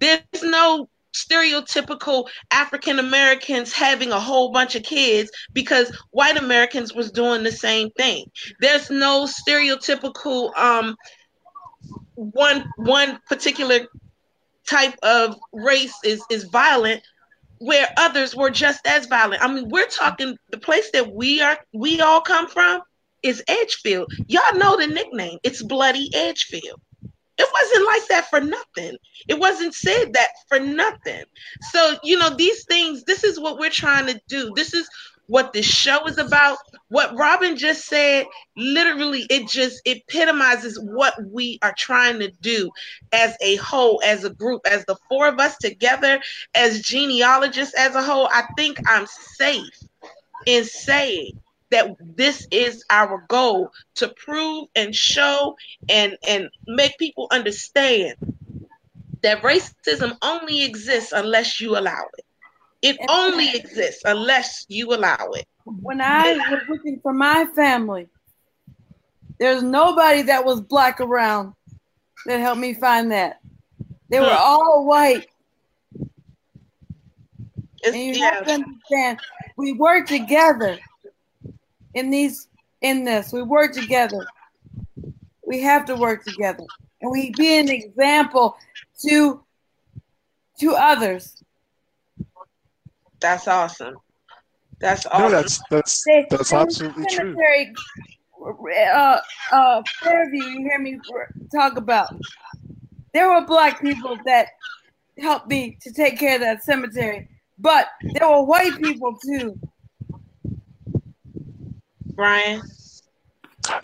there's 0.00 0.42
no 0.42 0.88
stereotypical 1.12 2.28
african 2.50 2.98
americans 2.98 3.72
having 3.72 4.10
a 4.10 4.18
whole 4.18 4.50
bunch 4.50 4.74
of 4.74 4.82
kids 4.82 5.30
because 5.52 5.96
white 6.10 6.36
americans 6.36 6.92
was 6.92 7.12
doing 7.12 7.44
the 7.44 7.52
same 7.52 7.88
thing 7.90 8.24
there's 8.60 8.90
no 8.90 9.24
stereotypical 9.24 10.56
um 10.56 10.96
one 12.16 12.64
one 12.76 13.20
particular 13.28 13.86
type 14.68 14.94
of 15.02 15.36
race 15.52 15.94
is 16.04 16.22
is 16.30 16.44
violent 16.44 17.02
where 17.58 17.88
others 17.96 18.34
were 18.34 18.50
just 18.50 18.86
as 18.86 19.06
violent. 19.06 19.42
I 19.42 19.52
mean, 19.52 19.68
we're 19.68 19.86
talking 19.86 20.36
the 20.50 20.58
place 20.58 20.90
that 20.92 21.12
we 21.12 21.40
are 21.40 21.58
we 21.72 22.00
all 22.00 22.20
come 22.20 22.48
from 22.48 22.82
is 23.22 23.42
Edgefield. 23.48 24.12
Y'all 24.26 24.58
know 24.58 24.76
the 24.76 24.86
nickname. 24.86 25.38
It's 25.42 25.62
Bloody 25.62 26.10
Edgefield. 26.14 26.80
It 27.36 27.48
wasn't 27.52 27.86
like 27.86 28.08
that 28.08 28.30
for 28.30 28.40
nothing. 28.40 28.96
It 29.28 29.38
wasn't 29.38 29.74
said 29.74 30.12
that 30.12 30.28
for 30.48 30.60
nothing. 30.60 31.24
So, 31.72 31.96
you 32.02 32.18
know, 32.18 32.30
these 32.30 32.64
things, 32.66 33.04
this 33.04 33.24
is 33.24 33.40
what 33.40 33.58
we're 33.58 33.70
trying 33.70 34.06
to 34.06 34.20
do. 34.28 34.52
This 34.54 34.72
is 34.72 34.88
what 35.26 35.52
this 35.52 35.66
show 35.66 36.06
is 36.06 36.18
about. 36.18 36.58
What 36.88 37.16
Robin 37.16 37.56
just 37.56 37.86
said, 37.86 38.26
literally, 38.56 39.26
it 39.30 39.48
just 39.48 39.80
epitomizes 39.84 40.78
what 40.78 41.14
we 41.30 41.58
are 41.62 41.74
trying 41.76 42.20
to 42.20 42.30
do 42.40 42.70
as 43.12 43.36
a 43.40 43.56
whole, 43.56 44.00
as 44.04 44.24
a 44.24 44.30
group, 44.30 44.62
as 44.66 44.84
the 44.84 44.96
four 45.08 45.26
of 45.26 45.40
us 45.40 45.56
together, 45.56 46.20
as 46.54 46.82
genealogists 46.82 47.74
as 47.74 47.94
a 47.94 48.02
whole. 48.02 48.28
I 48.32 48.44
think 48.56 48.78
I'm 48.86 49.06
safe 49.06 49.78
in 50.46 50.64
saying 50.64 51.32
that 51.74 51.96
this 51.98 52.46
is 52.52 52.84
our 52.88 53.24
goal 53.28 53.72
to 53.96 54.08
prove 54.16 54.68
and 54.76 54.94
show 54.94 55.56
and 55.88 56.16
and 56.26 56.48
make 56.68 56.96
people 56.98 57.26
understand 57.32 58.14
that 59.22 59.42
racism 59.42 60.16
only 60.22 60.64
exists 60.64 61.12
unless 61.12 61.60
you 61.60 61.76
allow 61.76 62.04
it. 62.16 62.24
It 62.80 62.96
only 63.08 63.48
exists 63.56 64.02
unless 64.04 64.66
you 64.68 64.94
allow 64.94 65.30
it. 65.32 65.46
When 65.64 66.00
I 66.00 66.34
was 66.50 66.62
looking 66.68 67.00
for 67.02 67.12
my 67.12 67.46
family, 67.56 68.06
there's 69.40 69.62
nobody 69.62 70.22
that 70.22 70.44
was 70.44 70.60
black 70.60 71.00
around 71.00 71.54
that 72.26 72.38
helped 72.38 72.60
me 72.60 72.74
find 72.74 73.10
that. 73.10 73.40
They 74.10 74.20
were 74.20 74.30
all 74.30 74.86
white. 74.86 75.26
It's, 77.82 77.94
And 77.94 77.96
you 77.96 78.14
yeah, 78.14 78.30
have 78.34 78.44
to 78.44 78.52
understand, 78.52 79.18
we 79.56 79.72
work 79.72 80.06
together 80.06 80.78
in 81.94 82.10
these 82.10 82.48
in 82.80 83.04
this. 83.04 83.32
We 83.32 83.42
work 83.42 83.72
together. 83.72 84.26
We 85.46 85.60
have 85.62 85.84
to 85.86 85.96
work 85.96 86.24
together. 86.24 86.64
And 87.00 87.10
we 87.10 87.30
be 87.30 87.58
an 87.58 87.68
example 87.68 88.56
to 89.06 89.42
to 90.60 90.74
others. 90.74 91.42
that's 93.20 93.48
awesome. 93.48 93.96
That's 94.80 95.06
awesome. 95.06 95.22
No, 95.22 95.30
that's 95.30 95.60
that's 95.70 96.04
They- 96.04 96.26
that's 96.30 96.52
in 96.52 96.58
absolutely 96.58 97.04
true. 97.06 97.34
cemetery, 97.34 97.74
Uh, 98.76 99.20
uh, 99.52 99.82
Fairview, 100.02 100.42
you 100.44 100.58
hear 100.68 100.78
me 100.78 100.98
talk 101.54 101.78
about. 101.78 102.14
There 103.14 103.30
were 103.30 103.46
black 103.46 103.80
people 103.80 104.18
that 104.26 104.48
helped 105.18 105.48
me 105.48 105.78
to 105.80 105.92
take 105.92 106.18
care 106.18 106.34
of 106.34 106.40
that 106.42 106.62
cemetery, 106.62 107.28
but 107.58 107.88
there 108.12 108.28
were 108.28 108.42
white 108.42 108.76
people 108.78 109.16
too. 109.24 109.58
Brian. 112.14 112.62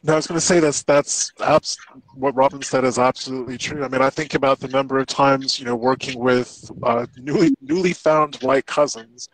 No, 0.03 0.13
I 0.13 0.17
was 0.17 0.27
going 0.27 0.39
to 0.39 0.45
say 0.45 0.61
that's 0.61 0.83
that's 0.83 1.33
abs- 1.41 1.79
what 2.15 2.35
Robin 2.35 2.61
said 2.63 2.85
is 2.85 2.99
absolutely 2.99 3.57
true. 3.57 3.83
I 3.83 3.89
mean, 3.89 4.03
I 4.03 4.11
think 4.11 4.35
about 4.35 4.61
the 4.61 4.69
number 4.69 4.99
of 4.99 5.07
times 5.07 5.59
you 5.59 5.65
know 5.65 5.75
working 5.77 6.19
with 6.19 6.71
uh, 6.83 7.07
newly 7.17 7.55
newly 7.63 7.95
found 7.95 8.37
white 8.37 8.67
cousins, 8.67 9.29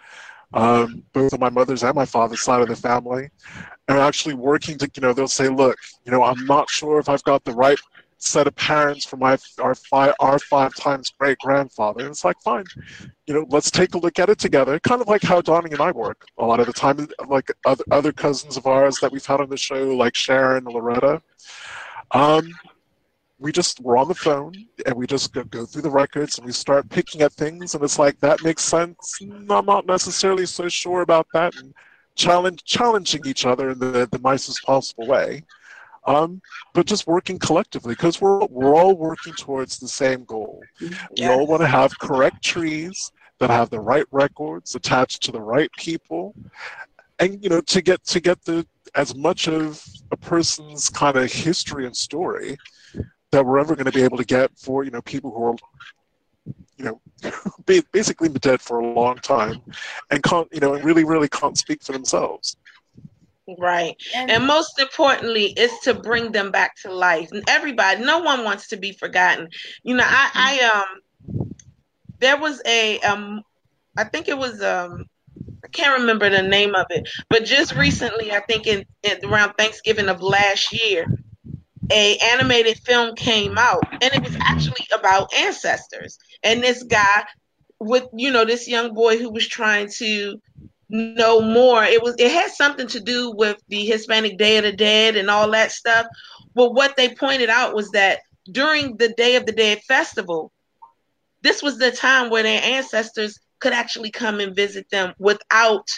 um, 0.55 1.03
both 1.13 1.35
on 1.35 1.41
my 1.41 1.51
mother's 1.51 1.83
and 1.83 1.95
my 1.95 2.05
father's 2.05 2.43
side 2.43 2.63
of 2.63 2.69
the 2.69 2.77
family, 2.77 3.29
and 3.89 3.99
actually 3.99 4.35
working 4.35 4.79
to 4.79 4.89
you 4.95 5.03
know 5.03 5.13
they'll 5.13 5.27
say, 5.27 5.49
look, 5.49 5.77
you 6.05 6.13
know, 6.13 6.23
I'm 6.23 6.47
not 6.47 6.71
sure 6.71 7.01
if 7.01 7.09
I've 7.09 7.25
got 7.25 7.43
the 7.45 7.53
right 7.53 7.79
set 8.19 8.47
of 8.47 8.55
parents 8.57 9.05
for 9.05 9.17
my 9.17 9.37
our 9.61 9.75
five 9.75 10.15
our 10.21 10.39
five 10.39 10.75
times 10.75 11.13
great 11.19 11.39
grandfather. 11.39 12.01
And 12.01 12.11
it's 12.11 12.25
like 12.25 12.41
fine, 12.43 12.65
you 13.27 13.35
know, 13.35 13.47
let's 13.51 13.71
take 13.71 13.95
a 13.95 13.99
look 13.99 14.19
at 14.19 14.29
it 14.29 14.39
together. 14.39 14.79
Kind 14.81 15.03
of 15.03 15.09
like 15.09 15.23
how 15.23 15.41
Donnie 15.41 15.73
and 15.73 15.81
I 15.81 15.91
work 15.91 16.27
a 16.39 16.45
lot 16.45 16.61
of 16.61 16.67
the 16.67 16.73
time, 16.73 17.09
like 17.29 17.51
other, 17.65 17.85
other 17.91 18.13
cousins 18.13 18.57
of 18.57 18.67
ours 18.67 18.99
that 19.01 19.13
we've 19.13 19.27
had 19.27 19.41
on 19.41 19.49
the 19.49 19.57
show, 19.57 19.95
like 19.95 20.15
Sharon 20.15 20.67
and 20.67 20.75
Loretta. 20.75 21.23
Um, 22.13 22.49
we 23.39 23.53
just 23.53 23.81
we're 23.81 23.99
on 23.99 24.09
the 24.09 24.15
phone 24.15 24.55
and 24.87 24.95
we 24.95 25.07
just 25.07 25.33
go, 25.35 25.45
go 25.45 25.67
through 25.67 25.83
the 25.83 25.91
records 25.91 26.39
and 26.39 26.47
we 26.47 26.53
start 26.53 26.89
picking 26.89 27.21
at 27.21 27.33
things 27.33 27.75
and 27.75 27.85
it's 27.85 27.99
like 27.99 28.19
that 28.21 28.43
makes 28.43 28.63
sense. 28.63 29.19
I'm 29.21 29.67
not 29.67 29.87
necessarily 29.87 30.47
so 30.47 30.69
sure 30.69 31.03
about 31.03 31.27
that 31.35 31.55
and 31.57 31.75
challenge 32.15 32.65
challenging 32.65 33.23
each 33.27 33.45
other 33.45 33.71
in 33.71 33.79
the, 33.79 34.09
the 34.11 34.21
nicest 34.23 34.63
possible 34.65 35.07
way. 35.07 35.43
Um, 36.07 36.41
but 36.73 36.87
just 36.87 37.07
working 37.07 37.39
collectively 37.39 37.95
because 37.95 38.21
we're 38.21 38.47
we're 38.47 38.77
all 38.77 38.97
working 38.97 39.35
towards 39.35 39.79
the 39.79 39.89
same 39.89 40.25
goal. 40.25 40.63
We 40.81 41.27
all 41.27 41.47
want 41.47 41.63
to 41.63 41.67
have 41.67 41.99
correct 41.99 42.45
trees 42.45 43.11
that 43.39 43.51
have 43.51 43.71
the 43.71 43.81
right 43.81 44.07
records 44.13 44.75
attached 44.75 45.23
to 45.25 45.33
the 45.33 45.41
right 45.41 45.71
people, 45.77 46.35
and 47.19 47.43
you 47.43 47.49
know 47.49 47.61
to 47.61 47.83
get 47.83 48.05
to 48.05 48.21
get 48.21 48.45
the 48.45 48.67
as 48.95 49.15
much 49.15 49.49
of 49.49 49.83
a 50.13 50.17
person's 50.17 50.89
kind 50.89 51.17
of 51.17 51.31
history 51.31 51.87
and 51.87 51.97
story 51.97 52.57
that 53.31 53.45
we're 53.45 53.59
ever 53.59 53.75
going 53.75 53.87
to 53.87 53.93
be 53.93 54.03
able 54.03 54.17
to 54.17 54.25
get 54.25 54.51
for 54.57 54.85
you 54.85 54.91
know 54.91 55.03
people 55.03 55.31
who 55.31 55.45
are 55.45 55.57
you 56.77 56.85
know 56.85 57.01
basically 57.93 58.29
been 58.29 58.41
dead 58.41 58.61
for 58.61 58.79
a 58.79 58.87
long 58.93 59.17
time 59.17 59.61
and 60.11 60.23
can't 60.23 60.49
you 60.53 60.61
know 60.61 60.75
and 60.75 60.85
really 60.85 61.05
really 61.05 61.29
can't 61.29 61.59
speak 61.59 61.83
for 61.83 61.93
themselves. 61.93 62.57
Right. 63.59 63.95
And, 64.15 64.31
And 64.31 64.47
most 64.47 64.79
importantly, 64.81 65.47
is 65.47 65.73
to 65.85 65.95
bring 65.95 66.33
them 66.33 66.51
back 66.51 66.77
to 66.83 66.93
life. 66.93 67.31
And 67.33 67.45
everybody, 67.49 68.05
no 68.05 68.19
one 68.21 68.45
wants 68.45 68.69
to 68.69 68.77
be 68.77 68.93
forgotten. 68.93 69.49
You 69.83 69.97
know, 69.97 70.05
I, 70.07 70.31
I 70.35 70.81
um 70.81 71.45
there 72.19 72.37
was 72.39 72.61
a 72.67 72.99
um 73.01 73.43
I 73.97 74.05
think 74.05 74.29
it 74.29 74.37
was 74.39 74.63
um 74.63 75.05
I 75.65 75.69
can't 75.69 76.01
remember 76.01 76.29
the 76.29 76.43
name 76.43 76.75
of 76.75 76.87
it, 76.91 77.09
but 77.29 77.45
just 77.45 77.75
recently, 77.75 78.33
I 78.33 78.41
think 78.41 78.67
in, 78.67 78.85
in 79.03 79.25
around 79.25 79.55
Thanksgiving 79.55 80.09
of 80.09 80.23
last 80.23 80.73
year, 80.73 81.07
a 81.91 82.19
animated 82.19 82.79
film 82.79 83.15
came 83.15 83.59
out, 83.59 83.83
and 83.93 84.15
it 84.15 84.23
was 84.23 84.37
actually 84.41 84.87
about 84.93 85.33
ancestors. 85.35 86.19
And 86.43 86.63
this 86.63 86.83
guy, 86.83 87.25
with 87.81 88.05
you 88.13 88.31
know, 88.31 88.45
this 88.45 88.69
young 88.69 88.95
boy 88.95 89.19
who 89.19 89.31
was 89.31 89.47
trying 89.47 89.89
to 89.99 90.41
know 90.89 91.41
more. 91.41 91.85
It 91.85 92.03
was 92.03 92.15
it 92.19 92.31
had 92.31 92.51
something 92.51 92.87
to 92.89 93.01
do 93.01 93.33
with 93.33 93.61
the 93.69 93.85
Hispanic 93.85 94.39
Day 94.39 94.59
of 94.59 94.65
the 94.65 94.73
Dead 94.73 95.17
and 95.17 95.31
all 95.31 95.51
that 95.51 95.73
stuff. 95.73 96.07
But 96.55 96.75
what 96.75 96.97
they 96.97 97.15
pointed 97.15 97.51
out 97.51 97.75
was 97.75 97.91
that 97.91 98.21
during 98.51 98.97
the 98.97 99.09
Day 99.11 99.37
of 99.37 99.47
the 99.47 99.53
Dead 99.53 99.81
festival, 99.83 100.53
this 101.43 101.63
was 101.63 101.79
the 101.79 101.91
time 101.91 102.31
where 102.31 102.43
their 102.43 102.63
ancestors 102.63 103.39
could 103.59 103.73
actually 103.73 104.11
come 104.11 104.41
and 104.41 104.55
visit 104.55 104.89
them 104.91 105.15
without 105.19 105.89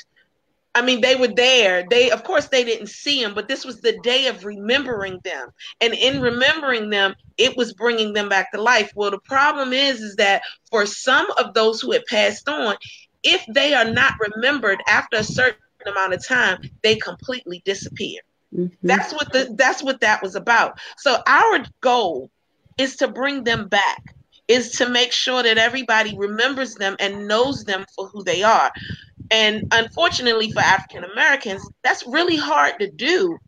I 0.75 0.83
mean, 0.83 1.01
they 1.01 1.17
were 1.17 1.29
there. 1.29 1.85
They, 1.91 2.11
of 2.11 2.23
course, 2.23 2.47
they 2.47 2.63
didn't 2.63 2.89
see 2.89 3.21
them, 3.21 3.35
but 3.35 3.49
this 3.49 3.65
was 3.65 3.81
the 3.81 3.99
day 4.03 4.29
of 4.29 4.45
remembering 4.45 5.19
them. 5.25 5.49
And 5.81 5.93
in 5.93 6.21
remembering 6.21 6.89
them, 6.91 7.17
it 7.37 7.57
was 7.57 7.73
bringing 7.73 8.13
them 8.13 8.29
back 8.29 8.53
to 8.53 8.63
life. 8.63 8.93
Well, 8.95 9.11
the 9.11 9.19
problem 9.19 9.73
is, 9.73 10.01
is 10.01 10.15
that 10.17 10.43
for 10.71 10.87
some 10.87 11.27
of 11.37 11.53
those 11.55 11.81
who 11.81 11.91
had 11.93 12.05
passed 12.05 12.49
on, 12.49 12.77
if 13.23 13.45
they 13.53 13.75
are 13.75 13.85
not 13.85 14.15
remembered 14.35 14.83
after 14.89 15.19
a 15.19 15.25
certain 15.25 15.61
amount 15.87 16.15
of 16.15 16.27
time, 16.27 16.61
they 16.83 16.97
completely 16.97 17.63
disappear. 17.65 18.21
Mm-hmm. 18.55 18.87
That's 18.87 19.13
what 19.13 19.33
the 19.33 19.55
that's 19.57 19.83
what 19.83 20.01
that 20.01 20.23
was 20.23 20.35
about. 20.35 20.79
So 20.97 21.19
our 21.27 21.65
goal 21.81 22.31
is 22.79 22.97
to 22.97 23.09
bring 23.09 23.45
them 23.45 23.69
back, 23.69 24.15
is 24.47 24.73
to 24.73 24.89
make 24.89 25.13
sure 25.13 25.43
that 25.43 25.59
everybody 25.59 26.17
remembers 26.17 26.75
them 26.75 26.97
and 26.99 27.29
knows 27.29 27.65
them 27.65 27.85
for 27.95 28.09
who 28.09 28.23
they 28.25 28.43
are. 28.43 28.73
And 29.31 29.69
unfortunately 29.73 30.51
for 30.53 30.61
African 30.61 31.05
Americans, 31.05 31.69
that's 31.83 32.07
really 32.07 32.37
hard 32.37 32.79
to 32.81 32.91
do 32.91 33.39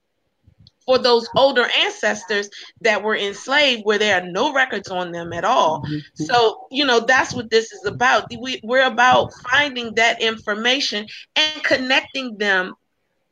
for 0.90 0.98
those 0.98 1.28
older 1.36 1.68
ancestors 1.78 2.50
that 2.80 3.00
were 3.00 3.14
enslaved 3.14 3.82
where 3.84 3.96
there 3.96 4.20
are 4.20 4.26
no 4.26 4.52
records 4.52 4.88
on 4.88 5.12
them 5.12 5.32
at 5.32 5.44
all. 5.44 5.84
Mm-hmm. 5.84 6.24
So, 6.24 6.66
you 6.72 6.84
know, 6.84 6.98
that's 6.98 7.32
what 7.32 7.48
this 7.48 7.70
is 7.70 7.86
about. 7.86 8.24
We, 8.36 8.60
we're 8.64 8.88
about 8.88 9.32
finding 9.48 9.94
that 9.94 10.20
information 10.20 11.06
and 11.36 11.62
connecting 11.62 12.38
them 12.38 12.74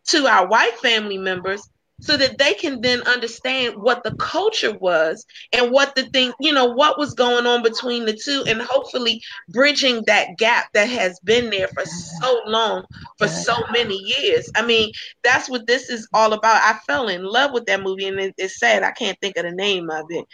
to 0.05 0.29
our 0.29 0.47
white 0.47 0.79
family 0.79 1.19
members 1.19 1.69
so 2.01 2.17
that 2.17 2.39
they 2.39 2.55
can 2.55 2.81
then 2.81 3.03
understand 3.03 3.77
what 3.77 4.03
the 4.05 4.15
culture 4.17 4.73
was 4.79 5.27
and 5.53 5.71
what 5.71 5.95
the 5.95 6.05
thing, 6.05 6.33
you 6.41 6.53
know, 6.53 6.67
what 6.67 6.99
was 6.99 7.15
going 7.15 7.47
on 7.47 7.63
between 7.63 8.05
the 8.05 8.13
two, 8.13 8.45
and 8.47 8.63
hopefully 8.63 9.21
bridging 9.49 10.03
that 10.07 10.37
gap 10.39 10.67
that 10.75 10.89
has 10.89 11.19
been 11.21 11.51
there 11.51 11.69
for 11.69 11.85
so 11.85 12.41
long, 12.47 12.85
for 13.19 13.29
so 13.29 13.55
many 13.73 13.97
years. 13.97 14.51
I 14.55 14.65
mean, 14.65 14.93
that's 15.25 15.49
what 15.49 15.67
this 15.67 15.91
is 15.91 16.09
all 16.15 16.33
about. 16.33 16.63
I 16.63 16.79
fell 16.87 17.09
in 17.09 17.25
love 17.25 17.53
with 17.53 17.67
that 17.67 17.83
movie, 17.83 18.07
and 18.07 18.19
it, 18.21 18.35
it's 18.39 18.59
sad 18.59 18.83
I 18.83 18.93
can't 18.93 19.19
think 19.21 19.37
of 19.37 19.45
the 19.45 19.53
name 19.53 19.91
of 19.91 20.07
it. 20.11 20.25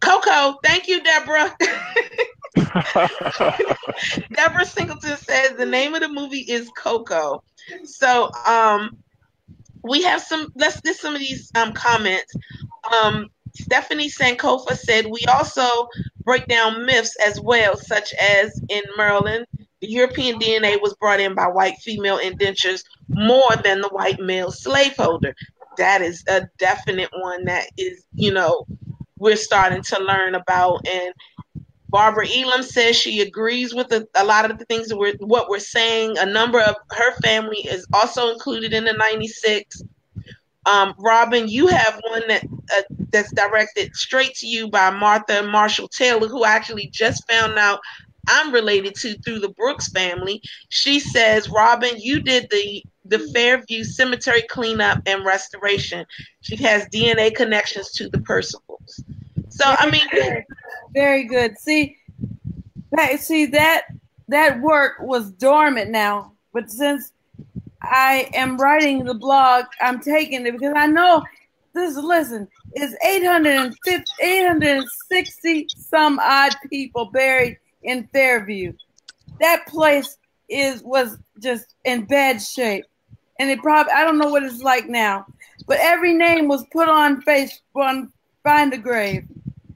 Coco, 0.00 0.58
thank 0.64 0.88
you, 0.88 1.02
Deborah. 1.02 1.54
Deborah 4.32 4.64
Singleton 4.64 5.16
says 5.16 5.52
the 5.56 5.66
name 5.66 5.94
of 5.94 6.00
the 6.00 6.08
movie 6.08 6.40
is 6.48 6.70
Coco. 6.76 7.42
So, 7.84 8.30
um, 8.46 8.98
we 9.82 10.02
have 10.02 10.20
some 10.20 10.52
let's 10.56 10.80
get 10.80 10.96
some 10.96 11.14
of 11.14 11.20
these 11.20 11.50
um, 11.54 11.72
comments. 11.72 12.34
Um, 12.92 13.28
stephanie 13.54 14.08
sankofa 14.08 14.76
said 14.76 15.06
we 15.06 15.24
also 15.26 15.88
break 16.22 16.46
down 16.46 16.86
myths 16.86 17.16
as 17.26 17.40
well 17.40 17.76
such 17.76 18.14
as 18.14 18.62
in 18.68 18.80
maryland 18.96 19.44
the 19.80 19.88
european 19.88 20.38
dna 20.38 20.80
was 20.80 20.94
brought 21.00 21.18
in 21.18 21.34
by 21.34 21.48
white 21.48 21.76
female 21.78 22.18
indentures 22.18 22.84
more 23.10 23.56
than 23.62 23.80
the 23.80 23.88
white 23.88 24.20
male 24.20 24.50
slaveholder. 24.50 25.34
That 25.76 26.02
is 26.02 26.24
a 26.28 26.48
definite 26.58 27.10
one 27.12 27.44
that 27.44 27.66
is 27.76 28.04
you 28.14 28.32
know 28.32 28.66
we're 29.18 29.36
starting 29.36 29.82
to 29.82 30.02
learn 30.02 30.34
about 30.34 30.86
and 30.88 31.12
Barbara 31.90 32.26
Elam 32.28 32.62
says 32.62 32.96
she 32.96 33.20
agrees 33.20 33.74
with 33.74 33.92
a, 33.92 34.06
a 34.14 34.24
lot 34.24 34.50
of 34.50 34.58
the 34.58 34.64
things 34.66 34.88
that 34.88 34.96
we're 34.96 35.14
what 35.18 35.48
we're 35.48 35.58
saying. 35.58 36.16
A 36.18 36.26
number 36.26 36.60
of 36.60 36.76
her 36.92 37.14
family 37.20 37.58
is 37.58 37.86
also 37.92 38.30
included 38.30 38.72
in 38.72 38.84
the 38.84 38.92
96. 38.92 39.82
Um, 40.66 40.94
Robin, 40.98 41.48
you 41.48 41.66
have 41.66 42.00
one 42.08 42.22
that 42.28 42.44
uh, 42.44 42.82
that's 43.10 43.32
directed 43.32 43.94
straight 43.96 44.34
to 44.36 44.46
you 44.46 44.68
by 44.68 44.90
Martha 44.90 45.42
Marshall 45.42 45.88
Taylor, 45.88 46.28
who 46.28 46.44
actually 46.44 46.88
just 46.92 47.28
found 47.28 47.58
out 47.58 47.80
I'm 48.28 48.52
related 48.52 48.94
to 48.96 49.18
through 49.18 49.40
the 49.40 49.48
Brooks 49.48 49.88
family. 49.88 50.42
She 50.68 51.00
says, 51.00 51.48
Robin, 51.48 51.98
you 51.98 52.20
did 52.20 52.48
the 52.50 52.84
the 53.04 53.18
Fairview 53.34 53.82
Cemetery 53.82 54.42
cleanup 54.42 55.02
and 55.06 55.24
restoration. 55.24 56.06
She 56.42 56.56
has 56.56 56.86
DNA 56.86 57.34
connections 57.34 57.90
to 57.92 58.08
the 58.08 58.20
Percivals. 58.20 59.02
So 59.60 59.74
I 59.78 59.90
mean, 59.90 60.44
very 60.94 61.24
good. 61.24 61.58
See, 61.58 61.96
that, 62.92 63.20
see 63.20 63.46
that 63.46 63.86
that 64.28 64.60
work 64.60 65.00
was 65.00 65.32
dormant 65.32 65.90
now, 65.90 66.32
but 66.54 66.70
since 66.70 67.12
I 67.82 68.30
am 68.32 68.56
writing 68.56 69.04
the 69.04 69.14
blog, 69.14 69.66
I'm 69.80 70.00
taking 70.00 70.46
it 70.46 70.52
because 70.52 70.72
I 70.76 70.86
know 70.86 71.22
this. 71.74 71.96
Listen, 71.96 72.48
is 72.74 72.96
850, 73.04 74.04
860 74.22 75.66
some 75.76 76.18
odd 76.20 76.54
people 76.70 77.06
buried 77.06 77.58
in 77.82 78.08
Fairview. 78.14 78.72
That 79.40 79.66
place 79.66 80.16
is 80.48 80.82
was 80.82 81.18
just 81.42 81.74
in 81.84 82.06
bad 82.06 82.40
shape, 82.40 82.86
and 83.38 83.50
it 83.50 83.60
probably 83.60 83.92
I 83.92 84.04
don't 84.04 84.18
know 84.18 84.30
what 84.30 84.42
it's 84.42 84.62
like 84.62 84.88
now, 84.88 85.26
but 85.66 85.78
every 85.80 86.14
name 86.14 86.48
was 86.48 86.64
put 86.72 86.88
on 86.88 87.20
face 87.22 87.60
on 87.74 88.10
Find 88.42 88.72
a 88.72 88.78
Grave. 88.78 89.26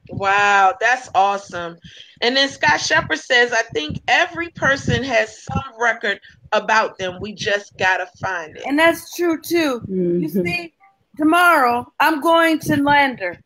Wow, 0.09 0.75
that's 0.79 1.09
awesome. 1.15 1.77
And 2.21 2.35
then 2.35 2.49
Scott 2.49 2.79
Shepard 2.79 3.19
says, 3.19 3.51
I 3.51 3.63
think 3.73 4.01
every 4.07 4.49
person 4.49 5.03
has 5.03 5.43
some 5.43 5.73
record 5.79 6.19
about 6.51 6.97
them. 6.97 7.19
We 7.19 7.33
just 7.33 7.77
gotta 7.77 8.07
find 8.19 8.55
it. 8.55 8.63
And 8.65 8.77
that's 8.77 9.15
true 9.15 9.41
too. 9.41 9.81
Mm-hmm. 9.81 10.19
You 10.21 10.29
see, 10.29 10.73
tomorrow 11.17 11.91
I'm 11.99 12.21
going 12.21 12.59
to 12.59 12.81
Lander. 12.81 13.39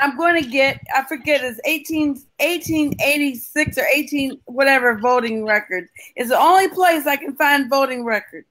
I'm 0.00 0.16
going 0.16 0.42
to 0.42 0.48
get, 0.48 0.80
I 0.94 1.04
forget, 1.04 1.42
it's 1.42 1.60
18, 1.64 2.08
1886 2.40 3.78
or 3.78 3.84
18, 3.84 4.40
whatever 4.46 4.98
voting 4.98 5.44
records. 5.44 5.88
It's 6.16 6.30
the 6.30 6.38
only 6.38 6.68
place 6.68 7.06
I 7.06 7.16
can 7.16 7.36
find 7.36 7.68
voting 7.68 8.04
records 8.04 8.46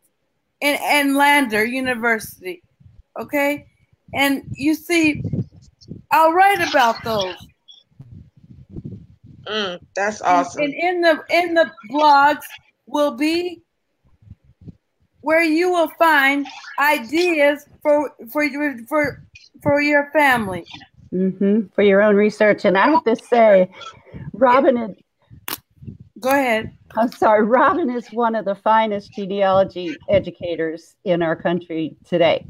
in, 0.59 0.78
in 0.91 1.15
Lander 1.15 1.63
University. 1.63 2.61
Okay? 3.19 3.67
And 4.13 4.43
you 4.53 4.76
see, 4.76 5.24
I'll 6.12 6.34
write 6.34 6.68
about 6.68 7.03
those. 7.03 7.36
Mm, 9.47 9.80
that's 9.95 10.22
awesome. 10.22 10.62
And, 10.64 10.74
and 10.74 10.84
in 10.84 11.01
the 11.01 11.24
in 11.30 11.53
the 11.53 11.72
blogs 11.91 12.43
will 12.86 13.12
be 13.12 13.62
where 15.22 15.43
you 15.43 15.72
will 15.72 15.89
find 15.99 16.45
ideas 16.80 17.66
for 17.82 18.12
for 18.32 18.43
your 18.43 18.78
for 18.88 19.24
for 19.64 19.82
your 19.82 20.09
family. 20.12 20.66
Mm-hmm, 21.14 21.68
for 21.76 21.82
your 21.82 22.01
own 22.01 22.16
research, 22.16 22.64
and 22.64 22.78
I 22.78 22.89
have 22.89 23.03
to 23.03 23.16
say, 23.16 23.70
Robin. 24.34 24.78
Had, 24.78 24.95
Go 26.22 26.30
ahead. 26.30 26.72
I'm 26.95 27.12
sorry. 27.12 27.43
Robin 27.43 27.89
is 27.89 28.07
one 28.09 28.36
of 28.36 28.45
the 28.45 28.55
finest 28.55 29.12
genealogy 29.14 29.97
educators 30.07 30.95
in 31.03 31.24
our 31.24 31.36
country 31.36 31.95
today. 32.05 32.45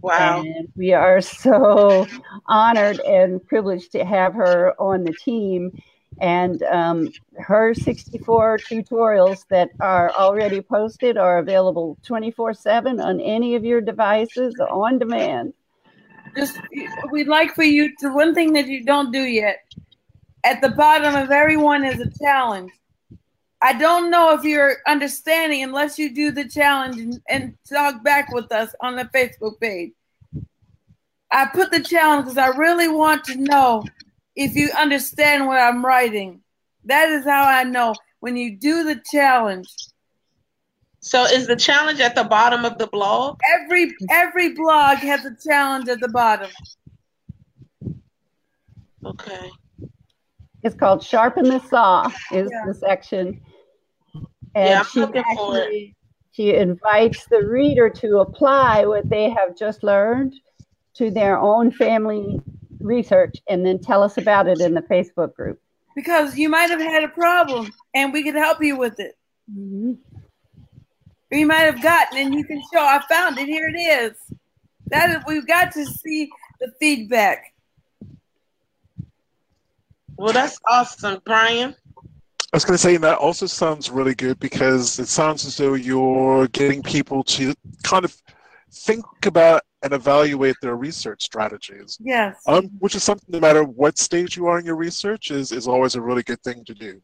Wow. 0.00 0.42
And 0.42 0.68
we 0.76 0.92
are 0.92 1.20
so 1.20 2.06
honored 2.46 3.00
and 3.00 3.44
privileged 3.46 3.92
to 3.92 4.04
have 4.04 4.34
her 4.34 4.74
on 4.78 5.04
the 5.04 5.14
team. 5.14 5.80
And 6.20 6.62
um, 6.64 7.10
her 7.38 7.74
64 7.74 8.58
tutorials 8.58 9.46
that 9.48 9.70
are 9.80 10.10
already 10.12 10.60
posted 10.60 11.16
are 11.16 11.38
available 11.38 11.98
24 12.04 12.54
7 12.54 13.00
on 13.00 13.20
any 13.20 13.54
of 13.54 13.64
your 13.64 13.80
devices 13.80 14.54
on 14.70 14.98
demand. 14.98 15.54
Just, 16.36 16.58
we'd 17.10 17.28
like 17.28 17.54
for 17.54 17.64
you 17.64 17.94
to, 18.00 18.12
one 18.12 18.34
thing 18.34 18.52
that 18.52 18.66
you 18.66 18.84
don't 18.84 19.12
do 19.12 19.22
yet, 19.22 19.64
at 20.44 20.60
the 20.60 20.70
bottom 20.70 21.14
of 21.14 21.30
everyone 21.30 21.84
is 21.84 22.00
a 22.00 22.10
challenge. 22.18 22.70
I 23.64 23.72
don't 23.72 24.10
know 24.10 24.34
if 24.34 24.44
you're 24.44 24.76
understanding 24.86 25.62
unless 25.62 25.98
you 25.98 26.14
do 26.14 26.30
the 26.30 26.46
challenge 26.46 26.98
and, 26.98 27.22
and 27.30 27.54
talk 27.66 28.04
back 28.04 28.30
with 28.30 28.52
us 28.52 28.74
on 28.82 28.94
the 28.94 29.06
Facebook 29.06 29.58
page. 29.58 29.92
I 31.32 31.46
put 31.46 31.70
the 31.70 31.80
challenge 31.80 32.26
because 32.26 32.36
I 32.36 32.48
really 32.48 32.88
want 32.88 33.24
to 33.24 33.36
know 33.36 33.82
if 34.36 34.54
you 34.54 34.68
understand 34.76 35.46
what 35.46 35.58
I'm 35.58 35.82
writing. 35.82 36.42
That 36.84 37.08
is 37.08 37.24
how 37.24 37.42
I 37.42 37.64
know 37.64 37.94
when 38.20 38.36
you 38.36 38.54
do 38.54 38.84
the 38.84 39.00
challenge. 39.10 39.74
So 41.00 41.24
is 41.24 41.46
the 41.46 41.56
challenge 41.56 42.00
at 42.00 42.14
the 42.14 42.24
bottom 42.24 42.66
of 42.66 42.76
the 42.76 42.86
blog? 42.88 43.38
Every 43.62 43.94
every 44.10 44.52
blog 44.52 44.98
has 44.98 45.24
a 45.24 45.34
challenge 45.42 45.88
at 45.88 46.00
the 46.00 46.08
bottom. 46.08 46.50
Okay. 49.06 49.50
It's 50.62 50.74
called 50.74 51.02
Sharpen 51.02 51.48
the 51.48 51.60
Saw 51.60 52.10
is 52.30 52.50
yeah. 52.52 52.66
the 52.66 52.74
section. 52.74 53.40
And 54.54 54.68
yeah, 54.68 54.82
she 54.84 55.02
actually 55.02 55.96
She 56.34 56.52
invites 56.52 57.26
the 57.26 57.46
reader 57.46 57.88
to 57.88 58.18
apply 58.18 58.86
what 58.86 59.08
they 59.08 59.30
have 59.30 59.56
just 59.56 59.84
learned 59.84 60.34
to 60.94 61.08
their 61.08 61.38
own 61.38 61.70
family 61.70 62.40
research 62.80 63.36
and 63.48 63.64
then 63.64 63.78
tell 63.78 64.02
us 64.02 64.18
about 64.18 64.48
it 64.48 64.60
in 64.60 64.74
the 64.74 64.82
Facebook 64.82 65.32
group. 65.34 65.60
Because 65.94 66.36
you 66.36 66.48
might 66.48 66.70
have 66.70 66.80
had 66.80 67.04
a 67.04 67.08
problem 67.08 67.72
and 67.94 68.12
we 68.12 68.24
could 68.24 68.34
help 68.34 68.60
you 68.60 68.76
with 68.76 68.98
it. 68.98 69.16
Mm-hmm. 69.48 69.92
Or 71.30 71.38
you 71.38 71.46
might 71.46 71.66
have 71.70 71.80
gotten 71.80 72.18
and 72.18 72.34
you 72.34 72.44
can 72.44 72.60
show, 72.72 72.80
I 72.80 73.00
found 73.08 73.38
it, 73.38 73.46
here 73.46 73.68
it 73.72 73.78
is. 73.78 74.16
That 74.88 75.10
is, 75.10 75.22
we've 75.28 75.46
got 75.46 75.70
to 75.74 75.86
see 75.86 76.30
the 76.60 76.72
feedback. 76.80 77.54
Well, 80.16 80.32
that's 80.32 80.58
awesome, 80.68 81.22
Brian. 81.24 81.76
I 82.54 82.56
was 82.56 82.64
going 82.64 82.76
to 82.76 82.78
say 82.78 82.96
that 82.98 83.18
also 83.18 83.46
sounds 83.46 83.90
really 83.90 84.14
good 84.14 84.38
because 84.38 85.00
it 85.00 85.08
sounds 85.08 85.44
as 85.44 85.56
though 85.56 85.74
you're 85.74 86.46
getting 86.46 86.84
people 86.84 87.24
to 87.24 87.52
kind 87.82 88.04
of 88.04 88.16
think 88.70 89.04
about 89.26 89.62
and 89.82 89.92
evaluate 89.92 90.54
their 90.62 90.76
research 90.76 91.24
strategies. 91.24 91.98
Yes. 92.00 92.40
Um, 92.46 92.70
which 92.78 92.94
is 92.94 93.02
something, 93.02 93.26
no 93.28 93.40
matter 93.40 93.64
what 93.64 93.98
stage 93.98 94.36
you 94.36 94.46
are 94.46 94.60
in 94.60 94.64
your 94.64 94.76
research, 94.76 95.32
is, 95.32 95.50
is 95.50 95.66
always 95.66 95.96
a 95.96 96.00
really 96.00 96.22
good 96.22 96.40
thing 96.44 96.64
to 96.66 96.74
do. 96.74 97.02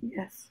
Yes. 0.00 0.48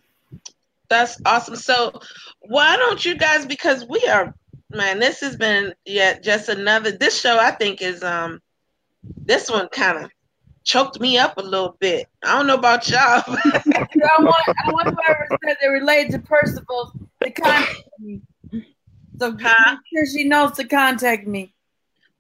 That's 0.88 1.20
awesome. 1.26 1.56
So, 1.56 2.00
why 2.42 2.78
don't 2.78 3.04
you 3.04 3.18
guys? 3.18 3.44
Because 3.44 3.88
we 3.90 4.08
are, 4.08 4.36
man. 4.70 5.00
This 5.00 5.20
has 5.22 5.36
been 5.36 5.74
yet 5.84 6.18
yeah, 6.18 6.20
just 6.20 6.48
another. 6.48 6.92
This 6.92 7.20
show, 7.20 7.40
I 7.40 7.50
think, 7.50 7.82
is 7.82 8.04
um, 8.04 8.40
this 9.26 9.50
one 9.50 9.68
kind 9.70 9.98
of 9.98 10.12
choked 10.70 11.00
me 11.00 11.18
up 11.18 11.36
a 11.38 11.42
little 11.42 11.76
bit. 11.80 12.08
I 12.24 12.38
don't 12.38 12.46
know 12.46 12.54
about 12.54 12.88
y'all. 12.88 13.00
I 13.26 13.88
want, 14.20 14.48
I 14.48 14.72
want 14.72 14.88
whoever 14.88 15.28
said 15.44 15.58
they 15.60 15.68
related 15.68 16.12
to 16.12 16.20
Percival 16.20 16.94
to 17.24 17.32
contact 17.32 17.84
me. 18.00 18.22
So 19.20 19.36
huh? 19.42 19.72
make 19.72 19.80
sure 19.92 20.06
she 20.16 20.26
knows 20.26 20.52
to 20.54 20.68
contact 20.68 21.26
me. 21.26 21.56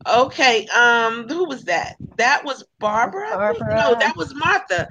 Okay. 0.07 0.65
Um, 0.67 1.29
who 1.29 1.45
was 1.45 1.65
that? 1.65 1.97
That 2.17 2.43
was 2.43 2.65
Barbara. 2.79 3.29
Barbara. 3.35 3.75
No, 3.75 3.99
that 3.99 4.17
was 4.17 4.33
Martha. 4.33 4.89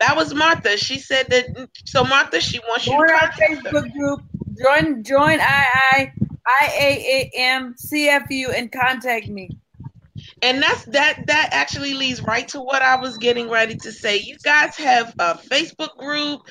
That 0.00 0.16
was 0.16 0.34
Martha. 0.34 0.76
She 0.76 0.98
said 0.98 1.28
that. 1.28 1.68
So 1.84 2.02
Martha, 2.02 2.40
she 2.40 2.58
wants 2.58 2.86
join 2.86 2.98
you 2.98 3.06
to 3.06 3.12
our 3.14 3.30
Facebook 3.30 3.92
group. 3.92 4.22
Join 4.60 5.04
join 5.04 5.38
I 5.40 5.66
I 5.92 6.12
I 6.46 6.72
A 6.78 7.30
A 7.36 7.38
M 7.38 7.74
C 7.78 8.08
F 8.08 8.26
U 8.30 8.50
and 8.50 8.72
contact 8.72 9.28
me 9.28 9.50
and 10.42 10.62
that's 10.62 10.84
that 10.86 11.26
that 11.26 11.48
actually 11.52 11.94
leads 11.94 12.22
right 12.22 12.46
to 12.48 12.60
what 12.60 12.82
i 12.82 12.96
was 12.96 13.16
getting 13.16 13.48
ready 13.48 13.74
to 13.76 13.90
say. 13.92 14.18
You 14.18 14.36
guys 14.44 14.76
have 14.76 15.14
a 15.18 15.34
facebook 15.34 15.96
group. 15.96 16.42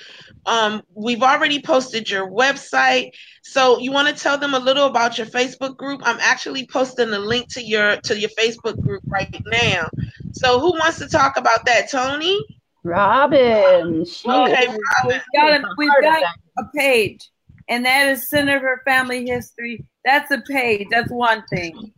Um, 0.48 0.84
we've 0.94 1.24
already 1.24 1.62
posted 1.62 2.10
your 2.10 2.30
website. 2.30 3.12
So 3.44 3.80
you 3.80 3.92
want 3.92 4.08
to 4.08 4.24
tell 4.24 4.38
them 4.38 4.54
a 4.54 4.60
little 4.60 4.86
about 4.86 5.18
your 5.18 5.28
facebook 5.28 5.78
group? 5.78 6.02
I'm 6.04 6.20
actually 6.20 6.68
posting 6.68 7.12
the 7.12 7.20
link 7.20 7.48
to 7.54 7.64
your 7.64 7.98
to 7.98 8.20
your 8.20 8.30
facebook 8.32 8.80
group 8.82 9.04
right 9.08 9.42
now. 9.46 9.88
So 10.34 10.60
who 10.60 10.72
wants 10.72 11.00
to 11.00 11.08
talk 11.08 11.38
about 11.38 11.66
that? 11.66 11.90
Toni? 11.90 12.40
Robin. 12.84 14.02
Okay 14.02 14.68
robin. 14.68 14.78
we've 15.06 15.22
got, 15.36 15.62
a, 15.62 15.68
we've 15.78 15.92
got 16.02 16.24
a 16.60 16.64
page 16.76 17.30
and 17.68 17.86
that 17.86 18.08
is 18.10 18.30
center 18.30 18.60
for 18.60 18.82
family 18.86 19.26
history. 19.26 19.84
That's 20.04 20.30
a 20.32 20.42
page. 20.42 20.88
That's 20.92 21.12
one 21.12 21.44
thing 21.52 21.94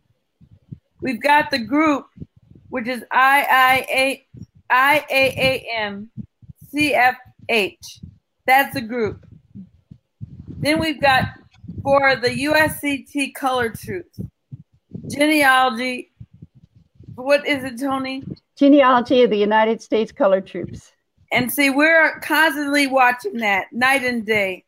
We've 1.00 1.20
got 1.20 1.50
the 1.50 1.58
group, 1.58 2.06
which 2.68 2.88
is 2.88 3.04
IIA, 3.12 4.22
IAAM 4.70 6.08
CFH. 6.74 8.00
That's 8.46 8.74
the 8.74 8.80
group. 8.80 9.24
Then 10.48 10.80
we've 10.80 11.00
got 11.00 11.24
for 11.82 12.16
the 12.16 12.30
USCT 12.30 13.34
Color 13.34 13.70
Troops, 13.70 14.20
genealogy. 15.06 16.10
What 17.14 17.46
is 17.46 17.64
it, 17.64 17.78
Toni? 17.78 18.24
Genealogy 18.56 19.22
of 19.22 19.30
the 19.30 19.36
United 19.36 19.80
States 19.80 20.10
Color 20.10 20.40
Troops. 20.40 20.92
And 21.30 21.52
see, 21.52 21.70
we're 21.70 22.18
constantly 22.20 22.86
watching 22.86 23.38
that 23.38 23.72
night 23.72 24.02
and 24.02 24.26
day. 24.26 24.64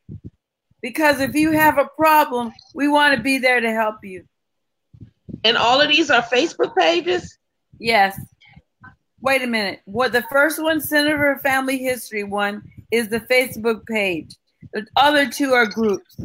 Because 0.81 1.19
if 1.19 1.35
you 1.35 1.51
have 1.51 1.77
a 1.77 1.89
problem, 1.97 2.53
we 2.73 2.87
want 2.87 3.15
to 3.15 3.21
be 3.21 3.37
there 3.37 3.59
to 3.59 3.71
help 3.71 3.97
you. 4.03 4.25
And 5.43 5.57
all 5.57 5.81
of 5.81 5.89
these 5.89 6.09
are 6.09 6.21
Facebook 6.21 6.75
pages? 6.75 7.37
Yes. 7.79 8.19
Wait 9.21 9.41
a 9.41 9.47
minute. 9.47 9.81
What 9.85 10.11
the 10.11 10.23
first 10.31 10.61
one, 10.61 10.81
Center 10.81 11.17
for 11.17 11.41
Family 11.41 11.77
History 11.77 12.23
one, 12.23 12.63
is 12.91 13.09
the 13.09 13.21
Facebook 13.21 13.85
page. 13.85 14.35
The 14.73 14.85
other 14.95 15.29
two 15.29 15.53
are 15.53 15.65
groups. 15.65 16.17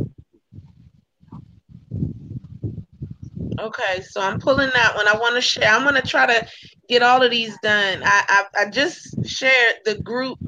Okay, 3.59 4.03
so 4.03 4.21
I'm 4.21 4.39
pulling 4.39 4.71
that 4.75 4.95
one. 4.95 5.09
I 5.09 5.17
want 5.17 5.35
to 5.37 5.41
share. 5.41 5.69
I'm 5.69 5.83
going 5.83 5.95
to 5.95 6.07
try 6.07 6.27
to 6.27 6.47
get 6.89 7.03
all 7.03 7.23
of 7.23 7.31
these 7.31 7.57
done. 7.63 8.03
I, 8.05 8.23
I 8.29 8.45
I 8.63 8.71
just 8.71 9.27
shared 9.27 9.77
the 9.85 9.99
group 10.03 10.39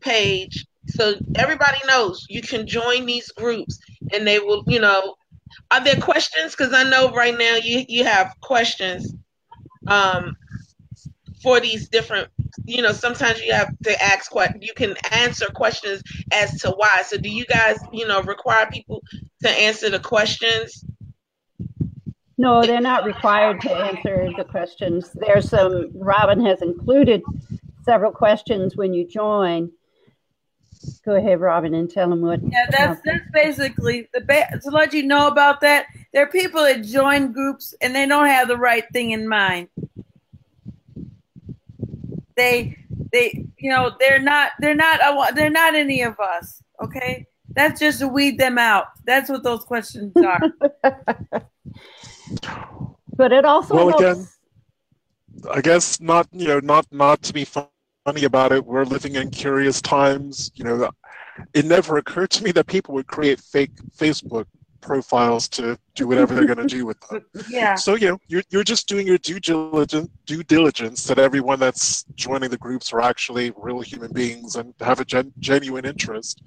page 0.00 0.64
so 0.88 1.14
everybody 1.34 1.78
knows 1.86 2.24
you 2.28 2.42
can 2.42 2.66
join 2.66 3.06
these 3.06 3.30
groups 3.32 3.78
and 4.12 4.26
they 4.26 4.38
will, 4.38 4.62
you 4.66 4.80
know, 4.80 5.16
are 5.70 5.82
there 5.82 5.96
questions? 5.96 6.54
Because 6.54 6.72
I 6.72 6.84
know 6.84 7.10
right 7.12 7.36
now 7.36 7.56
you 7.56 7.84
you 7.88 8.04
have 8.04 8.34
questions 8.40 9.14
um, 9.86 10.36
for 11.42 11.60
these 11.60 11.88
different. 11.88 12.28
You 12.64 12.82
know, 12.82 12.92
sometimes 12.92 13.40
you 13.42 13.52
have 13.52 13.76
to 13.84 14.02
ask 14.02 14.34
what 14.34 14.62
you 14.62 14.72
can 14.74 14.94
answer 15.12 15.46
questions 15.46 16.02
as 16.32 16.60
to 16.62 16.70
why. 16.70 17.02
So, 17.06 17.16
do 17.16 17.28
you 17.28 17.44
guys, 17.46 17.78
you 17.92 18.06
know, 18.06 18.22
require 18.22 18.66
people 18.66 19.02
to 19.42 19.50
answer 19.50 19.90
the 19.90 20.00
questions? 20.00 20.84
No, 22.38 22.62
they're 22.62 22.80
not 22.80 23.04
required 23.04 23.60
to 23.62 23.72
answer 23.72 24.30
the 24.36 24.44
questions. 24.44 25.10
There's 25.14 25.48
some. 25.48 25.90
Robin 25.94 26.44
has 26.44 26.60
included 26.62 27.22
several 27.84 28.12
questions 28.12 28.76
when 28.76 28.92
you 28.92 29.06
join 29.06 29.70
Go 31.04 31.14
ahead, 31.14 31.40
Robin, 31.40 31.74
and 31.74 31.90
tell 31.90 32.08
them 32.08 32.20
what. 32.20 32.40
Yeah, 32.42 32.66
that's 32.70 33.00
that's 33.04 33.30
basically 33.32 34.08
the 34.12 34.20
ba- 34.20 34.58
to 34.62 34.70
let 34.70 34.92
you 34.92 35.02
know 35.02 35.28
about 35.28 35.60
that. 35.60 35.86
There 36.12 36.22
are 36.22 36.28
people 36.28 36.62
that 36.62 36.82
join 36.84 37.32
groups 37.32 37.74
and 37.80 37.94
they 37.94 38.06
don't 38.06 38.26
have 38.26 38.48
the 38.48 38.56
right 38.56 38.84
thing 38.92 39.10
in 39.10 39.28
mind. 39.28 39.68
They 42.36 42.76
they 43.12 43.46
you 43.58 43.70
know 43.70 43.92
they're 43.98 44.18
not 44.18 44.52
they're 44.60 44.74
not 44.74 45.00
they're 45.34 45.50
not 45.50 45.74
any 45.74 46.02
of 46.02 46.18
us. 46.20 46.62
Okay, 46.82 47.26
that's 47.50 47.80
just 47.80 48.00
to 48.00 48.08
weed 48.08 48.38
them 48.38 48.58
out. 48.58 48.86
That's 49.04 49.30
what 49.30 49.42
those 49.42 49.64
questions 49.64 50.12
are. 50.24 50.40
but 53.16 53.32
it 53.32 53.44
also 53.44 53.74
well 53.74 53.88
helps. 53.88 54.02
again. 54.02 54.28
I 55.50 55.60
guess 55.60 56.00
not 56.00 56.28
you 56.32 56.48
know 56.48 56.60
not 56.60 56.86
not 56.92 57.22
to 57.22 57.32
be 57.32 57.44
fun 57.44 57.66
funny 58.06 58.24
about 58.24 58.52
it. 58.52 58.64
We're 58.64 58.84
living 58.84 59.16
in 59.16 59.30
curious 59.30 59.82
times. 59.82 60.52
You 60.54 60.64
know, 60.64 60.90
it 61.52 61.64
never 61.64 61.98
occurred 61.98 62.30
to 62.30 62.44
me 62.44 62.52
that 62.52 62.66
people 62.68 62.94
would 62.94 63.08
create 63.08 63.40
fake 63.40 63.72
Facebook 63.98 64.46
profiles 64.80 65.48
to 65.48 65.76
do 65.96 66.06
whatever 66.06 66.32
they're 66.32 66.46
going 66.46 66.68
to 66.68 66.76
do 66.78 66.86
with 66.86 67.00
them. 67.00 67.24
Yeah. 67.50 67.74
So 67.74 67.96
you 67.96 68.08
know, 68.08 68.18
you're 68.28 68.44
you're 68.50 68.64
just 68.74 68.86
doing 68.86 69.06
your 69.06 69.18
due 69.18 69.40
diligence 69.40 70.08
due 70.24 70.44
diligence 70.44 71.04
that 71.08 71.18
everyone 71.18 71.58
that's 71.58 72.04
joining 72.14 72.50
the 72.50 72.58
groups 72.58 72.92
are 72.92 73.00
actually 73.00 73.52
real 73.56 73.80
human 73.80 74.12
beings 74.12 74.54
and 74.54 74.72
have 74.80 75.00
a 75.00 75.04
gen- 75.04 75.32
genuine 75.40 75.84
interest 75.84 76.42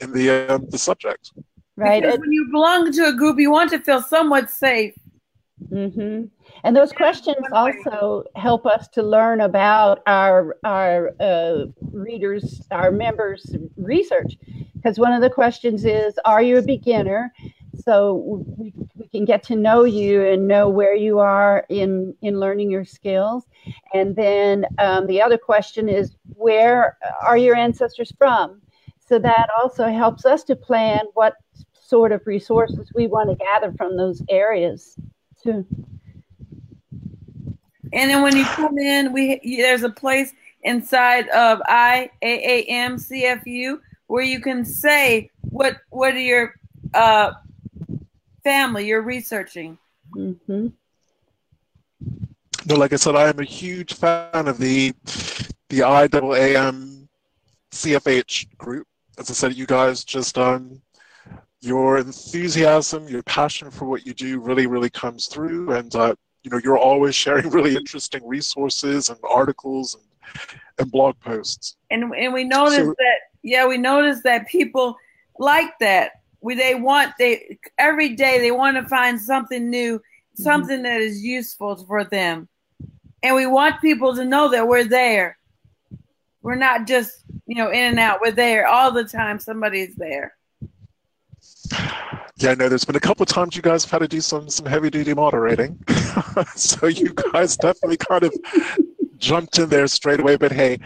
in 0.00 0.12
the 0.12 0.54
um, 0.54 0.66
the 0.70 0.78
subject. 0.78 1.32
Right. 1.76 2.02
Because 2.02 2.18
when 2.18 2.32
you 2.32 2.48
belong 2.50 2.90
to 2.90 3.02
a 3.06 3.12
group, 3.12 3.38
you 3.38 3.52
want 3.52 3.70
to 3.70 3.78
feel 3.78 4.02
somewhat 4.02 4.50
safe. 4.50 4.94
Mm-hmm. 5.70 6.24
And 6.64 6.76
those 6.76 6.92
questions 6.92 7.44
also 7.52 8.24
help 8.36 8.66
us 8.66 8.88
to 8.88 9.02
learn 9.02 9.40
about 9.40 10.02
our 10.06 10.56
our 10.64 11.14
uh, 11.20 11.66
readers, 11.92 12.62
our 12.70 12.90
members' 12.90 13.54
research. 13.76 14.36
Because 14.74 14.98
one 14.98 15.12
of 15.12 15.22
the 15.22 15.30
questions 15.30 15.84
is, 15.84 16.18
"Are 16.24 16.42
you 16.42 16.58
a 16.58 16.62
beginner?" 16.62 17.32
So 17.84 18.42
we, 18.58 18.72
we 18.94 19.08
can 19.08 19.24
get 19.24 19.42
to 19.44 19.56
know 19.56 19.84
you 19.84 20.24
and 20.24 20.48
know 20.48 20.68
where 20.68 20.94
you 20.94 21.18
are 21.18 21.66
in 21.68 22.14
in 22.22 22.38
learning 22.38 22.70
your 22.70 22.84
skills. 22.84 23.44
And 23.92 24.14
then 24.14 24.66
um, 24.78 25.06
the 25.06 25.20
other 25.20 25.38
question 25.38 25.88
is, 25.88 26.16
"Where 26.34 26.96
are 27.22 27.36
your 27.36 27.56
ancestors 27.56 28.12
from?" 28.16 28.60
So 29.00 29.18
that 29.18 29.48
also 29.60 29.88
helps 29.88 30.24
us 30.24 30.44
to 30.44 30.56
plan 30.56 31.06
what 31.14 31.34
sort 31.74 32.12
of 32.12 32.26
resources 32.26 32.90
we 32.94 33.06
want 33.06 33.30
to 33.30 33.36
gather 33.36 33.72
from 33.72 33.96
those 33.96 34.20
areas 34.28 34.96
too. 35.46 35.64
And 37.92 38.10
then 38.10 38.22
when 38.22 38.36
you 38.36 38.44
come 38.44 38.78
in, 38.78 39.12
we 39.12 39.40
there's 39.58 39.84
a 39.84 39.90
place 39.90 40.32
inside 40.62 41.28
of 41.28 41.60
IAAMCFU 41.60 43.78
where 44.08 44.24
you 44.24 44.40
can 44.40 44.64
say 44.64 45.30
what 45.50 45.76
what 45.90 46.14
are 46.14 46.20
your 46.20 46.54
uh, 46.94 47.32
family 48.42 48.86
you're 48.86 49.02
researching. 49.02 49.78
Mm-hmm. 50.14 50.68
No, 52.66 52.74
like 52.74 52.92
I 52.92 52.96
said, 52.96 53.14
I 53.14 53.28
am 53.28 53.38
a 53.38 53.44
huge 53.44 53.94
fan 53.94 54.48
of 54.48 54.58
the 54.58 54.92
the 55.68 55.80
IAAM 55.80 57.08
CFH 57.70 58.56
group. 58.58 58.86
As 59.18 59.30
I 59.30 59.34
said, 59.34 59.56
you 59.56 59.66
guys 59.66 60.04
just 60.04 60.38
um 60.38 60.80
your 61.60 61.98
enthusiasm, 61.98 63.08
your 63.08 63.22
passion 63.22 63.70
for 63.70 63.86
what 63.86 64.06
you 64.06 64.14
do 64.14 64.40
really, 64.40 64.66
really 64.66 64.90
comes 64.90 65.26
through. 65.26 65.72
And, 65.72 65.94
uh, 65.94 66.14
you 66.42 66.50
know, 66.50 66.60
you're 66.62 66.78
always 66.78 67.14
sharing 67.14 67.50
really 67.50 67.74
interesting 67.74 68.26
resources 68.26 69.10
and 69.10 69.18
articles 69.28 69.94
and, 69.94 70.04
and 70.78 70.90
blog 70.90 71.18
posts. 71.20 71.76
And, 71.90 72.14
and 72.14 72.32
we 72.32 72.44
noticed 72.44 72.76
so, 72.76 72.94
that, 72.98 73.16
yeah, 73.42 73.66
we 73.66 73.78
noticed 73.78 74.22
that 74.24 74.46
people 74.46 74.96
like 75.38 75.78
that. 75.80 76.12
We, 76.40 76.54
they 76.54 76.74
want, 76.74 77.14
they, 77.18 77.58
every 77.78 78.14
day 78.14 78.40
they 78.40 78.52
want 78.52 78.76
to 78.76 78.88
find 78.88 79.20
something 79.20 79.68
new, 79.68 79.98
mm-hmm. 79.98 80.42
something 80.42 80.76
mm-hmm. 80.76 80.84
that 80.84 81.00
is 81.00 81.22
useful 81.22 81.76
for 81.76 82.04
them. 82.04 82.48
And 83.22 83.34
we 83.34 83.46
want 83.46 83.80
people 83.80 84.14
to 84.14 84.24
know 84.24 84.50
that 84.50 84.68
we're 84.68 84.84
there. 84.84 85.38
We're 86.42 86.54
not 86.54 86.86
just, 86.86 87.24
you 87.46 87.56
know, 87.56 87.70
in 87.70 87.90
and 87.90 87.98
out. 87.98 88.20
We're 88.20 88.30
there 88.30 88.68
all 88.68 88.92
the 88.92 89.02
time. 89.02 89.40
Somebody's 89.40 89.96
there. 89.96 90.35
Yeah, 92.38 92.50
I 92.50 92.54
know 92.54 92.68
there's 92.68 92.84
been 92.84 92.96
a 92.96 93.00
couple 93.00 93.22
of 93.22 93.28
times 93.28 93.56
you 93.56 93.62
guys 93.62 93.84
have 93.84 93.90
had 93.90 93.98
to 94.00 94.08
do 94.08 94.20
some 94.20 94.48
some 94.48 94.66
heavy 94.66 94.90
duty 94.90 95.14
moderating. 95.14 95.78
so 96.54 96.86
you 96.86 97.14
guys 97.14 97.56
definitely 97.56 97.96
kind 97.96 98.24
of 98.24 98.34
jumped 99.16 99.58
in 99.58 99.68
there 99.68 99.86
straight 99.86 100.20
away. 100.20 100.36
But 100.36 100.52
hey, 100.52 100.78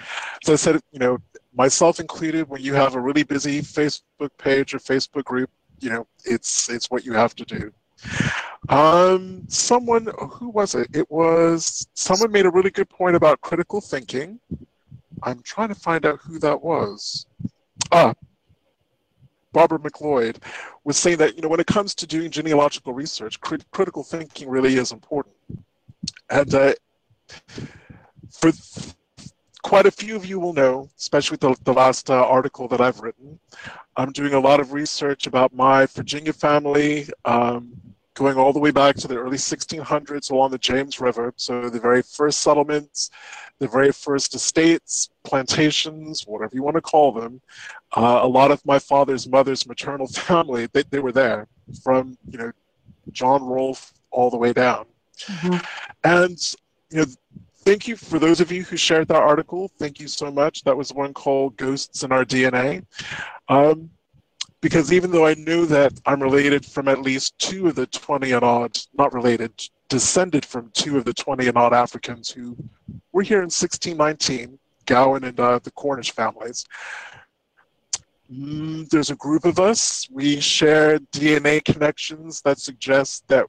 as 0.45 0.51
I 0.51 0.55
said, 0.57 0.81
you 0.93 1.01
know, 1.01 1.19
myself 1.55 1.99
included, 1.99 2.49
when 2.49 2.63
you 2.63 2.75
have 2.75 2.95
a 2.95 3.01
really 3.01 3.25
busy 3.25 3.63
Facebook 3.63 4.31
page 4.39 4.75
or 4.75 4.79
Facebook 4.79 5.25
group, 5.25 5.51
you 5.81 5.91
know, 5.91 6.07
it's 6.25 6.69
it's 6.71 6.91
what 6.91 7.05
you 7.05 7.15
have 7.15 7.35
to 7.37 7.45
do. 7.45 7.73
Um, 8.69 9.45
someone 9.49 10.09
who 10.31 10.51
was 10.51 10.75
it? 10.75 10.89
It 10.95 11.11
was 11.11 11.87
someone 11.95 12.31
made 12.31 12.47
a 12.47 12.51
really 12.51 12.71
good 12.71 12.89
point 12.89 13.17
about 13.17 13.41
critical 13.41 13.81
thinking. 13.81 14.39
I'm 15.23 15.43
trying 15.43 15.69
to 15.69 15.75
find 15.75 16.07
out 16.07 16.21
who 16.21 16.39
that 16.39 16.63
was. 16.63 17.27
Ah, 17.93 18.15
Barbara 19.53 19.79
McLeod 19.79 20.37
was 20.85 20.97
saying 20.97 21.19
that 21.19 21.37
you 21.37 21.43
know 21.43 21.49
when 21.49 21.61
it 21.61 21.67
comes 21.67 21.95
to 21.97 22.07
doing 22.07 22.31
genealogical 22.31 22.93
research, 22.93 23.41
crit- 23.41 23.71
critical 23.71 24.03
thinking 24.03 24.49
really 24.49 24.77
is 24.77 24.93
important. 24.93 25.35
And 26.29 26.55
uh, 26.55 26.73
for 28.31 28.53
quite 29.63 29.87
a 29.87 29.91
few 29.91 30.17
of 30.17 30.25
you 30.25 30.39
will 30.41 30.53
know, 30.53 30.89
especially 30.99 31.37
the, 31.37 31.55
the 31.65 31.73
last 31.73 32.11
uh, 32.11 32.25
article 32.27 32.69
that 32.69 32.81
I've 32.81 33.01
written, 33.01 33.39
I'm 33.97 34.13
doing 34.13 34.35
a 34.35 34.41
lot 34.41 34.61
of 34.61 34.73
research 34.73 35.27
about 35.27 35.55
my 35.55 35.87
Virginia 35.87 36.33
family, 36.33 37.09
um, 37.25 37.73
going 38.15 38.37
all 38.37 38.53
the 38.53 38.59
way 38.59 38.71
back 38.71 38.97
to 38.97 39.09
the 39.09 39.17
early 39.17 39.37
1600s 39.37 40.31
along 40.31 40.51
the 40.51 40.59
James 40.59 41.01
River. 41.01 41.33
So 41.37 41.71
the 41.71 41.81
very 41.81 42.03
first 42.03 42.41
settlements, 42.41 43.11
the 43.61 43.69
very 43.69 43.93
first 43.93 44.35
estates, 44.35 45.11
plantations, 45.23 46.27
whatever 46.27 46.55
you 46.55 46.63
want 46.63 46.77
to 46.77 46.81
call 46.81 47.13
them. 47.13 47.41
Uh, 47.95 48.21
a 48.23 48.27
lot 48.27 48.51
of 48.51 48.65
my 48.65 48.79
father's 48.79 49.29
mother's 49.29 49.67
maternal 49.67 50.07
family, 50.09 50.67
they, 50.73 50.83
they 50.91 50.99
were 50.99 51.13
there 51.13 51.47
from, 51.85 52.17
you 52.29 52.39
know, 52.39 52.51
John 53.13 53.45
Rolfe 53.45 53.93
all 54.11 54.31
the 54.31 54.39
way 54.39 54.53
down. 54.53 54.87
Mm-hmm. 55.27 55.59
And, 56.05 56.39
you 56.91 56.99
know, 57.01 57.07
thank 57.59 57.87
you 57.87 57.97
for 57.97 58.19
those 58.19 58.41
of 58.41 58.51
you 58.51 58.65
who 58.65 58.77
shared 58.77 59.09
that 59.09 59.23
article. 59.23 59.71
Thank 59.79 60.01
you 60.01 60.09
so 60.09 60.31
much. 60.31 60.65
That 60.65 60.77
was 60.77 60.93
one 60.93 61.13
called 61.13 61.57
Ghosts 61.57 62.03
in 62.03 62.13
Our 62.13 62.25
DNA. 62.25 62.85
Um, 63.49 63.91
because 64.63 64.93
even 64.93 65.11
though 65.11 65.27
I 65.27 65.35
knew 65.35 65.67
that 65.67 65.93
I'm 66.07 66.23
related 66.23 66.65
from 66.65 66.89
at 66.89 67.01
least 67.01 67.39
two 67.39 67.69
of 67.69 67.75
the 67.75 67.87
20 67.87 68.33
and 68.33 68.45
odd, 68.45 68.79
not 68.95 69.15
related, 69.15 69.53
descended 69.91 70.47
from 70.47 70.71
two 70.73 70.97
of 70.97 71.05
the 71.05 71.13
20 71.13 71.49
and 71.49 71.59
odd 71.59 71.75
Africans 71.75 72.31
who 72.31 72.57
were 73.13 73.23
here 73.23 73.39
in 73.39 73.51
1619, 73.51 74.59
Gowan 74.87 75.25
and 75.25 75.39
uh, 75.39 75.59
the 75.63 75.71
Cornish 75.73 76.13
families. 76.13 76.65
Mm, 78.33 78.89
there's 78.89 79.11
a 79.11 79.17
group 79.17 79.45
of 79.45 79.59
us. 79.59 80.09
We 80.11 80.41
share 80.41 80.99
DNA 80.99 81.63
connections 81.63 82.41
that 82.43 82.59
suggest 82.59 83.27
that 83.29 83.47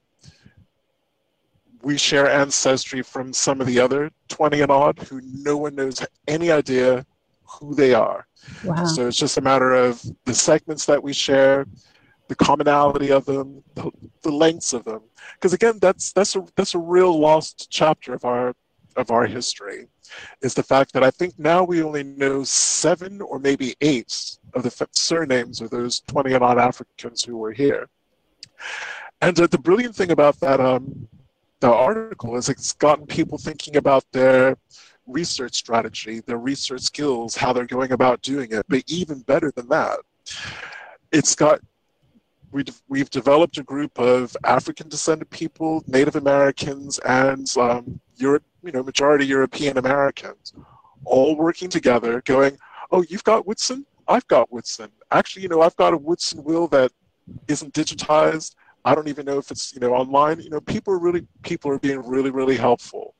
we 1.83 1.97
share 1.97 2.29
ancestry 2.29 3.01
from 3.01 3.31
some 3.31 3.61
of 3.61 3.67
the 3.67 3.79
other 3.79 4.11
20 4.27 4.61
and 4.61 4.71
odd 4.71 4.99
who 4.99 5.21
no 5.23 5.57
one 5.57 5.75
knows 5.75 6.05
any 6.27 6.51
idea 6.51 7.05
who 7.43 7.75
they 7.75 7.93
are. 7.93 8.27
Wow. 8.63 8.85
So 8.85 9.07
it's 9.07 9.17
just 9.17 9.37
a 9.37 9.41
matter 9.41 9.73
of 9.73 10.03
the 10.25 10.33
segments 10.33 10.85
that 10.87 11.01
we 11.01 11.13
share, 11.13 11.65
the 12.31 12.45
commonality 12.49 13.11
of 13.11 13.25
them, 13.25 13.61
the, 13.75 13.91
the 14.21 14.31
lengths 14.31 14.71
of 14.71 14.85
them. 14.85 15.01
Because 15.35 15.51
again, 15.51 15.77
that's 15.85 16.13
that's 16.13 16.33
a 16.37 16.41
that's 16.55 16.75
a 16.75 16.79
real 16.95 17.13
lost 17.27 17.67
chapter 17.69 18.13
of 18.13 18.23
our 18.23 18.55
of 18.95 19.11
our 19.11 19.25
history, 19.25 19.87
is 20.41 20.53
the 20.53 20.63
fact 20.63 20.93
that 20.93 21.03
I 21.03 21.11
think 21.11 21.37
now 21.37 21.61
we 21.71 21.83
only 21.83 22.03
know 22.03 22.45
seven 22.45 23.21
or 23.21 23.37
maybe 23.37 23.75
eight 23.81 24.13
of 24.53 24.63
the 24.63 24.87
surnames 24.93 25.59
of 25.59 25.69
those 25.71 25.99
twenty 26.11 26.33
and 26.33 26.43
odd 26.43 26.57
Africans 26.57 27.21
who 27.21 27.35
were 27.35 27.51
here. 27.51 27.89
And 29.19 29.37
uh, 29.37 29.47
the 29.47 29.59
brilliant 29.67 29.95
thing 29.95 30.11
about 30.11 30.39
that 30.39 30.59
um, 30.61 31.09
the 31.59 31.71
article 31.71 32.37
is 32.37 32.47
it's 32.47 32.71
gotten 32.71 33.05
people 33.07 33.37
thinking 33.37 33.75
about 33.75 34.05
their 34.13 34.55
research 35.05 35.55
strategy, 35.55 36.21
their 36.21 36.37
research 36.37 36.83
skills, 36.83 37.35
how 37.35 37.51
they're 37.51 37.65
going 37.77 37.91
about 37.91 38.21
doing 38.21 38.53
it. 38.53 38.65
But 38.69 38.83
even 38.87 39.19
better 39.19 39.51
than 39.51 39.67
that, 39.67 39.99
it's 41.11 41.35
got 41.35 41.59
we've, 42.51 42.81
we've 42.87 43.09
developed 43.09 43.57
a 43.57 43.63
group 43.63 43.97
of 43.99 44.35
African 44.43 44.89
descended 44.89 45.29
people, 45.29 45.83
Native 45.87 46.15
Americans, 46.15 46.99
and 46.99 47.47
um, 47.57 47.99
Europe, 48.15 48.43
you 48.63 48.71
know, 48.71 48.83
majority 48.83 49.25
European 49.25 49.77
Americans, 49.77 50.53
all 51.05 51.35
working 51.35 51.69
together, 51.69 52.21
going, 52.25 52.57
"Oh, 52.91 53.03
you've 53.09 53.23
got 53.23 53.47
Woodson, 53.47 53.85
I've 54.07 54.27
got 54.27 54.51
Woodson. 54.51 54.89
Actually, 55.11 55.43
you 55.43 55.49
know, 55.49 55.61
I've 55.61 55.75
got 55.75 55.93
a 55.93 55.97
Woodson 55.97 56.43
will 56.43 56.67
that 56.69 56.91
isn't 57.47 57.73
digitized. 57.73 58.55
I 58.83 58.95
don't 58.95 59.07
even 59.07 59.25
know 59.25 59.37
if 59.37 59.51
it's 59.51 59.73
you 59.73 59.79
know 59.79 59.93
online. 59.93 60.39
You 60.41 60.49
know, 60.49 60.59
people 60.61 60.93
are 60.93 60.99
really 60.99 61.25
people 61.43 61.71
are 61.71 61.79
being 61.79 62.05
really 62.05 62.31
really 62.31 62.57
helpful, 62.57 63.15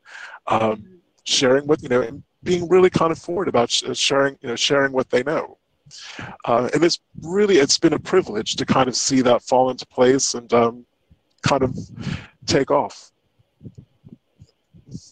um, 0.48 1.00
sharing 1.24 1.68
what 1.68 1.82
you 1.82 1.90
know, 1.90 2.02
and 2.02 2.24
being 2.44 2.68
really 2.68 2.90
kind 2.90 3.12
of 3.12 3.20
forward 3.20 3.48
about 3.48 3.70
sharing 3.70 4.38
you 4.42 4.50
know 4.50 4.56
sharing 4.56 4.92
what 4.92 5.10
they 5.10 5.24
know. 5.24 5.58
Uh, 6.46 6.70
and 6.74 6.84
it's 6.84 7.00
really 7.22 7.58
it's 7.58 7.78
been 7.78 7.94
a 7.94 8.00
privilege 8.00 8.56
to 8.56 8.66
kind 8.66 8.88
of 8.88 8.96
see 8.96 9.22
that 9.22 9.42
fall 9.44 9.70
into 9.70 9.86
place 9.88 10.34
and 10.34 10.52
um, 10.54 10.86
kind 11.42 11.64
of 11.64 11.78
take 12.46 12.72
off. 12.72 13.12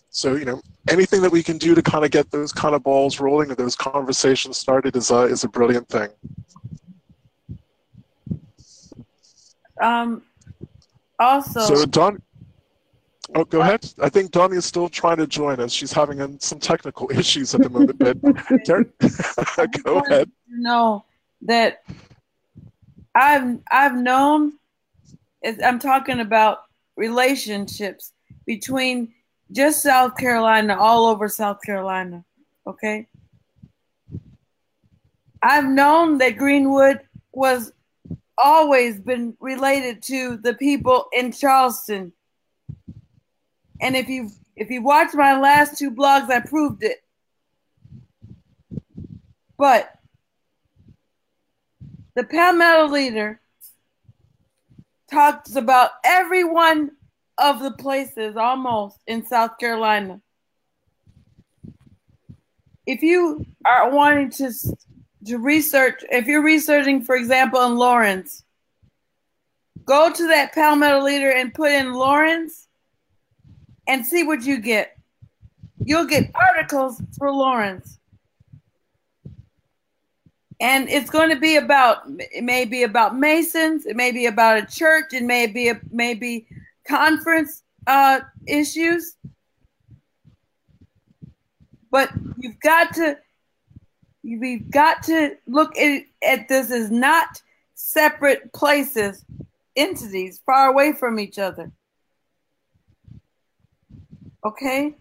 So 0.09 0.35
you 0.35 0.45
know 0.45 0.61
anything 0.89 1.21
that 1.21 1.31
we 1.31 1.43
can 1.43 1.57
do 1.57 1.75
to 1.75 1.81
kind 1.81 2.03
of 2.03 2.11
get 2.11 2.31
those 2.31 2.51
kind 2.51 2.75
of 2.75 2.83
balls 2.83 3.19
rolling 3.19 3.51
or 3.51 3.55
those 3.55 3.75
conversations 3.75 4.57
started 4.57 4.95
is 4.95 5.11
a 5.11 5.21
is 5.21 5.43
a 5.43 5.49
brilliant 5.49 5.87
thing. 5.87 6.09
Um, 9.81 10.23
also, 11.19 11.61
so 11.61 11.85
Don, 11.85 12.21
oh, 13.35 13.43
go 13.43 13.61
ahead. 13.61 13.91
I 14.01 14.09
think 14.09 14.31
Donnie 14.31 14.57
is 14.57 14.65
still 14.65 14.89
trying 14.89 15.17
to 15.17 15.27
join 15.27 15.59
us. 15.59 15.71
She's 15.71 15.91
having 15.91 16.39
some 16.39 16.59
technical 16.59 17.09
issues 17.13 17.53
at 17.55 17.61
the 17.61 17.69
moment, 17.69 17.99
but 17.99 18.21
go 19.83 19.99
ahead. 19.99 20.31
know 20.47 21.05
that 21.41 21.83
I've 23.15 23.59
I've 23.71 23.95
known. 23.95 24.53
I'm 25.63 25.79
talking 25.79 26.19
about 26.19 26.63
relationships 26.97 28.11
between 28.45 29.13
just 29.51 29.81
South 29.81 30.17
Carolina, 30.17 30.77
all 30.77 31.05
over 31.05 31.27
South 31.29 31.61
Carolina. 31.61 32.23
Okay. 32.67 33.07
I've 35.41 35.65
known 35.65 36.17
that 36.17 36.37
Greenwood 36.37 36.99
was 37.31 37.71
always 38.37 38.99
been 38.99 39.35
related 39.39 40.01
to 40.03 40.37
the 40.37 40.53
people 40.53 41.05
in 41.13 41.31
Charleston. 41.31 42.11
And 43.79 43.95
if 43.95 44.09
you 44.09 44.29
if 44.55 44.69
you 44.69 44.81
watch 44.81 45.13
my 45.13 45.39
last 45.39 45.77
two 45.77 45.91
blogs, 45.91 46.29
I 46.29 46.41
proved 46.41 46.83
it. 46.83 46.97
But 49.57 49.93
the 52.15 52.23
Palmetto 52.23 52.87
leader 52.87 53.39
talks 55.09 55.55
about 55.55 55.91
every 56.03 56.43
one 56.43 56.91
of 57.37 57.61
the 57.61 57.71
places 57.71 58.35
almost 58.35 58.99
in 59.07 59.25
South 59.25 59.57
Carolina. 59.57 60.21
If 62.85 63.01
you 63.01 63.45
are 63.65 63.91
wanting 63.91 64.31
to 64.31 64.51
to 65.25 65.37
research, 65.37 66.03
if 66.09 66.27
you're 66.27 66.43
researching, 66.43 67.03
for 67.03 67.15
example, 67.15 67.61
in 67.65 67.75
Laurens, 67.75 68.43
go 69.85 70.11
to 70.11 70.27
that 70.27 70.53
Palmetto 70.53 71.01
leader 71.01 71.31
and 71.31 71.53
put 71.53 71.71
in 71.71 71.93
Laurens 71.93 72.68
and 73.89 74.05
see 74.05 74.23
what 74.23 74.43
you 74.43 74.59
get. 74.59 74.95
You'll 75.83 76.05
get 76.05 76.31
articles 76.35 77.01
for 77.17 77.31
Laurens. 77.31 77.99
And 80.61 80.87
it's 80.89 81.09
going 81.09 81.29
to 81.29 81.39
be 81.39 81.55
about 81.55 82.03
it 82.07 82.43
may 82.43 82.65
be 82.65 82.83
about 82.83 83.17
Masons, 83.17 83.85
it 83.85 83.95
may 83.95 84.11
be 84.11 84.27
about 84.27 84.57
a 84.57 84.65
church, 84.65 85.13
it 85.13 85.23
may 85.23 85.47
be 85.47 85.69
a 85.69 85.79
maybe 85.89 86.47
conference 86.87 87.63
uh, 87.87 88.19
issues. 88.45 89.15
But 91.89 92.11
you've 92.37 92.59
got 92.59 92.93
to 92.95 93.17
we've 94.23 94.69
got 94.69 95.01
to 95.03 95.35
look 95.47 95.75
at, 95.77 96.03
at 96.21 96.47
this 96.47 96.69
as 96.71 96.91
not 96.91 97.41
separate 97.73 98.53
places, 98.53 99.25
entities, 99.75 100.41
far 100.45 100.69
away 100.69 100.91
from 100.91 101.19
each 101.19 101.39
other. 101.39 101.71
Okay? 104.45 104.95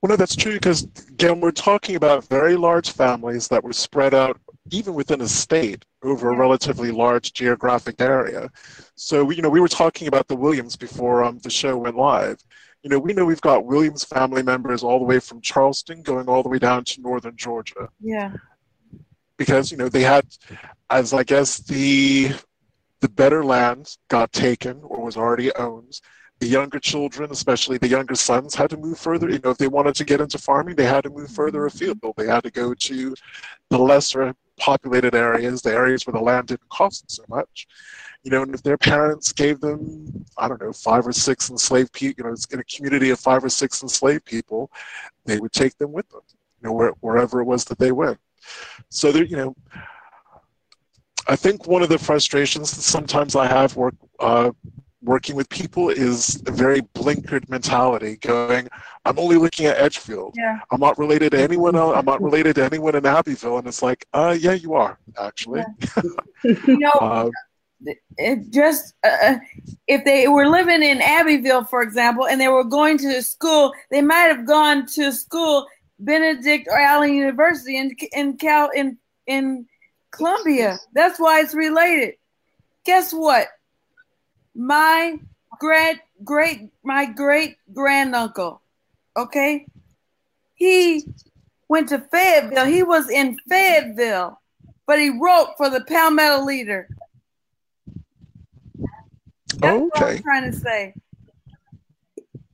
Well, 0.00 0.10
no, 0.10 0.16
that's 0.16 0.36
true 0.36 0.54
because, 0.54 0.84
again, 1.08 1.40
we're 1.40 1.50
talking 1.50 1.96
about 1.96 2.24
very 2.28 2.56
large 2.56 2.92
families 2.92 3.48
that 3.48 3.64
were 3.64 3.72
spread 3.72 4.14
out 4.14 4.40
even 4.70 4.94
within 4.94 5.20
a 5.20 5.28
state 5.28 5.84
over 6.02 6.30
a 6.30 6.36
relatively 6.36 6.90
large 6.90 7.32
geographic 7.32 8.00
area. 8.00 8.50
So, 8.94 9.30
you 9.30 9.42
know, 9.42 9.48
we 9.48 9.60
were 9.60 9.68
talking 9.68 10.06
about 10.06 10.28
the 10.28 10.36
Williams 10.36 10.76
before 10.76 11.24
um, 11.24 11.38
the 11.38 11.50
show 11.50 11.76
went 11.76 11.96
live. 11.96 12.38
You 12.82 12.90
know, 12.90 12.98
we 12.98 13.12
know 13.12 13.24
we've 13.24 13.40
got 13.40 13.64
Williams 13.64 14.04
family 14.04 14.42
members 14.42 14.84
all 14.84 14.98
the 14.98 15.04
way 15.04 15.18
from 15.18 15.40
Charleston 15.40 16.02
going 16.02 16.28
all 16.28 16.42
the 16.42 16.48
way 16.48 16.58
down 16.58 16.84
to 16.84 17.00
northern 17.00 17.36
Georgia. 17.36 17.88
Yeah. 18.00 18.34
Because, 19.36 19.72
you 19.72 19.76
know, 19.76 19.88
they 19.88 20.02
had, 20.02 20.26
as 20.90 21.12
I 21.12 21.24
guess 21.24 21.58
the 21.58 22.32
the 23.00 23.08
better 23.08 23.44
land 23.44 23.96
got 24.08 24.32
taken 24.32 24.80
or 24.82 25.04
was 25.04 25.16
already 25.16 25.54
owned, 25.54 26.00
the 26.38 26.46
younger 26.46 26.78
children, 26.78 27.30
especially 27.30 27.78
the 27.78 27.88
younger 27.88 28.14
sons, 28.14 28.54
had 28.54 28.70
to 28.70 28.76
move 28.76 28.98
further. 28.98 29.28
You 29.28 29.40
know, 29.42 29.50
if 29.50 29.58
they 29.58 29.68
wanted 29.68 29.94
to 29.96 30.04
get 30.04 30.20
into 30.20 30.38
farming, 30.38 30.76
they 30.76 30.86
had 30.86 31.04
to 31.04 31.10
move 31.10 31.30
further 31.30 31.66
afield. 31.66 31.98
They 32.16 32.26
had 32.26 32.44
to 32.44 32.50
go 32.50 32.74
to 32.74 33.14
the 33.70 33.78
lesser 33.78 34.34
populated 34.58 35.14
areas, 35.14 35.62
the 35.62 35.72
areas 35.72 36.06
where 36.06 36.12
the 36.12 36.20
land 36.20 36.48
didn't 36.48 36.68
cost 36.68 37.10
so 37.10 37.24
much. 37.28 37.66
You 38.22 38.30
know, 38.30 38.42
and 38.42 38.54
if 38.54 38.62
their 38.62 38.78
parents 38.78 39.32
gave 39.32 39.60
them, 39.60 40.24
I 40.36 40.48
don't 40.48 40.60
know, 40.60 40.72
five 40.72 41.06
or 41.06 41.12
six 41.12 41.50
enslaved 41.50 41.92
people, 41.92 42.24
you 42.24 42.30
know, 42.30 42.36
in 42.50 42.60
a 42.60 42.64
community 42.64 43.10
of 43.10 43.20
five 43.20 43.44
or 43.44 43.48
six 43.48 43.82
enslaved 43.82 44.24
people, 44.24 44.70
they 45.24 45.38
would 45.38 45.52
take 45.52 45.76
them 45.78 45.92
with 45.92 46.08
them, 46.10 46.22
you 46.60 46.68
know, 46.68 46.72
where, 46.72 46.90
wherever 47.00 47.40
it 47.40 47.44
was 47.44 47.64
that 47.66 47.78
they 47.78 47.92
went. 47.92 48.18
So 48.90 49.12
there, 49.12 49.24
you 49.24 49.36
know, 49.36 49.56
I 51.28 51.36
think 51.36 51.66
one 51.66 51.82
of 51.82 51.88
the 51.88 51.98
frustrations 51.98 52.72
that 52.72 52.82
sometimes 52.82 53.36
I 53.36 53.46
have 53.46 53.76
work, 53.76 53.94
uh, 54.18 54.50
working 55.02 55.36
with 55.36 55.48
people 55.48 55.90
is 55.90 56.42
a 56.46 56.50
very 56.50 56.80
blinkered 56.80 57.48
mentality 57.48 58.16
going 58.16 58.68
i'm 59.04 59.18
only 59.18 59.36
looking 59.36 59.66
at 59.66 59.76
edgefield. 59.78 60.34
Yeah. 60.36 60.58
i'm 60.70 60.80
not 60.80 60.98
related 60.98 61.32
to 61.32 61.40
anyone 61.40 61.76
else 61.76 61.96
i'm 61.96 62.04
not 62.04 62.20
related 62.20 62.56
to 62.56 62.64
anyone 62.64 62.94
in 62.94 63.06
abbeville. 63.06 63.58
And 63.58 63.66
it's 63.68 63.82
like 63.82 64.06
uh 64.12 64.36
yeah 64.38 64.52
you 64.52 64.74
are 64.74 64.98
actually. 65.18 65.62
Yeah. 65.96 66.02
you 66.66 66.78
know 66.78 66.90
uh, 66.90 67.30
it 68.16 68.50
just 68.50 68.94
uh, 69.04 69.16
uh, 69.22 69.38
if 69.86 70.04
they 70.04 70.26
were 70.26 70.48
living 70.48 70.82
in 70.82 71.00
abbeville 71.00 71.64
for 71.64 71.82
example 71.82 72.26
and 72.26 72.40
they 72.40 72.48
were 72.48 72.64
going 72.64 72.98
to 72.98 73.22
school 73.22 73.72
they 73.92 74.02
might 74.02 74.26
have 74.34 74.46
gone 74.46 74.84
to 74.86 75.12
school 75.12 75.66
benedict 76.00 76.66
or 76.68 76.78
allen 76.78 77.14
university 77.14 77.78
in 77.78 77.94
in 78.12 78.36
cal 78.36 78.68
in 78.70 78.98
in 79.28 79.66
columbia. 80.10 80.78
That's 80.92 81.18
why 81.18 81.40
it's 81.40 81.54
related. 81.54 82.14
Guess 82.84 83.12
what 83.12 83.48
my 84.58 85.18
great 85.60 86.00
great 86.24 86.68
my 86.82 87.06
great 87.06 87.56
granduncle, 87.72 88.60
okay? 89.16 89.66
He 90.56 91.04
went 91.68 91.88
to 91.90 92.00
Fayetteville. 92.00 92.66
He 92.66 92.82
was 92.82 93.08
in 93.08 93.38
Fayetteville, 93.48 94.40
but 94.86 94.98
he 94.98 95.10
wrote 95.10 95.54
for 95.56 95.70
the 95.70 95.82
Palmetto 95.82 96.44
Leader. 96.44 96.88
That's 99.58 99.76
okay. 99.76 99.78
what 99.78 100.02
I'm 100.02 100.22
trying 100.22 100.50
to 100.50 100.56
say. 100.56 100.94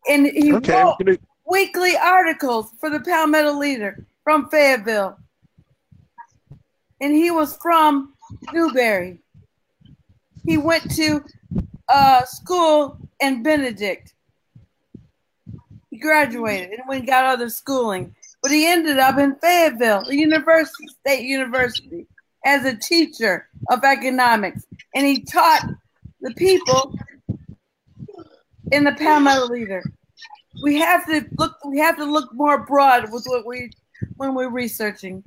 And 0.09 0.27
he 0.27 0.53
okay. 0.55 0.83
wrote 0.83 0.99
gonna... 0.99 1.19
weekly 1.47 1.97
articles 1.97 2.71
for 2.79 2.91
the 2.91 3.01
Palmetto 3.01 3.53
Leader 3.59 4.07
from 4.23 4.51
Fayetteville. 4.51 5.19
And 7.01 7.15
he 7.15 7.31
was 7.31 7.57
from 7.57 8.15
Newberry. 8.53 9.19
He 10.47 10.59
went 10.59 10.91
to 10.97 11.25
uh, 11.89 12.25
school 12.25 12.99
in 13.21 13.43
Benedict. 13.43 14.15
He 15.91 15.99
graduated 15.99 16.71
and 16.71 16.89
went 16.89 17.07
got 17.07 17.25
other 17.25 17.49
schooling, 17.49 18.15
but 18.43 18.51
he 18.51 18.67
ended 18.67 18.99
up 18.99 19.19
in 19.19 19.37
Fayetteville, 19.37 20.05
the 20.05 20.17
University, 20.17 20.87
State 20.89 21.25
University, 21.25 22.07
as 22.45 22.65
a 22.65 22.77
teacher 22.77 23.49
of 23.71 23.85
economics, 23.85 24.67
and 24.95 25.07
he 25.07 25.23
taught 25.23 25.67
the 26.21 26.35
people 26.35 26.95
in 28.73 28.85
the 28.85 28.93
Palmetto 28.93 29.47
Leader. 29.47 29.83
We 30.63 30.79
have 30.81 31.07
to 31.07 31.27
look. 31.39 31.57
We 31.65 31.79
have 31.79 31.97
to 31.97 32.05
look 32.05 32.33
more 32.33 32.65
broad 32.65 33.13
with 33.13 33.25
what 33.27 33.47
we 33.47 33.71
when 34.17 34.35
we're 34.35 34.51
researching. 34.51 35.23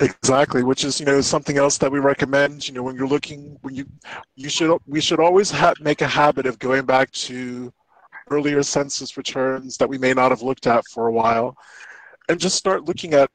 Exactly, 0.00 0.62
which 0.62 0.84
is 0.84 1.00
you 1.00 1.06
know 1.06 1.20
something 1.20 1.56
else 1.56 1.78
that 1.78 1.90
we 1.90 1.98
recommend. 1.98 2.66
You 2.68 2.74
know, 2.74 2.82
when 2.82 2.96
you're 2.96 3.08
looking, 3.08 3.56
when 3.62 3.74
you 3.74 3.86
you 4.36 4.48
should 4.48 4.78
we 4.86 5.00
should 5.00 5.20
always 5.20 5.50
ha- 5.50 5.74
make 5.80 6.00
a 6.02 6.06
habit 6.06 6.46
of 6.46 6.58
going 6.58 6.84
back 6.84 7.10
to 7.12 7.72
earlier 8.30 8.62
census 8.62 9.16
returns 9.16 9.76
that 9.76 9.88
we 9.88 9.98
may 9.98 10.14
not 10.14 10.30
have 10.30 10.42
looked 10.42 10.66
at 10.66 10.84
for 10.88 11.06
a 11.06 11.12
while, 11.12 11.56
and 12.28 12.40
just 12.40 12.56
start 12.56 12.84
looking 12.84 13.14
at 13.14 13.30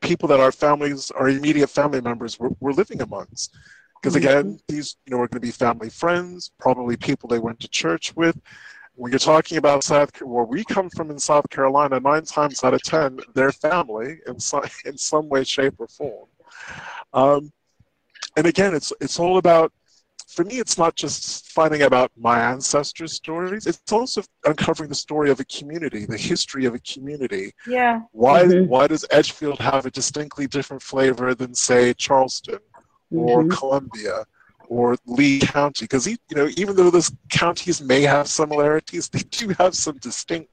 people 0.00 0.28
that 0.28 0.40
our 0.40 0.52
families, 0.52 1.10
our 1.12 1.28
immediate 1.28 1.70
family 1.70 2.00
members, 2.00 2.38
were, 2.38 2.50
were 2.60 2.72
living 2.72 3.00
amongst. 3.02 3.54
Because 4.00 4.16
again, 4.16 4.44
mm-hmm. 4.44 4.74
these 4.74 4.96
you 5.06 5.10
know 5.10 5.16
are 5.16 5.28
going 5.28 5.40
to 5.40 5.46
be 5.46 5.50
family 5.50 5.90
friends, 5.90 6.50
probably 6.58 6.96
people 6.96 7.28
they 7.28 7.38
went 7.38 7.60
to 7.60 7.68
church 7.68 8.14
with, 8.14 8.38
when 8.96 9.12
you're 9.12 9.18
talking 9.18 9.58
about 9.58 9.84
South, 9.84 10.10
where 10.22 10.44
we 10.44 10.64
come 10.64 10.88
from 10.90 11.10
in 11.10 11.18
South 11.18 11.48
Carolina, 11.50 12.00
nine 12.00 12.24
times 12.24 12.64
out 12.64 12.74
of 12.74 12.82
ten, 12.82 13.20
their 13.34 13.52
family 13.52 14.18
in 14.26 14.40
some 14.40 14.62
in 14.84 14.96
some 14.98 15.28
way, 15.28 15.44
shape, 15.44 15.74
or 15.78 15.86
form. 15.86 16.28
Um, 17.12 17.52
and 18.36 18.46
again, 18.46 18.74
it's 18.74 18.92
it's 19.00 19.20
all 19.20 19.38
about. 19.38 19.72
For 20.28 20.44
me, 20.44 20.58
it's 20.58 20.76
not 20.76 20.96
just 20.96 21.52
finding 21.52 21.82
about 21.82 22.10
my 22.16 22.40
ancestors' 22.40 23.12
stories. 23.12 23.66
It's 23.66 23.80
also 23.92 24.22
uncovering 24.44 24.88
the 24.88 24.94
story 24.94 25.30
of 25.30 25.38
a 25.40 25.44
community, 25.44 26.04
the 26.04 26.18
history 26.18 26.66
of 26.66 26.74
a 26.74 26.80
community. 26.80 27.54
Yeah. 27.66 28.00
Why 28.10 28.42
mm-hmm. 28.42 28.68
Why 28.68 28.86
does 28.88 29.06
Edgefield 29.10 29.60
have 29.60 29.86
a 29.86 29.90
distinctly 29.90 30.46
different 30.46 30.82
flavor 30.82 31.34
than, 31.34 31.54
say, 31.54 31.94
Charleston 31.94 32.58
or 33.12 33.42
mm-hmm. 33.42 33.50
Columbia? 33.50 34.24
Or 34.68 34.96
Lee 35.06 35.40
County, 35.40 35.84
because 35.84 36.06
you 36.06 36.16
know 36.32 36.48
even 36.56 36.76
though 36.76 36.90
those 36.90 37.10
counties 37.30 37.80
may 37.80 38.02
have 38.02 38.28
similarities, 38.28 39.08
they 39.14 39.20
do 39.20 39.48
have 39.58 39.74
some 39.74 39.96
distinct 39.98 40.50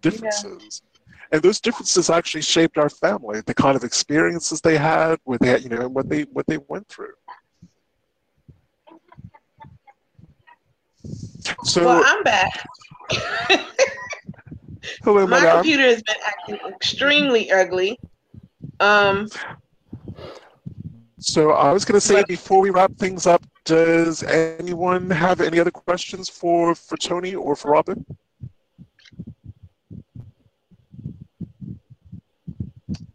differences. 0.00 0.82
Yeah. 0.82 0.90
And 1.32 1.42
those 1.42 1.60
differences 1.60 2.10
actually 2.10 2.42
shaped 2.42 2.78
our 2.78 2.88
family, 2.88 3.40
the 3.40 3.54
kind 3.54 3.76
of 3.76 3.82
experiences 3.82 4.60
they 4.60 4.76
had, 4.76 5.18
what 5.24 5.40
they 5.40 5.58
you 5.58 5.68
know, 5.68 5.80
and 5.80 5.94
what 5.94 6.08
they 6.08 6.22
what 6.24 6.46
they 6.46 6.58
went 6.68 6.88
through. 6.88 7.14
So 11.64 11.84
well, 11.84 12.02
I'm 12.04 12.22
back. 12.22 12.64
Hello, 15.02 15.26
my 15.26 15.40
computer 15.40 15.82
has 15.82 16.02
been 16.02 16.16
acting 16.24 16.58
extremely 16.68 17.50
ugly. 17.50 17.98
Um, 18.80 19.28
so 21.24 21.52
I 21.52 21.72
was 21.72 21.84
going 21.84 21.98
to 21.98 22.06
say 22.06 22.22
before 22.28 22.60
we 22.60 22.70
wrap 22.70 22.92
things 22.98 23.26
up, 23.26 23.42
does 23.64 24.22
anyone 24.22 25.08
have 25.10 25.40
any 25.40 25.58
other 25.58 25.70
questions 25.70 26.28
for 26.28 26.74
for 26.74 26.98
Toni 26.98 27.34
or 27.34 27.56
for 27.56 27.70
Robin? 27.70 28.04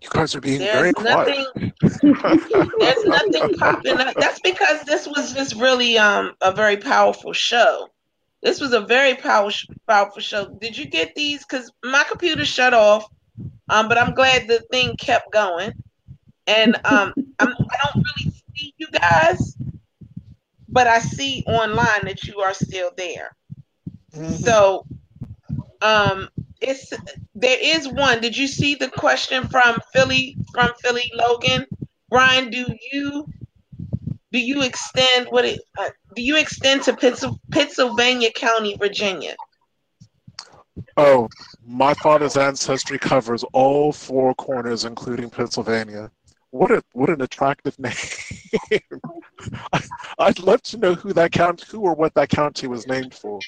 You 0.02 0.10
guys 0.10 0.34
are 0.34 0.42
being 0.42 0.60
there's 0.60 0.74
very 0.74 0.92
nothing, 1.00 1.46
quiet. 1.54 1.74
there's 2.80 3.06
nothing 3.06 3.54
popping 3.60 4.00
up. 4.00 4.16
That's 4.16 4.40
because 4.40 4.82
this 4.84 5.08
was 5.08 5.34
just 5.34 5.56
really 5.56 5.98
um 6.00 6.34
a 6.42 6.52
very 6.52 6.78
powerful 6.78 7.34
show. 7.34 7.90
This 8.42 8.60
was 8.60 8.74
a 8.74 8.82
very 8.82 9.14
powerful 9.14 9.76
powerful 9.88 10.22
show. 10.22 10.48
Did 10.60 10.76
you 10.76 10.88
get 10.88 11.14
these? 11.14 11.46
Because 11.46 11.72
my 11.84 12.04
computer 12.10 12.44
shut 12.44 12.74
off, 12.74 13.06
um, 13.70 13.88
but 13.88 14.00
I'm 14.00 14.16
glad 14.16 14.48
the 14.48 14.62
thing 14.72 14.96
kept 14.98 15.32
going. 15.32 15.74
And 16.50 16.76
um, 16.84 17.14
I'm, 17.38 17.50
I 17.50 17.78
don't 17.84 18.04
really 18.04 18.34
see 18.58 18.74
you 18.78 18.88
guys, 18.92 19.56
but 20.68 20.88
I 20.88 20.98
see 20.98 21.44
online 21.46 22.06
that 22.06 22.24
you 22.24 22.40
are 22.40 22.56
still 22.56 22.90
there. 22.98 23.36
Mm-hmm. 24.16 24.34
So, 24.34 24.88
um, 25.84 26.28
it's 26.60 26.92
there 27.36 27.58
is 27.62 27.88
one. 27.88 28.20
Did 28.20 28.36
you 28.36 28.48
see 28.48 28.74
the 28.74 28.90
question 28.90 29.48
from 29.48 29.78
Philly 29.94 30.36
from 30.52 30.72
Philly 30.82 31.12
Logan? 31.14 31.68
Brian, 32.10 32.50
do 32.50 32.66
you 32.92 33.28
do 34.32 34.40
you 34.40 34.64
extend 34.64 35.28
what 35.30 35.46
it 35.46 35.62
uh, 35.78 35.90
do 36.16 36.24
you 36.24 36.38
extend 36.38 36.82
to 36.84 36.94
Pittsylvania 37.52 38.32
County, 38.32 38.76
Virginia? 38.76 39.36
Oh, 40.98 41.30
my 41.66 41.94
father's 41.94 42.38
ancestry 42.38 42.98
covers 42.98 43.44
all 43.54 43.94
four 43.94 44.34
corners, 44.34 44.86
including 44.86 45.30
Pittsylvania. 45.30 46.12
What 46.52 46.72
a 46.72 46.82
what 46.94 47.10
an 47.10 47.22
attractive 47.22 47.78
name! 47.80 47.94
I, 49.72 49.82
would 50.28 50.40
love 50.40 50.62
to 50.64 50.78
know 50.78 50.96
who 50.96 51.14
that 51.14 51.32
count, 51.32 51.62
who 51.62 51.82
or 51.82 51.94
what 51.94 52.14
that 52.16 52.30
county 52.30 52.68
was 52.68 52.88
named 52.88 53.14
for. 53.14 53.40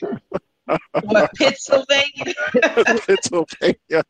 what 1.01 1.31
Pittsylvania? 1.35 2.33
Pittsylvania. 3.07 4.03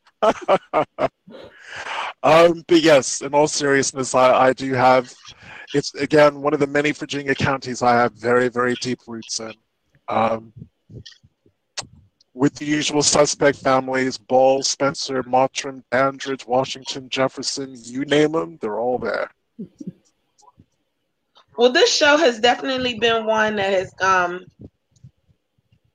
Um, 2.22 2.62
but 2.68 2.82
yes, 2.82 3.20
in 3.22 3.34
all 3.34 3.48
seriousness, 3.48 4.14
I, 4.14 4.48
I 4.48 4.52
do 4.52 4.74
have. 4.74 5.12
It's 5.74 5.94
again 5.94 6.42
one 6.42 6.52
of 6.52 6.60
the 6.60 6.66
many 6.66 6.92
Virginia 6.92 7.34
counties 7.34 7.82
I 7.82 7.94
have 7.94 8.12
very, 8.12 8.48
very 8.48 8.74
deep 8.74 9.00
roots 9.06 9.40
in. 9.40 9.54
Um, 10.08 10.52
with 12.34 12.54
the 12.54 12.64
usual 12.64 13.02
suspect 13.02 13.58
families 13.58 14.18
Ball, 14.18 14.62
Spencer, 14.62 15.22
Mottram, 15.22 15.82
Dandridge, 15.90 16.46
Washington, 16.46 17.08
Jefferson, 17.08 17.74
you 17.76 18.04
name 18.04 18.32
them, 18.32 18.58
they're 18.60 18.78
all 18.78 18.98
there. 18.98 19.30
Well, 21.56 21.72
this 21.72 21.94
show 21.94 22.16
has 22.16 22.40
definitely 22.40 22.98
been 22.98 23.26
one 23.26 23.56
that 23.56 23.72
has 23.72 23.92
um, 24.00 24.46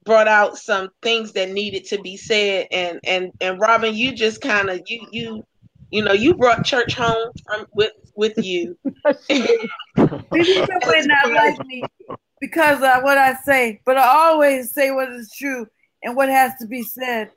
brought 0.05 0.27
out 0.27 0.57
some 0.57 0.89
things 1.01 1.34
that 1.34 1.49
needed 1.49 1.85
to 1.85 2.01
be 2.01 2.15
said, 2.15 2.68
and 2.72 2.99
and 3.03 3.31
and 3.41 3.59
Robin, 3.59 3.95
you 3.95 4.14
just 4.14 4.39
kind 4.39 4.69
of 4.69 4.81
you 4.85 5.07
you 5.11 5.43
you 5.89 6.03
know 6.03 6.14
you 6.14 6.35
brought 6.35 6.64
church 6.64 6.93
home 6.93 7.31
from 7.43 7.65
with 7.73 7.93
with 8.15 8.38
you. 8.38 8.77
People 9.27 10.27
may 10.30 11.01
not 11.01 11.31
like 11.31 11.65
me 11.65 11.81
because 12.39 12.77
of 12.77 13.03
what 13.03 13.18
I 13.18 13.34
say, 13.43 13.81
but 13.84 13.97
I 13.97 14.07
always 14.07 14.72
say 14.72 14.91
what 14.91 15.11
is 15.11 15.31
true 15.35 15.65
and 16.07 16.15
what 16.15 16.29
has 16.29 16.53
to 16.61 16.67
be 16.67 16.84
said. 16.84 17.31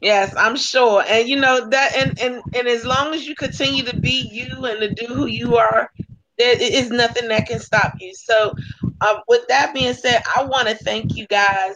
Yes, 0.00 0.34
I'm 0.36 0.56
sure. 0.56 1.04
And 1.06 1.28
you 1.28 1.36
know 1.38 1.68
that 1.68 1.94
and 1.96 2.18
and 2.18 2.42
and 2.54 2.66
as 2.66 2.84
long 2.86 3.14
as 3.14 3.26
you 3.26 3.34
continue 3.34 3.84
to 3.84 3.96
be 3.96 4.28
you 4.32 4.64
and 4.64 4.80
to 4.80 4.94
do 4.94 5.12
who 5.12 5.26
you 5.26 5.56
are, 5.56 5.90
there 6.38 6.56
is 6.58 6.90
nothing 6.90 7.28
that 7.28 7.46
can 7.46 7.60
stop 7.60 7.92
you. 8.00 8.14
So 8.14 8.54
uh, 9.02 9.16
with 9.28 9.46
that 9.48 9.74
being 9.74 9.92
said, 9.92 10.22
I 10.36 10.44
want 10.44 10.68
to 10.68 10.76
thank 10.76 11.14
you 11.16 11.26
guys 11.26 11.74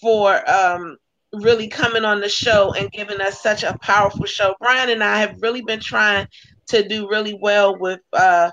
for 0.00 0.42
um 0.50 0.96
really 1.34 1.68
coming 1.68 2.06
on 2.06 2.20
the 2.20 2.28
show 2.30 2.72
and 2.72 2.90
giving 2.90 3.20
us 3.20 3.42
such 3.42 3.64
a 3.64 3.76
powerful 3.82 4.24
show. 4.24 4.54
Brian 4.60 4.88
and 4.88 5.04
I 5.04 5.20
have 5.20 5.42
really 5.42 5.62
been 5.62 5.80
trying 5.80 6.26
to 6.68 6.88
do 6.88 7.08
really 7.10 7.38
well 7.38 7.78
with 7.78 8.00
uh 8.14 8.50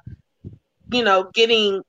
you 0.92 1.06
know 1.06 1.30
getting 1.34 1.84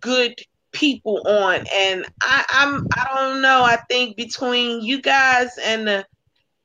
good 0.00 0.40
people 0.72 1.22
on. 1.26 1.64
And 1.74 2.06
I, 2.20 2.44
I'm 2.50 2.86
I 2.96 3.14
don't 3.14 3.42
know. 3.42 3.62
I 3.64 3.76
think 3.88 4.16
between 4.16 4.82
you 4.82 5.00
guys 5.00 5.58
and 5.62 5.86
the 5.86 6.06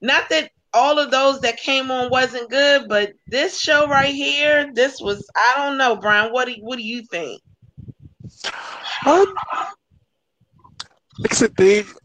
not 0.02 0.30
that 0.30 0.52
all 0.74 1.00
of 1.00 1.12
those 1.12 1.42
that 1.42 1.58
came 1.58 1.90
on 1.90 2.10
wasn't 2.10 2.50
good 2.50 2.88
but 2.88 3.14
this 3.28 3.60
show 3.60 3.88
right 3.88 4.14
here 4.14 4.70
this 4.74 5.02
was 5.02 5.28
I 5.36 5.54
don't 5.58 5.78
know 5.78 5.96
Brian 5.96 6.32
what 6.32 6.48
do 6.48 6.56
what 6.60 6.78
do 6.78 6.84
you 6.84 7.04
think? 7.04 7.42
Um 9.06 9.34
like 11.20 11.32
I 11.32 11.36
said 11.36 11.56
Dave 11.56 11.96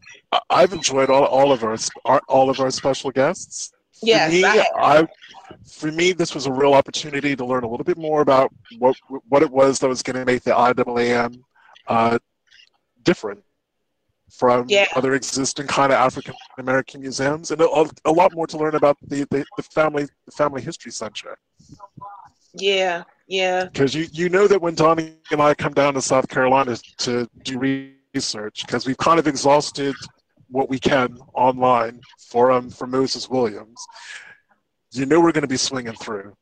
I've 0.49 0.73
enjoyed 0.73 1.09
all, 1.09 1.25
all 1.25 1.51
of 1.51 1.63
our 1.63 1.77
all 2.27 2.49
of 2.49 2.59
our 2.59 2.71
special 2.71 3.11
guests. 3.11 3.71
For 3.99 4.31
me, 4.31 4.43
I, 4.43 4.65
I 4.75 5.07
for 5.69 5.91
me 5.91 6.13
this 6.13 6.33
was 6.33 6.45
a 6.45 6.51
real 6.51 6.73
opportunity 6.73 7.35
to 7.35 7.45
learn 7.45 7.63
a 7.63 7.67
little 7.69 7.83
bit 7.83 7.97
more 7.97 8.21
about 8.21 8.51
what 8.79 8.95
what 9.29 9.43
it 9.43 9.51
was 9.51 9.79
that 9.79 9.87
was 9.87 10.01
going 10.01 10.15
to 10.15 10.25
make 10.25 10.43
the 10.43 10.51
IAAM 10.51 11.43
uh, 11.87 12.17
different 13.03 13.43
from 14.31 14.65
yeah. 14.67 14.87
other 14.95 15.13
existing 15.13 15.67
kind 15.67 15.91
of 15.91 15.99
African 15.99 16.33
American 16.57 17.01
museums, 17.01 17.51
and 17.51 17.61
a, 17.61 17.85
a, 18.05 18.11
lot 18.11 18.33
more 18.33 18.47
to 18.47 18.57
learn 18.57 18.75
about 18.75 18.97
the, 19.07 19.27
the, 19.29 19.45
the 19.57 19.63
family 19.63 20.07
the 20.25 20.31
family 20.31 20.61
history 20.61 20.91
center. 20.91 21.37
Yeah, 22.55 23.03
yeah. 23.27 23.65
Because 23.65 23.93
you 23.93 24.07
you 24.11 24.29
know 24.29 24.47
that 24.47 24.61
when 24.61 24.75
Donnie 24.75 25.17
and 25.31 25.41
I 25.41 25.53
come 25.53 25.73
down 25.73 25.93
to 25.93 26.01
South 26.01 26.27
Carolina 26.27 26.77
to 26.99 27.29
do 27.43 27.87
research, 28.13 28.65
because 28.65 28.87
we've 28.87 28.97
kind 28.97 29.19
of 29.19 29.27
exhausted 29.27 29.95
what 30.49 30.69
we 30.69 30.79
can 30.79 31.17
online 31.33 32.01
for 32.29 32.51
um 32.51 32.69
for 32.69 32.87
Moses 32.87 33.29
Williams, 33.29 33.85
you 34.91 35.05
know 35.05 35.19
we're 35.19 35.31
going 35.31 35.43
to 35.43 35.47
be 35.47 35.57
swinging 35.57 35.93
through. 35.93 36.35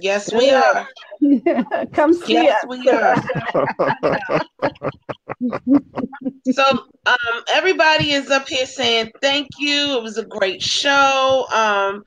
Yes, 0.00 0.32
we 0.32 0.50
are. 0.50 0.88
Come 1.92 2.12
see 2.12 2.34
yes, 2.34 2.62
us. 2.62 2.68
we 2.68 2.88
are. 2.88 3.16
so, 6.52 6.64
um, 7.06 7.42
everybody 7.52 8.12
is 8.12 8.30
up 8.30 8.48
here 8.48 8.66
saying 8.66 9.12
thank 9.20 9.48
you. 9.58 9.96
It 9.96 10.02
was 10.02 10.18
a 10.18 10.24
great 10.24 10.62
show. 10.62 11.46
Um, 11.54 12.04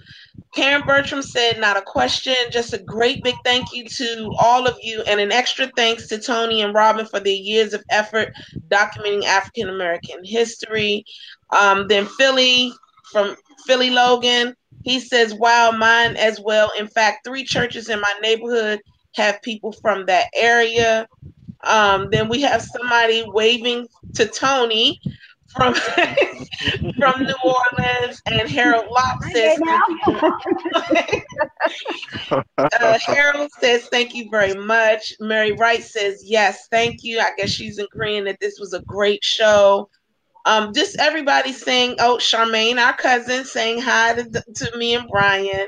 Karen 0.53 0.83
Bertram 0.85 1.21
said, 1.21 1.59
not 1.59 1.77
a 1.77 1.81
question, 1.81 2.35
just 2.49 2.73
a 2.73 2.79
great 2.79 3.23
big 3.23 3.35
thank 3.43 3.71
you 3.73 3.85
to 3.85 4.31
all 4.39 4.67
of 4.67 4.77
you, 4.81 5.01
and 5.03 5.19
an 5.19 5.31
extra 5.31 5.71
thanks 5.75 6.07
to 6.07 6.17
Toni 6.17 6.61
and 6.61 6.73
Robin 6.73 7.05
for 7.05 7.19
their 7.19 7.33
years 7.33 7.73
of 7.73 7.83
effort 7.89 8.29
documenting 8.67 9.25
African 9.25 9.69
American 9.69 10.23
history. 10.23 11.05
Um, 11.51 11.87
then 11.87 12.05
Philly 12.05 12.73
from 13.11 13.35
Philly 13.65 13.89
Logan, 13.89 14.55
he 14.83 14.99
says, 14.99 15.33
wow, 15.33 15.71
mine 15.71 16.15
as 16.15 16.39
well. 16.39 16.71
In 16.77 16.87
fact, 16.87 17.25
three 17.25 17.43
churches 17.43 17.89
in 17.89 17.99
my 17.99 18.13
neighborhood 18.21 18.81
have 19.15 19.41
people 19.41 19.71
from 19.71 20.05
that 20.05 20.27
area. 20.35 21.07
Um, 21.63 22.09
then 22.09 22.29
we 22.29 22.41
have 22.41 22.61
somebody 22.61 23.23
waving 23.27 23.87
to 24.15 24.25
Toni 24.25 25.01
from 25.49 25.73
from 26.97 27.23
New 27.23 27.35
Orleans, 27.43 28.21
and 28.27 28.49
Harold 28.49 28.85
Locke 28.89 29.23
says, 29.25 29.59
uh, 32.31 32.99
Harold 32.99 33.49
says, 33.59 33.87
thank 33.87 34.13
you 34.13 34.29
very 34.29 34.53
much. 34.53 35.13
Mary 35.19 35.51
Wright 35.53 35.83
says, 35.83 36.23
yes, 36.25 36.67
thank 36.69 37.03
you. 37.03 37.19
I 37.19 37.31
guess 37.35 37.49
she's 37.49 37.79
agreeing 37.79 38.25
that 38.25 38.39
this 38.39 38.59
was 38.59 38.73
a 38.73 38.81
great 38.83 39.23
show. 39.23 39.89
Um, 40.49 40.73
just 40.73 40.97
everybody 40.97 41.53
saying, 41.53 41.97
oh, 41.99 42.17
Charmaine, 42.19 42.83
our 42.83 42.93
cousin, 42.93 43.45
saying 43.45 43.81
hi 43.81 44.15
to, 44.15 44.43
to 44.55 44.77
me 44.77 44.95
and 44.95 45.07
Brian. 45.07 45.67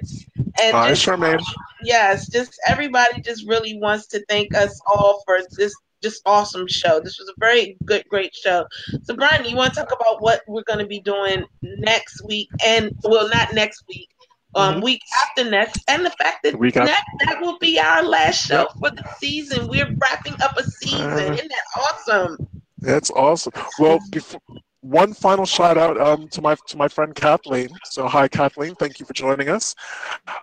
And 0.59 0.75
hi, 0.75 0.89
just, 0.89 1.05
Charmaine. 1.05 1.39
Yes, 1.83 2.27
just 2.27 2.59
everybody 2.67 3.21
just 3.21 3.47
really 3.47 3.77
wants 3.77 4.07
to 4.07 4.25
thank 4.27 4.55
us 4.55 4.81
all 4.87 5.21
for 5.23 5.37
this 5.51 5.75
just 6.01 6.23
awesome 6.25 6.67
show. 6.67 6.99
This 6.99 7.19
was 7.19 7.29
a 7.29 7.33
very 7.37 7.77
good, 7.85 8.03
great 8.09 8.33
show. 8.33 8.65
So, 9.03 9.15
Brian, 9.15 9.45
you 9.45 9.55
want 9.55 9.75
to 9.75 9.81
talk 9.81 9.91
about 9.91 10.19
what 10.19 10.41
we're 10.47 10.63
going 10.63 10.79
to 10.79 10.87
be 10.87 10.99
doing 10.99 11.45
next 11.61 12.25
week, 12.25 12.49
and 12.65 12.91
well, 13.03 13.29
not 13.29 13.53
next 13.53 13.83
week, 13.87 14.09
um, 14.55 14.75
mm-hmm. 14.75 14.83
week 14.83 15.01
after 15.21 15.47
next, 15.47 15.83
and 15.89 16.03
the 16.03 16.09
fact 16.09 16.41
that 16.41 16.57
week 16.57 16.73
that, 16.73 17.03
that 17.27 17.39
will 17.39 17.59
be 17.59 17.77
our 17.77 18.01
last 18.01 18.47
show 18.47 18.61
yep. 18.61 18.69
for 18.79 18.89
the 18.89 19.07
season. 19.19 19.67
We're 19.67 19.95
wrapping 20.01 20.41
up 20.41 20.57
a 20.57 20.63
season. 20.63 21.01
Uh, 21.01 21.17
Isn't 21.17 21.51
that 21.51 21.81
awesome? 21.83 22.47
That's 22.79 23.11
awesome. 23.11 23.53
Well, 23.77 23.99
before, 24.09 24.41
one 24.81 25.13
final 25.13 25.45
shout 25.45 25.77
out 25.77 25.99
um, 26.01 26.27
to 26.29 26.41
my 26.41 26.55
to 26.67 26.77
my 26.77 26.87
friend 26.87 27.13
Kathleen. 27.13 27.69
So 27.85 28.07
hi 28.07 28.27
Kathleen, 28.27 28.75
thank 28.75 28.99
you 28.99 29.05
for 29.05 29.13
joining 29.13 29.49
us. 29.49 29.75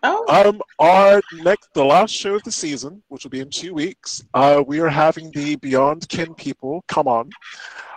Oh. 0.02 0.24
Um, 0.28 0.62
our 0.78 1.20
next 1.34 1.74
the 1.74 1.84
last 1.84 2.12
show 2.14 2.36
of 2.36 2.42
the 2.44 2.52
season, 2.52 3.02
which 3.08 3.24
will 3.24 3.30
be 3.30 3.40
in 3.40 3.50
two 3.50 3.74
weeks, 3.74 4.24
uh, 4.34 4.62
we 4.66 4.80
are 4.80 4.88
having 4.88 5.30
the 5.32 5.56
Beyond 5.56 6.08
Kin 6.08 6.34
people 6.34 6.84
come 6.88 7.08
on. 7.08 7.30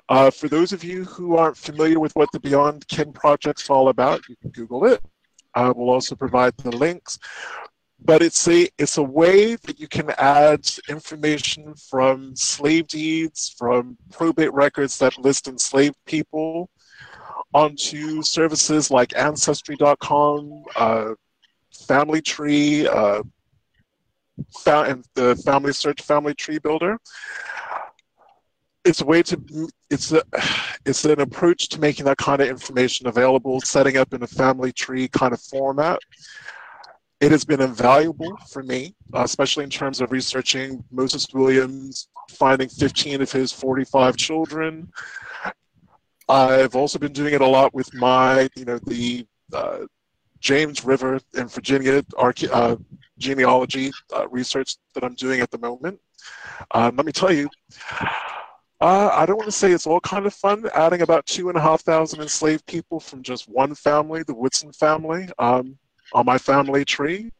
Uh, 0.10 0.30
for 0.30 0.50
those 0.50 0.74
of 0.74 0.84
you 0.84 1.06
who 1.06 1.38
aren't 1.38 1.56
familiar 1.56 2.00
with 2.00 2.14
what 2.16 2.30
the 2.34 2.40
Beyond 2.40 2.88
Kin 2.88 3.14
project's 3.14 3.70
all 3.70 3.90
about, 3.90 4.22
you 4.28 4.36
can 4.42 4.50
Google 4.52 4.86
it. 4.86 5.02
Uh, 5.54 5.74
we'll 5.76 5.90
also 5.90 6.16
provide 6.16 6.56
the 6.58 6.76
links 6.76 7.20
but 8.04 8.22
it's 8.22 8.48
a 8.48 8.68
it's 8.78 8.98
a 8.98 9.04
way 9.04 9.56
that 9.56 9.80
you 9.80 9.88
can 9.88 10.10
add 10.18 10.68
information 10.90 11.74
from 11.90 12.36
slave 12.36 12.88
deeds, 12.88 13.54
from 13.58 13.98
probate 14.12 14.54
records 14.54 14.98
that 15.00 15.18
list 15.20 15.48
enslaved 15.48 15.96
people, 16.06 16.70
onto 17.54 18.22
services 18.24 18.90
like 18.90 19.16
Ancestry.com, 19.16 20.64
uh, 20.76 21.14
Family 21.88 22.22
Tree, 22.22 22.88
uh, 22.88 23.22
and 24.66 25.06
the 25.14 25.36
Family 25.46 25.74
Search 25.74 26.02
Family 26.02 26.34
Tree 26.34 26.58
Builder. 26.58 26.98
It's 28.84 29.02
a 29.02 29.06
way 29.06 29.22
to 29.22 29.70
it's 29.92 30.12
a 30.12 30.24
it's 30.88 31.06
an 31.06 31.22
approach 31.22 31.70
to 31.70 31.80
making 31.80 32.06
that 32.06 32.18
kind 32.18 32.42
of 32.42 32.48
information 32.48 33.06
available, 33.06 33.62
setting 33.62 33.98
up 33.98 34.12
in 34.16 34.24
a 34.24 34.28
family 34.28 34.72
tree 34.72 35.08
kind 35.08 35.34
of 35.34 35.42
format 35.42 36.00
it 37.22 37.32
has 37.32 37.46
been 37.46 37.62
invaluable 37.62 38.36
for 38.50 38.64
me, 38.64 38.96
uh, 39.14 39.22
especially 39.22 39.64
in 39.64 39.70
terms 39.70 40.02
of 40.02 40.12
researching 40.12 40.84
Moses 40.92 41.28
Williams, 41.32 42.08
finding 42.32 42.68
15 42.68 43.22
of 43.22 43.32
his 43.32 43.52
45 43.52 44.18
children. 44.18 44.92
I've 46.28 46.76
also 46.76 46.98
been 46.98 47.14
doing 47.14 47.36
it 47.36 47.42
a 47.42 47.46
lot 47.46 47.76
with 47.76 47.94
my, 47.94 48.50
you 48.56 48.66
know, 48.66 48.80
the 48.88 49.28
uh, 49.54 49.82
James 50.40 50.84
River 50.84 51.20
in 51.36 51.48
Virginia 51.48 52.04
uh, 52.18 52.76
genealogy 53.20 53.92
uh, 54.16 54.28
research 54.30 54.78
that 54.96 55.04
I'm 55.04 55.14
doing 55.14 55.42
at 55.42 55.52
the 55.52 55.60
moment. 55.60 56.00
Um, 56.72 56.96
let 56.96 57.06
me 57.06 57.12
tell 57.12 57.32
you, 57.32 57.48
uh, 58.82 59.12
I 59.14 59.28
don't 59.28 59.38
want 59.38 59.48
to 59.48 59.52
say 59.52 59.72
it's 59.72 59.86
all 59.86 60.00
kind 60.00 60.26
of 60.26 60.34
fun, 60.34 60.68
adding 60.74 61.04
about 61.04 61.28
two 61.28 61.50
and 61.50 61.58
a 61.58 61.62
half 61.62 61.82
thousand 61.82 62.22
enslaved 62.22 62.66
people 62.66 63.00
from 63.00 63.22
just 63.22 63.48
one 63.48 63.76
family, 63.76 64.24
the 64.24 64.34
Woodson 64.34 64.74
family. 64.74 65.30
Um, 65.38 65.78
on 66.14 66.26
my 66.26 66.38
family 66.38 66.86
tree. 66.86 67.32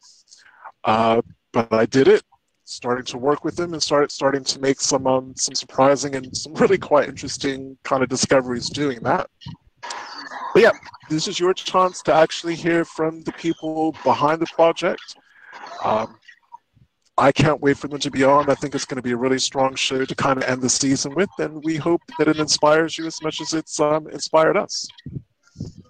Uh, 0.84 1.22
but 1.54 1.72
I 1.74 1.86
did 1.86 2.08
it, 2.08 2.24
starting 2.64 3.06
to 3.06 3.18
work 3.18 3.44
with 3.44 3.56
them 3.56 3.74
and 3.74 3.84
started 3.84 4.12
starting 4.12 4.44
to 4.46 4.60
make 4.60 4.80
some 4.80 5.06
um, 5.06 5.34
some 5.36 5.56
surprising 5.56 6.16
and 6.16 6.36
some 6.36 6.54
really 6.62 6.78
quite 6.78 7.10
interesting 7.10 7.78
kind 7.84 8.04
of 8.04 8.10
discoveries 8.10 8.70
doing 8.70 9.00
that. 9.02 9.30
but 10.54 10.62
yeah, 10.62 10.72
this 11.10 11.28
is 11.28 11.40
your 11.40 11.54
chance 11.54 12.02
to 12.04 12.14
actually 12.14 12.56
hear 12.56 12.86
from 12.86 13.22
the 13.24 13.34
people 13.34 13.96
behind 14.04 14.42
the 14.42 14.48
project. 14.48 15.16
Um, 15.84 16.18
I 17.18 17.32
can't 17.32 17.62
wait 17.62 17.78
for 17.78 17.88
them 17.88 18.00
to 18.00 18.10
be 18.10 18.24
on. 18.24 18.50
I 18.50 18.56
think 18.56 18.74
it's 18.74 18.86
going 18.86 18.96
to 18.96 19.02
be 19.02 19.12
a 19.12 19.18
really 19.18 19.38
strong 19.38 19.76
show 19.76 20.06
to 20.06 20.16
kind 20.16 20.42
of 20.42 20.50
end 20.50 20.62
the 20.62 20.70
season 20.70 21.14
with, 21.14 21.30
and 21.38 21.64
we 21.64 21.76
hope 21.76 22.02
that 22.18 22.28
it 22.28 22.38
inspires 22.38 22.98
you 22.98 23.06
as 23.06 23.22
much 23.22 23.42
as 23.42 23.54
it's 23.54 23.80
um, 23.80 24.08
inspired 24.08 24.58
us. 24.58 24.88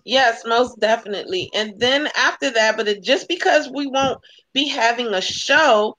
Yes, 0.03 0.43
most 0.45 0.79
definitely. 0.79 1.49
And 1.53 1.79
then 1.79 2.09
after 2.17 2.49
that, 2.51 2.77
but 2.77 2.87
it, 2.87 3.03
just 3.03 3.27
because 3.27 3.69
we 3.73 3.87
won't 3.87 4.19
be 4.53 4.67
having 4.67 5.07
a 5.13 5.21
show, 5.21 5.97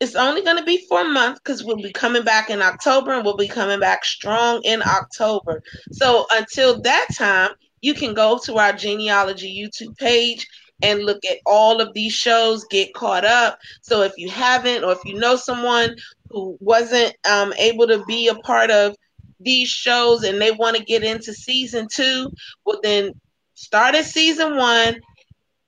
it's 0.00 0.16
only 0.16 0.42
going 0.42 0.56
to 0.56 0.64
be 0.64 0.84
for 0.88 1.02
a 1.02 1.08
month 1.08 1.38
because 1.42 1.64
we'll 1.64 1.76
be 1.76 1.92
coming 1.92 2.24
back 2.24 2.50
in 2.50 2.60
October 2.60 3.12
and 3.12 3.24
we'll 3.24 3.36
be 3.36 3.48
coming 3.48 3.80
back 3.80 4.04
strong 4.04 4.60
in 4.64 4.82
October. 4.82 5.62
So 5.92 6.26
until 6.32 6.80
that 6.82 7.06
time, 7.16 7.50
you 7.80 7.94
can 7.94 8.14
go 8.14 8.38
to 8.44 8.56
our 8.56 8.72
genealogy 8.72 9.54
YouTube 9.62 9.96
page 9.98 10.46
and 10.82 11.04
look 11.04 11.24
at 11.24 11.38
all 11.46 11.80
of 11.80 11.94
these 11.94 12.12
shows, 12.12 12.64
get 12.64 12.92
caught 12.94 13.24
up. 13.24 13.58
So 13.82 14.02
if 14.02 14.12
you 14.16 14.28
haven't, 14.28 14.84
or 14.84 14.92
if 14.92 15.04
you 15.04 15.14
know 15.14 15.36
someone 15.36 15.96
who 16.30 16.58
wasn't 16.60 17.14
um, 17.28 17.54
able 17.56 17.86
to 17.86 18.04
be 18.04 18.28
a 18.28 18.34
part 18.34 18.70
of 18.70 18.96
these 19.40 19.68
shows 19.68 20.24
and 20.24 20.40
they 20.40 20.50
want 20.50 20.76
to 20.76 20.84
get 20.84 21.04
into 21.04 21.32
season 21.32 21.88
two, 21.90 22.30
well, 22.64 22.80
then 22.82 23.12
start 23.54 23.94
at 23.94 24.04
season 24.04 24.56
one, 24.56 25.00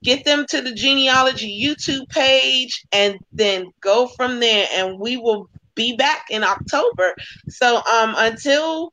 get 0.03 0.25
them 0.25 0.45
to 0.49 0.61
the 0.61 0.73
genealogy 0.73 1.63
YouTube 1.63 2.07
page, 2.09 2.85
and 2.91 3.17
then 3.31 3.71
go 3.81 4.07
from 4.07 4.39
there. 4.39 4.67
And 4.73 4.99
we 4.99 5.17
will 5.17 5.49
be 5.75 5.95
back 5.95 6.25
in 6.29 6.43
October. 6.43 7.15
So 7.49 7.77
um, 7.77 8.15
until 8.17 8.91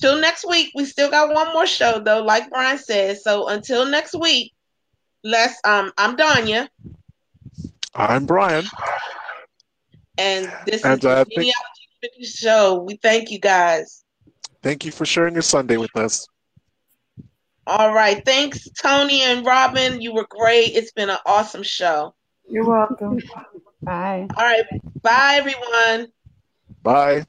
till 0.00 0.20
next 0.20 0.46
week, 0.48 0.70
we 0.74 0.84
still 0.84 1.10
got 1.10 1.34
one 1.34 1.52
more 1.52 1.66
show 1.66 2.00
though, 2.00 2.22
like 2.22 2.50
Brian 2.50 2.78
said. 2.78 3.18
So 3.18 3.48
until 3.48 3.86
next 3.86 4.14
week, 4.14 4.52
let's 5.24 5.58
um 5.64 5.92
I'm 5.96 6.16
Danya. 6.16 6.68
I'm 7.94 8.26
Brian. 8.26 8.64
And 10.18 10.52
this 10.66 10.84
and, 10.84 10.94
is 10.94 11.00
the 11.00 11.52
for 12.00 12.08
the 12.18 12.24
show. 12.24 12.82
We 12.86 12.96
thank 13.02 13.30
you 13.30 13.38
guys. 13.38 14.04
Thank 14.62 14.84
you 14.84 14.90
for 14.90 15.06
sharing 15.06 15.34
your 15.34 15.42
Sunday 15.42 15.76
with 15.76 15.96
us. 15.96 16.26
All 17.66 17.92
right. 17.92 18.24
Thanks, 18.24 18.66
Toni 18.82 19.22
and 19.22 19.44
Robin. 19.44 20.00
You 20.00 20.14
were 20.14 20.26
great. 20.28 20.74
It's 20.74 20.92
been 20.92 21.10
an 21.10 21.18
awesome 21.26 21.62
show. 21.62 22.14
You're 22.48 22.66
welcome. 22.66 23.18
bye. 23.82 24.26
All 24.36 24.44
right. 24.44 24.64
Bye, 25.02 25.38
everyone. 25.38 26.12
Bye. 26.82 27.24